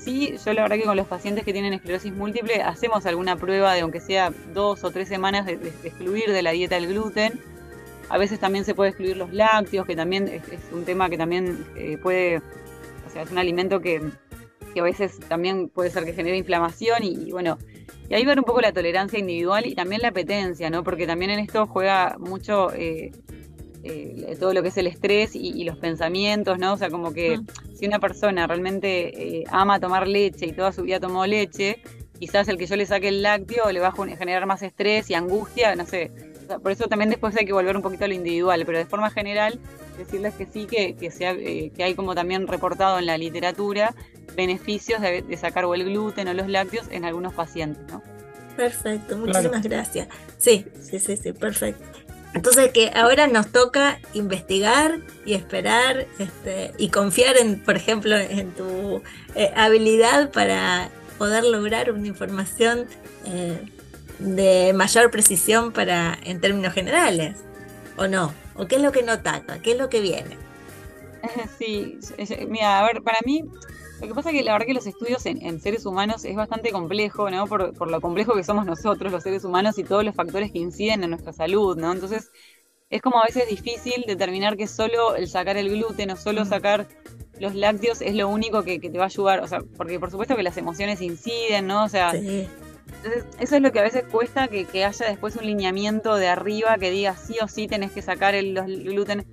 sí, 0.10 0.36
yo 0.44 0.54
la 0.54 0.64
verdad 0.64 0.78
que 0.78 0.84
con 0.84 0.98
los 0.98 1.08
pacientes 1.08 1.44
que 1.46 1.54
tienen 1.54 1.74
esclerosis 1.74 2.12
múltiple 2.14 2.62
hacemos 2.62 3.06
alguna 3.06 3.36
prueba 3.36 3.74
de 3.74 3.82
aunque 3.82 4.00
sea 4.00 4.32
dos 4.54 4.84
o 4.84 4.92
tres 4.92 5.08
semanas 5.08 5.46
de, 5.46 5.54
excluir 5.84 6.32
de 6.32 6.42
la 6.42 6.52
dieta 6.52 6.78
el 6.78 6.88
gluten. 6.88 7.40
A 8.10 8.18
veces 8.18 8.40
también 8.40 8.66
se 8.66 8.74
puede 8.74 8.90
excluir 8.90 9.18
los 9.18 9.32
lácteos, 9.32 9.86
que 9.86 9.96
también 9.96 10.28
es, 10.28 10.42
un 10.72 10.84
tema 10.84 11.10
que 11.10 11.18
también 11.18 11.64
eh, 11.76 11.98
puede, 12.02 12.38
o 12.38 13.10
sea, 13.12 13.22
es 13.22 13.32
un 13.32 13.38
alimento 13.38 13.82
que, 13.82 14.02
que 14.74 14.80
a 14.80 14.84
veces 14.84 15.20
también 15.28 15.70
puede 15.70 15.92
ser 15.92 16.06
que 16.06 16.14
genere 16.14 16.38
inflamación 16.38 17.04
y, 17.04 17.28
y 17.28 17.32
bueno, 17.32 17.60
y 18.10 18.16
ahí 18.16 18.26
ver 18.26 18.40
un 18.40 18.46
poco 18.46 18.62
la 18.62 18.72
tolerancia 18.72 19.20
individual 19.20 19.68
y 19.68 19.76
también 19.76 20.02
la 20.02 20.08
apetencia, 20.08 20.72
¿no? 20.72 20.84
Porque 20.84 21.06
también 21.06 21.30
en 21.30 21.40
esto 21.40 21.68
juega 21.68 22.16
mucho 22.18 22.74
eh, 22.74 23.12
eh, 23.84 24.36
todo 24.40 24.54
lo 24.54 24.62
que 24.62 24.70
es 24.70 24.78
el 24.78 24.88
estrés 24.88 25.36
y, 25.36 25.50
y 25.60 25.64
los 25.64 25.78
pensamientos, 25.78 26.58
¿no? 26.60 26.74
O 26.74 26.78
sea, 26.78 26.90
como 26.90 27.14
que 27.14 27.38
Mm. 27.38 27.48
si 27.76 27.86
una 27.88 28.00
persona 28.00 28.46
realmente 28.48 29.40
eh, 29.40 29.44
ama 29.50 29.80
tomar 29.80 30.08
leche 30.08 30.46
y 30.48 30.52
toda 30.52 30.72
su 30.72 30.84
vida 30.84 31.00
tomó 31.00 31.26
leche, 31.26 31.82
quizás 32.20 32.48
el 32.50 32.58
que 32.58 32.66
yo 32.66 32.76
le 32.76 32.86
saque 32.86 33.08
el 33.08 33.22
lácteo 33.22 33.72
le 33.72 33.80
va 33.80 33.88
a 33.90 34.16
generar 34.18 34.46
más 34.46 34.62
estrés 34.62 35.10
y 35.10 35.14
angustia, 35.14 35.76
no 35.76 35.86
sé. 35.86 36.12
O 36.44 36.48
sea, 36.48 36.60
por 36.60 36.72
eso 36.72 36.88
también 36.88 37.10
después 37.10 37.36
hay 37.38 37.46
que 37.46 37.54
volver 37.54 37.76
un 37.76 37.82
poquito 37.84 38.06
a 38.06 38.08
lo 38.08 38.14
individual, 38.16 38.64
pero 38.66 38.78
de 38.80 38.86
forma 38.86 39.10
general 39.12 39.60
decirles 39.98 40.34
que 40.34 40.46
sí, 40.46 40.66
que, 40.66 40.96
que, 40.96 41.12
sea, 41.12 41.32
eh, 41.32 41.72
que 41.76 41.84
hay 41.84 41.94
como 41.94 42.16
también 42.16 42.48
reportado 42.48 42.98
en 43.00 43.06
la 43.06 43.18
literatura 43.18 43.94
beneficios 44.36 45.00
de, 45.02 45.22
de 45.22 45.38
sacar 45.38 45.66
o 45.66 45.74
el 45.76 45.84
gluten 45.86 46.28
o 46.28 46.34
los 46.34 46.48
lácteos 46.48 46.88
en 46.92 47.06
algunos 47.06 47.34
pacientes, 47.34 47.84
¿no? 47.92 48.02
Perfecto, 48.56 49.18
muchísimas 49.18 49.64
gracias. 49.64 50.08
Sí, 50.38 50.66
sí, 50.82 51.00
sí, 51.00 51.16
sí, 51.18 51.34
perfecto. 51.34 51.86
Entonces 52.34 52.72
que 52.72 52.92
ahora 52.94 53.28
nos 53.28 53.52
toca 53.52 54.00
investigar 54.14 55.00
y 55.26 55.34
esperar 55.34 56.08
este, 56.20 56.74
y 56.78 56.90
confiar 56.90 57.38
en, 57.38 57.60
por 57.60 57.76
ejemplo, 57.76 58.16
en 58.16 58.52
tu 58.52 59.02
eh, 59.36 59.52
habilidad 59.56 60.32
para 60.32 60.90
poder 61.18 61.44
lograr 61.44 61.92
una 61.92 62.08
información 62.08 62.88
eh, 63.26 63.60
de 64.20 64.74
mayor 64.74 65.10
precisión 65.12 65.72
para 65.72 66.18
en 66.24 66.40
términos 66.40 66.74
generales, 66.74 67.38
¿o 67.98 68.08
no? 68.08 68.34
¿O 68.56 68.68
qué 68.68 68.76
es 68.76 68.82
lo 68.82 68.92
que 68.92 69.04
no 69.04 69.14
ataca? 69.14 69.60
¿Qué 69.60 69.72
es 69.72 69.78
lo 69.78 69.90
que 69.90 70.02
viene? 70.02 70.38
Sí, 71.58 72.00
mira, 72.48 72.80
a 72.80 72.84
ver, 72.84 73.02
para 73.02 73.20
mí, 73.26 73.44
lo 74.02 74.08
que 74.08 74.14
pasa 74.14 74.30
es 74.30 74.36
que 74.38 74.44
la 74.44 74.54
verdad 74.54 74.68
que 74.68 74.74
los 74.74 74.88
estudios 74.88 75.26
en, 75.26 75.46
en 75.46 75.60
seres 75.60 75.86
humanos 75.86 76.24
es 76.26 76.36
bastante 76.36 76.72
complejo, 76.72 77.30
¿no? 77.30 77.48
Por, 77.48 77.74
por 77.74 77.90
lo 77.92 78.00
complejo 78.02 78.34
que 78.36 78.44
somos 78.44 78.66
nosotros, 78.66 79.12
los 79.12 79.24
seres 79.24 79.44
humanos, 79.44 79.78
y 79.78 79.84
todos 79.84 80.04
los 80.06 80.16
factores 80.16 80.52
que 80.52 80.60
inciden 80.60 81.04
en 81.04 81.10
nuestra 81.10 81.34
salud, 81.34 81.78
¿no? 81.78 81.92
Entonces, 81.92 82.32
es 82.90 83.02
como 83.02 83.20
a 83.20 83.26
veces 83.26 83.48
difícil 83.50 84.04
determinar 84.08 84.58
que 84.58 84.68
solo 84.68 85.16
el 85.16 85.28
sacar 85.28 85.58
el 85.58 85.70
gluten 85.70 86.12
o 86.12 86.16
solo 86.16 86.46
sacar 86.46 86.88
los 87.40 87.56
lácteos 87.56 88.02
es 88.02 88.16
lo 88.16 88.28
único 88.28 88.64
que, 88.64 88.80
que 88.80 88.90
te 88.90 88.98
va 88.98 89.06
a 89.06 89.08
ayudar, 89.08 89.40
o 89.42 89.48
sea, 89.48 89.60
porque 89.78 90.00
por 90.00 90.12
supuesto 90.12 90.36
que 90.36 90.44
las 90.44 90.58
emociones 90.58 91.02
inciden, 91.02 91.68
¿no? 91.68 91.84
O 91.86 91.90
sea, 91.90 92.12
Sí. 92.12 92.48
entonces, 93.04 93.26
eso 93.40 93.56
es 93.56 93.62
lo 93.62 93.72
que 93.72 93.80
a 93.80 93.84
veces 93.84 94.04
cuesta 94.12 94.48
que, 94.48 94.66
que 94.66 94.84
haya 94.84 95.06
después 95.08 95.36
un 95.36 95.46
lineamiento 95.46 96.16
de 96.16 96.28
arriba 96.28 96.78
que 96.78 96.90
diga 96.92 97.16
sí 97.16 97.36
o 97.42 97.48
sí 97.48 97.68
tenés 97.68 97.92
que 97.92 98.02
sacar 98.02 98.34
el, 98.36 98.54
los- 98.56 98.66
el 98.66 98.84
gluten. 98.84 99.26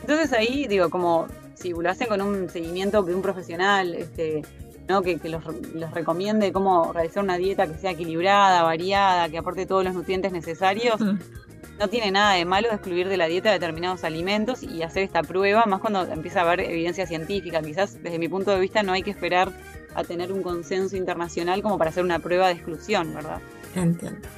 Entonces 0.00 0.32
ahí 0.32 0.66
digo, 0.66 0.90
como 0.90 1.26
si 1.64 1.70
lo 1.72 1.90
hacen 1.90 2.08
con 2.08 2.20
un 2.20 2.50
seguimiento 2.50 3.02
de 3.02 3.14
un 3.14 3.22
profesional, 3.22 3.94
este, 3.94 4.42
¿no? 4.86 5.00
que, 5.00 5.18
que 5.18 5.30
los, 5.30 5.42
los 5.74 5.90
recomiende 5.92 6.52
cómo 6.52 6.92
realizar 6.92 7.24
una 7.24 7.38
dieta 7.38 7.66
que 7.66 7.78
sea 7.78 7.92
equilibrada, 7.92 8.62
variada, 8.62 9.30
que 9.30 9.38
aporte 9.38 9.64
todos 9.64 9.82
los 9.82 9.94
nutrientes 9.94 10.30
necesarios, 10.30 11.00
no 11.00 11.88
tiene 11.88 12.10
nada 12.10 12.34
de 12.34 12.44
malo 12.44 12.68
excluir 12.68 13.08
de 13.08 13.16
la 13.16 13.28
dieta 13.28 13.50
determinados 13.50 14.04
alimentos 14.04 14.62
y 14.62 14.82
hacer 14.82 15.04
esta 15.04 15.22
prueba, 15.22 15.64
más 15.66 15.80
cuando 15.80 16.02
empieza 16.02 16.40
a 16.40 16.42
haber 16.42 16.60
evidencia 16.60 17.06
científica. 17.06 17.62
Quizás 17.62 18.02
desde 18.02 18.18
mi 18.18 18.28
punto 18.28 18.50
de 18.50 18.60
vista 18.60 18.82
no 18.82 18.92
hay 18.92 19.02
que 19.02 19.10
esperar 19.10 19.50
a 19.94 20.04
tener 20.04 20.30
un 20.32 20.42
consenso 20.42 20.96
internacional 20.96 21.62
como 21.62 21.78
para 21.78 21.88
hacer 21.88 22.04
una 22.04 22.18
prueba 22.18 22.48
de 22.48 22.52
exclusión, 22.52 23.14
¿verdad? 23.14 23.38
Entiendo. 23.74 24.28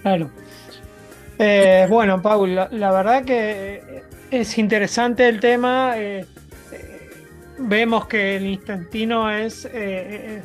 Claro. 0.00 0.30
Eh, 1.38 1.86
bueno, 1.90 2.22
Paul, 2.22 2.54
la, 2.54 2.68
la 2.70 2.90
verdad 2.92 3.24
que 3.24 3.74
eh, 3.74 4.02
es 4.30 4.56
interesante 4.56 5.28
el 5.28 5.38
tema. 5.38 5.98
eh, 5.98 6.24
vemos 7.58 8.06
que 8.06 8.36
el 8.36 8.46
intestino 8.46 9.30
es 9.30 9.64
eh, 9.64 9.70
eh, 9.74 10.42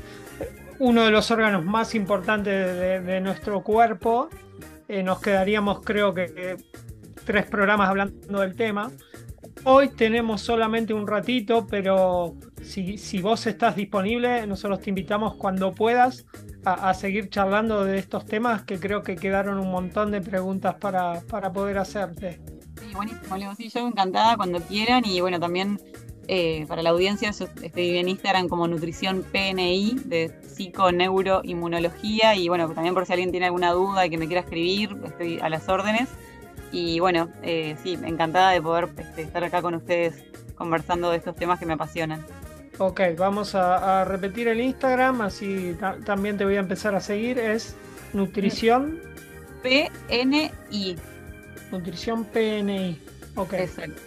uno 0.79 1.05
de 1.05 1.11
los 1.11 1.31
órganos 1.31 1.65
más 1.65 1.95
importantes 1.95 3.05
de, 3.05 3.21
nuestro 3.21 3.63
cuerpo. 3.63 4.29
Eh, 4.87 5.03
nos 5.03 5.19
quedaríamos, 5.19 5.81
creo 5.81 6.13
que, 6.13 6.57
tres 7.25 7.45
programas 7.45 7.89
hablando 7.89 8.39
del 8.39 8.55
tema. 8.55 8.91
Hoy 9.63 9.89
tenemos 9.89 10.41
solamente 10.41 10.93
un 10.93 11.07
ratito, 11.07 11.65
pero 11.67 12.35
si, 12.61 12.97
si 12.97 13.21
vos 13.21 13.47
estás 13.47 13.75
disponible, 13.75 14.45
nosotros 14.45 14.79
te 14.81 14.89
invitamos 14.89 15.35
cuando 15.35 15.73
puedas 15.73 16.25
a, 16.63 16.89
a 16.89 16.93
seguir 16.93 17.29
charlando 17.29 17.83
de 17.83 17.97
estos 17.97 18.25
temas 18.25 18.63
que 18.63 18.79
creo 18.79 19.01
que 19.01 19.15
quedaron 19.15 19.59
un 19.59 19.71
montón 19.71 20.11
de 20.11 20.21
preguntas 20.21 20.75
para, 20.75 21.21
para 21.21 21.51
poder 21.51 21.79
hacerte. 21.79 22.39
Sí, 22.79 22.93
buenísimo, 22.93 23.35
Leo. 23.35 23.55
Sí, 23.55 23.69
yo 23.69 23.87
encantada 23.87 24.37
cuando 24.37 24.59
quieran. 24.61 25.03
Y 25.05 25.19
bueno, 25.21 25.39
también 25.39 25.79
eh, 26.27 26.65
para 26.67 26.81
la 26.81 26.89
audiencia, 26.91 27.31
yo 27.31 27.47
estoy 27.61 27.97
en 27.97 28.07
Instagram 28.09 28.47
como 28.49 28.67
Nutrición 28.67 29.23
PNI 29.31 29.97
de 30.05 30.31
Psiconeuroinmunología. 30.45 32.35
Y 32.35 32.49
bueno, 32.49 32.69
también 32.69 32.93
por 32.93 33.05
si 33.05 33.13
alguien 33.13 33.31
tiene 33.31 33.45
alguna 33.47 33.71
duda 33.71 34.05
y 34.05 34.09
que 34.09 34.17
me 34.17 34.27
quiera 34.27 34.41
escribir, 34.41 34.95
estoy 35.05 35.39
a 35.39 35.49
las 35.49 35.67
órdenes. 35.69 36.09
Y 36.71 36.99
bueno, 36.99 37.29
eh, 37.43 37.75
sí, 37.81 37.97
encantada 38.03 38.51
de 38.51 38.61
poder 38.61 38.89
este, 38.97 39.21
estar 39.21 39.43
acá 39.43 39.61
con 39.61 39.73
ustedes 39.75 40.23
conversando 40.55 41.09
de 41.11 41.17
estos 41.17 41.35
temas 41.35 41.59
que 41.59 41.65
me 41.65 41.73
apasionan. 41.73 42.25
Ok, 42.79 43.01
vamos 43.17 43.55
a, 43.55 44.01
a 44.01 44.05
repetir 44.05 44.47
el 44.49 44.59
Instagram, 44.61 45.21
así 45.21 45.75
ta- 45.79 45.97
también 46.05 46.37
te 46.37 46.45
voy 46.45 46.57
a 46.57 46.59
empezar 46.59 46.93
a 46.93 46.99
seguir. 46.99 47.39
Es 47.39 47.75
nutrición, 48.13 48.99
PNI. 49.63 50.95
nutrición 51.71 52.25
PNI. 52.25 52.99
Ok, 53.35 53.53
Exacto. 53.53 54.01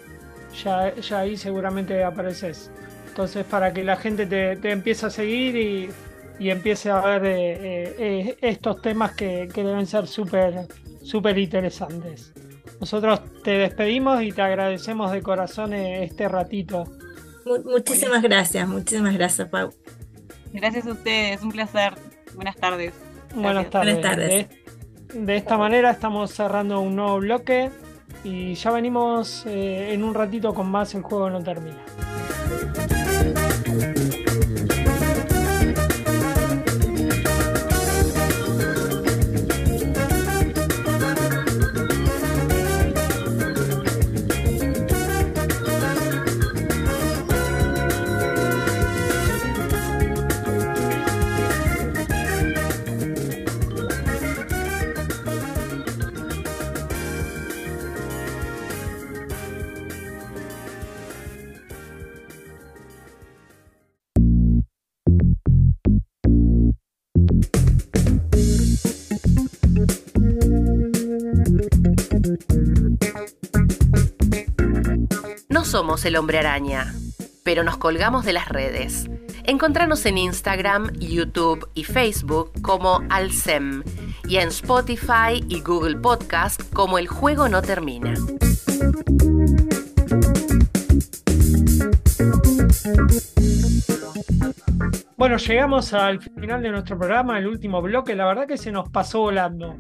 Ya, 0.65 0.95
ya 0.95 1.21
ahí 1.21 1.37
seguramente 1.37 2.03
apareces. 2.05 2.71
Entonces, 3.09 3.45
para 3.45 3.73
que 3.73 3.85
la 3.85 3.97
gente 3.97 4.27
te, 4.27 4.57
te 4.57 4.71
empiece 4.71 5.07
a 5.07 5.11
seguir 5.11 5.57
y, 5.57 5.91
y 6.39 6.51
empiece 6.51 6.91
a 6.91 7.01
ver 7.01 7.25
eh, 7.27 7.53
eh, 7.53 7.95
eh, 7.99 8.37
estos 8.41 8.81
temas 8.81 9.13
que, 9.13 9.49
que 9.53 9.63
deben 9.65 9.87
ser 9.87 10.07
súper 10.07 10.67
súper 11.03 11.39
interesantes. 11.39 12.33
Nosotros 12.81 13.21
te 13.43 13.53
despedimos 13.53 14.23
y 14.23 14.33
te 14.33 14.43
agradecemos 14.43 15.13
de 15.13 15.23
corazón 15.23 15.75
este 15.75 16.29
ratito. 16.29 16.85
Mu- 17.45 17.63
muchísimas 17.71 18.23
gracias, 18.23 18.67
muchísimas 18.69 19.15
gracias, 19.15 19.49
Pau. 19.49 19.71
Gracias 20.53 20.87
a 20.87 20.93
ustedes, 20.93 21.43
un 21.43 21.53
placer. 21.53 21.95
Buenas 22.35 22.57
tardes. 22.57 22.95
Buenas 23.35 23.69
tardes. 23.71 23.95
Buenas 23.97 24.17
tardes. 24.17 24.49
De, 25.09 25.21
de 25.21 25.37
esta 25.37 25.59
manera 25.59 25.91
estamos 25.91 26.31
cerrando 26.31 26.81
un 26.81 26.97
nuevo 26.97 27.19
bloque 27.19 27.71
y 28.25 28.55
ya 28.55 28.71
venimos 28.71 29.45
eh, 29.47 29.93
en 29.93 30.05
un 30.05 30.15
ratito 30.15 30.53
con 30.53 30.71
más 30.71 30.95
El 30.95 31.03
juego 31.03 31.31
no 31.31 31.43
termina. 31.43 31.79
El 75.99 76.15
hombre 76.17 76.39
araña, 76.39 76.95
pero 77.43 77.65
nos 77.65 77.77
colgamos 77.77 78.25
de 78.25 78.33
las 78.33 78.49
redes. 78.49 79.11
Encontranos 79.43 80.07
en 80.07 80.19
Instagram, 80.19 80.93
YouTube 81.01 81.69
y 81.75 81.83
Facebook 81.83 82.53
como 82.63 83.03
Alcem 83.11 83.83
y 84.29 84.37
en 84.37 84.49
Spotify 84.49 85.45
y 85.49 85.61
Google 85.61 85.97
Podcast 85.97 86.63
como 86.73 86.97
El 86.97 87.09
Juego 87.09 87.49
No 87.49 87.61
Termina. 87.61 88.15
Bueno, 95.17 95.37
llegamos 95.39 95.93
al 95.93 96.21
final 96.21 96.63
de 96.63 96.71
nuestro 96.71 96.97
programa, 96.97 97.37
el 97.39 97.49
último 97.49 97.83
bloque. 97.83 98.15
La 98.15 98.27
verdad 98.27 98.47
que 98.47 98.57
se 98.57 98.71
nos 98.71 98.89
pasó 98.91 99.19
volando. 99.21 99.77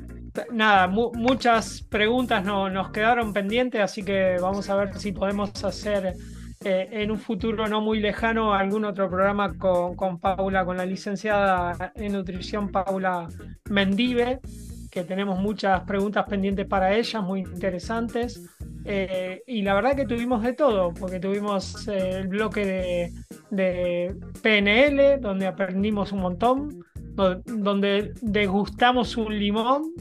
Nada, 0.52 0.86
mu- 0.86 1.10
muchas 1.14 1.82
preguntas 1.82 2.44
no- 2.44 2.70
nos 2.70 2.90
quedaron 2.90 3.32
pendientes, 3.32 3.80
así 3.80 4.02
que 4.04 4.36
vamos 4.40 4.68
a 4.70 4.76
ver 4.76 4.96
si 4.98 5.12
podemos 5.12 5.64
hacer 5.64 6.14
eh, 6.64 6.88
en 6.92 7.10
un 7.10 7.18
futuro 7.18 7.66
no 7.68 7.80
muy 7.80 8.00
lejano 8.00 8.54
algún 8.54 8.84
otro 8.84 9.08
programa 9.08 9.56
con, 9.58 9.96
con 9.96 10.18
Paula, 10.20 10.64
con 10.64 10.76
la 10.76 10.86
licenciada 10.86 11.92
en 11.96 12.12
nutrición 12.12 12.70
Paula 12.70 13.26
Mendive, 13.70 14.40
que 14.90 15.04
tenemos 15.04 15.38
muchas 15.40 15.80
preguntas 15.82 16.26
pendientes 16.28 16.66
para 16.66 16.94
ella, 16.94 17.20
muy 17.22 17.40
interesantes. 17.40 18.40
Eh, 18.84 19.42
y 19.46 19.62
la 19.62 19.74
verdad 19.74 19.94
que 19.96 20.06
tuvimos 20.06 20.42
de 20.42 20.52
todo, 20.54 20.92
porque 20.94 21.18
tuvimos 21.20 21.86
eh, 21.88 22.18
el 22.20 22.28
bloque 22.28 23.10
de, 23.50 24.14
PNL, 24.42 25.18
donde 25.20 25.46
aprendimos 25.46 26.12
un 26.12 26.20
montón, 26.20 26.84
donde 27.14 28.12
degustamos 28.20 29.16
un 29.16 29.38
limón. 29.38 29.92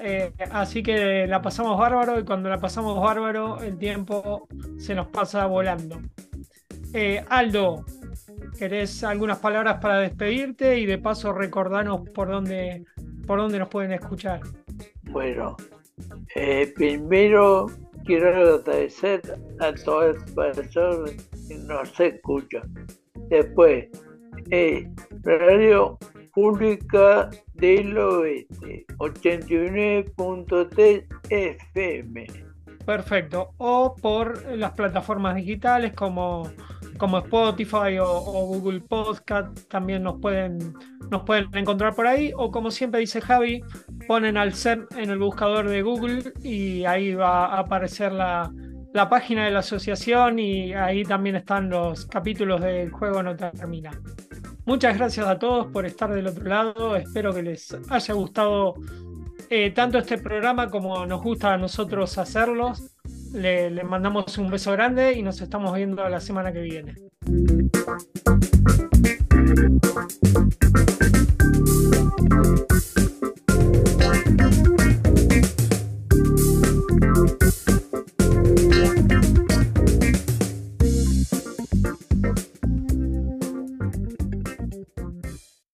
eh, 0.00 0.32
así 0.50 0.82
que 0.82 1.26
la 1.26 1.40
pasamos 1.40 1.78
bárbaro 1.78 2.18
y 2.18 2.24
cuando 2.24 2.48
la 2.48 2.58
pasamos 2.58 3.00
bárbaro 3.00 3.60
el 3.62 3.78
tiempo 3.78 4.48
se 4.76 4.94
nos 4.94 5.06
pasa 5.08 5.46
volando. 5.46 6.00
Eh, 6.94 7.24
Aldo, 7.30 7.84
¿querés 8.58 9.02
algunas 9.04 9.38
palabras 9.38 9.78
para 9.80 9.98
despedirte 9.98 10.78
y 10.78 10.86
de 10.86 10.98
paso 10.98 11.32
recordarnos 11.32 12.08
por 12.10 12.28
dónde, 12.28 12.84
por 13.26 13.38
dónde 13.38 13.58
nos 13.58 13.68
pueden 13.68 13.92
escuchar? 13.92 14.40
Bueno, 15.04 15.56
eh, 16.34 16.72
primero 16.74 17.66
quiero 18.04 18.28
agradecer 18.28 19.22
a 19.60 19.72
todas 19.72 20.16
las 20.16 20.56
personas 20.56 21.12
que 21.48 21.54
nos 21.58 22.00
escuchan. 22.00 22.62
Después, 23.30 23.86
eh, 24.50 24.90
Radio 25.22 25.98
Pública 26.32 27.28
del 27.54 27.98
Oeste, 27.98 28.86
89.3 28.98 31.06
FM. 31.28 32.26
Perfecto. 32.84 33.54
O 33.58 33.94
por 33.94 34.44
las 34.56 34.72
plataformas 34.72 35.36
digitales 35.36 35.92
como, 35.92 36.50
como 36.98 37.18
Spotify 37.18 37.98
o, 38.00 38.20
Google 38.46 38.80
Podcast, 38.80 39.68
también 39.68 40.02
nos 40.02 40.20
pueden, 40.20 40.74
nos 41.10 41.22
pueden 41.22 41.48
encontrar 41.54 41.94
por 41.94 42.06
ahí. 42.06 42.32
O 42.36 42.50
como 42.50 42.70
siempre 42.70 43.00
dice 43.00 43.20
Javi, 43.20 43.62
ponen 44.08 44.36
al 44.36 44.54
SEM 44.54 44.86
en 44.96 45.10
el 45.10 45.18
buscador 45.18 45.68
de 45.68 45.82
Google 45.82 46.32
y 46.42 46.84
ahí 46.84 47.14
va 47.14 47.46
a 47.46 47.60
aparecer 47.60 48.12
la, 48.12 48.52
la 48.92 49.08
página 49.08 49.44
de 49.44 49.52
la 49.52 49.60
asociación 49.60 50.38
y 50.38 50.74
ahí 50.74 51.04
también 51.04 51.36
están 51.36 51.70
los 51.70 52.06
capítulos 52.06 52.60
del 52.60 52.90
juego 52.90 53.22
no 53.22 53.36
termina. 53.36 53.92
Muchas 54.64 54.96
gracias 54.96 55.26
a 55.26 55.38
todos 55.38 55.66
por 55.72 55.86
estar 55.86 56.12
del 56.12 56.28
otro 56.28 56.44
lado. 56.44 56.96
Espero 56.96 57.34
que 57.34 57.42
les 57.42 57.76
haya 57.88 58.14
gustado 58.14 58.74
eh, 59.50 59.70
tanto 59.72 59.98
este 59.98 60.18
programa 60.18 60.70
como 60.70 61.04
nos 61.04 61.20
gusta 61.20 61.52
a 61.52 61.58
nosotros 61.58 62.16
hacerlos. 62.18 62.94
Le, 63.32 63.70
le 63.70 63.82
mandamos 63.82 64.38
un 64.38 64.50
beso 64.50 64.72
grande 64.72 65.14
y 65.14 65.22
nos 65.22 65.40
estamos 65.40 65.74
viendo 65.74 66.08
la 66.08 66.20
semana 66.20 66.52
que 66.52 66.60
viene. 66.60 66.94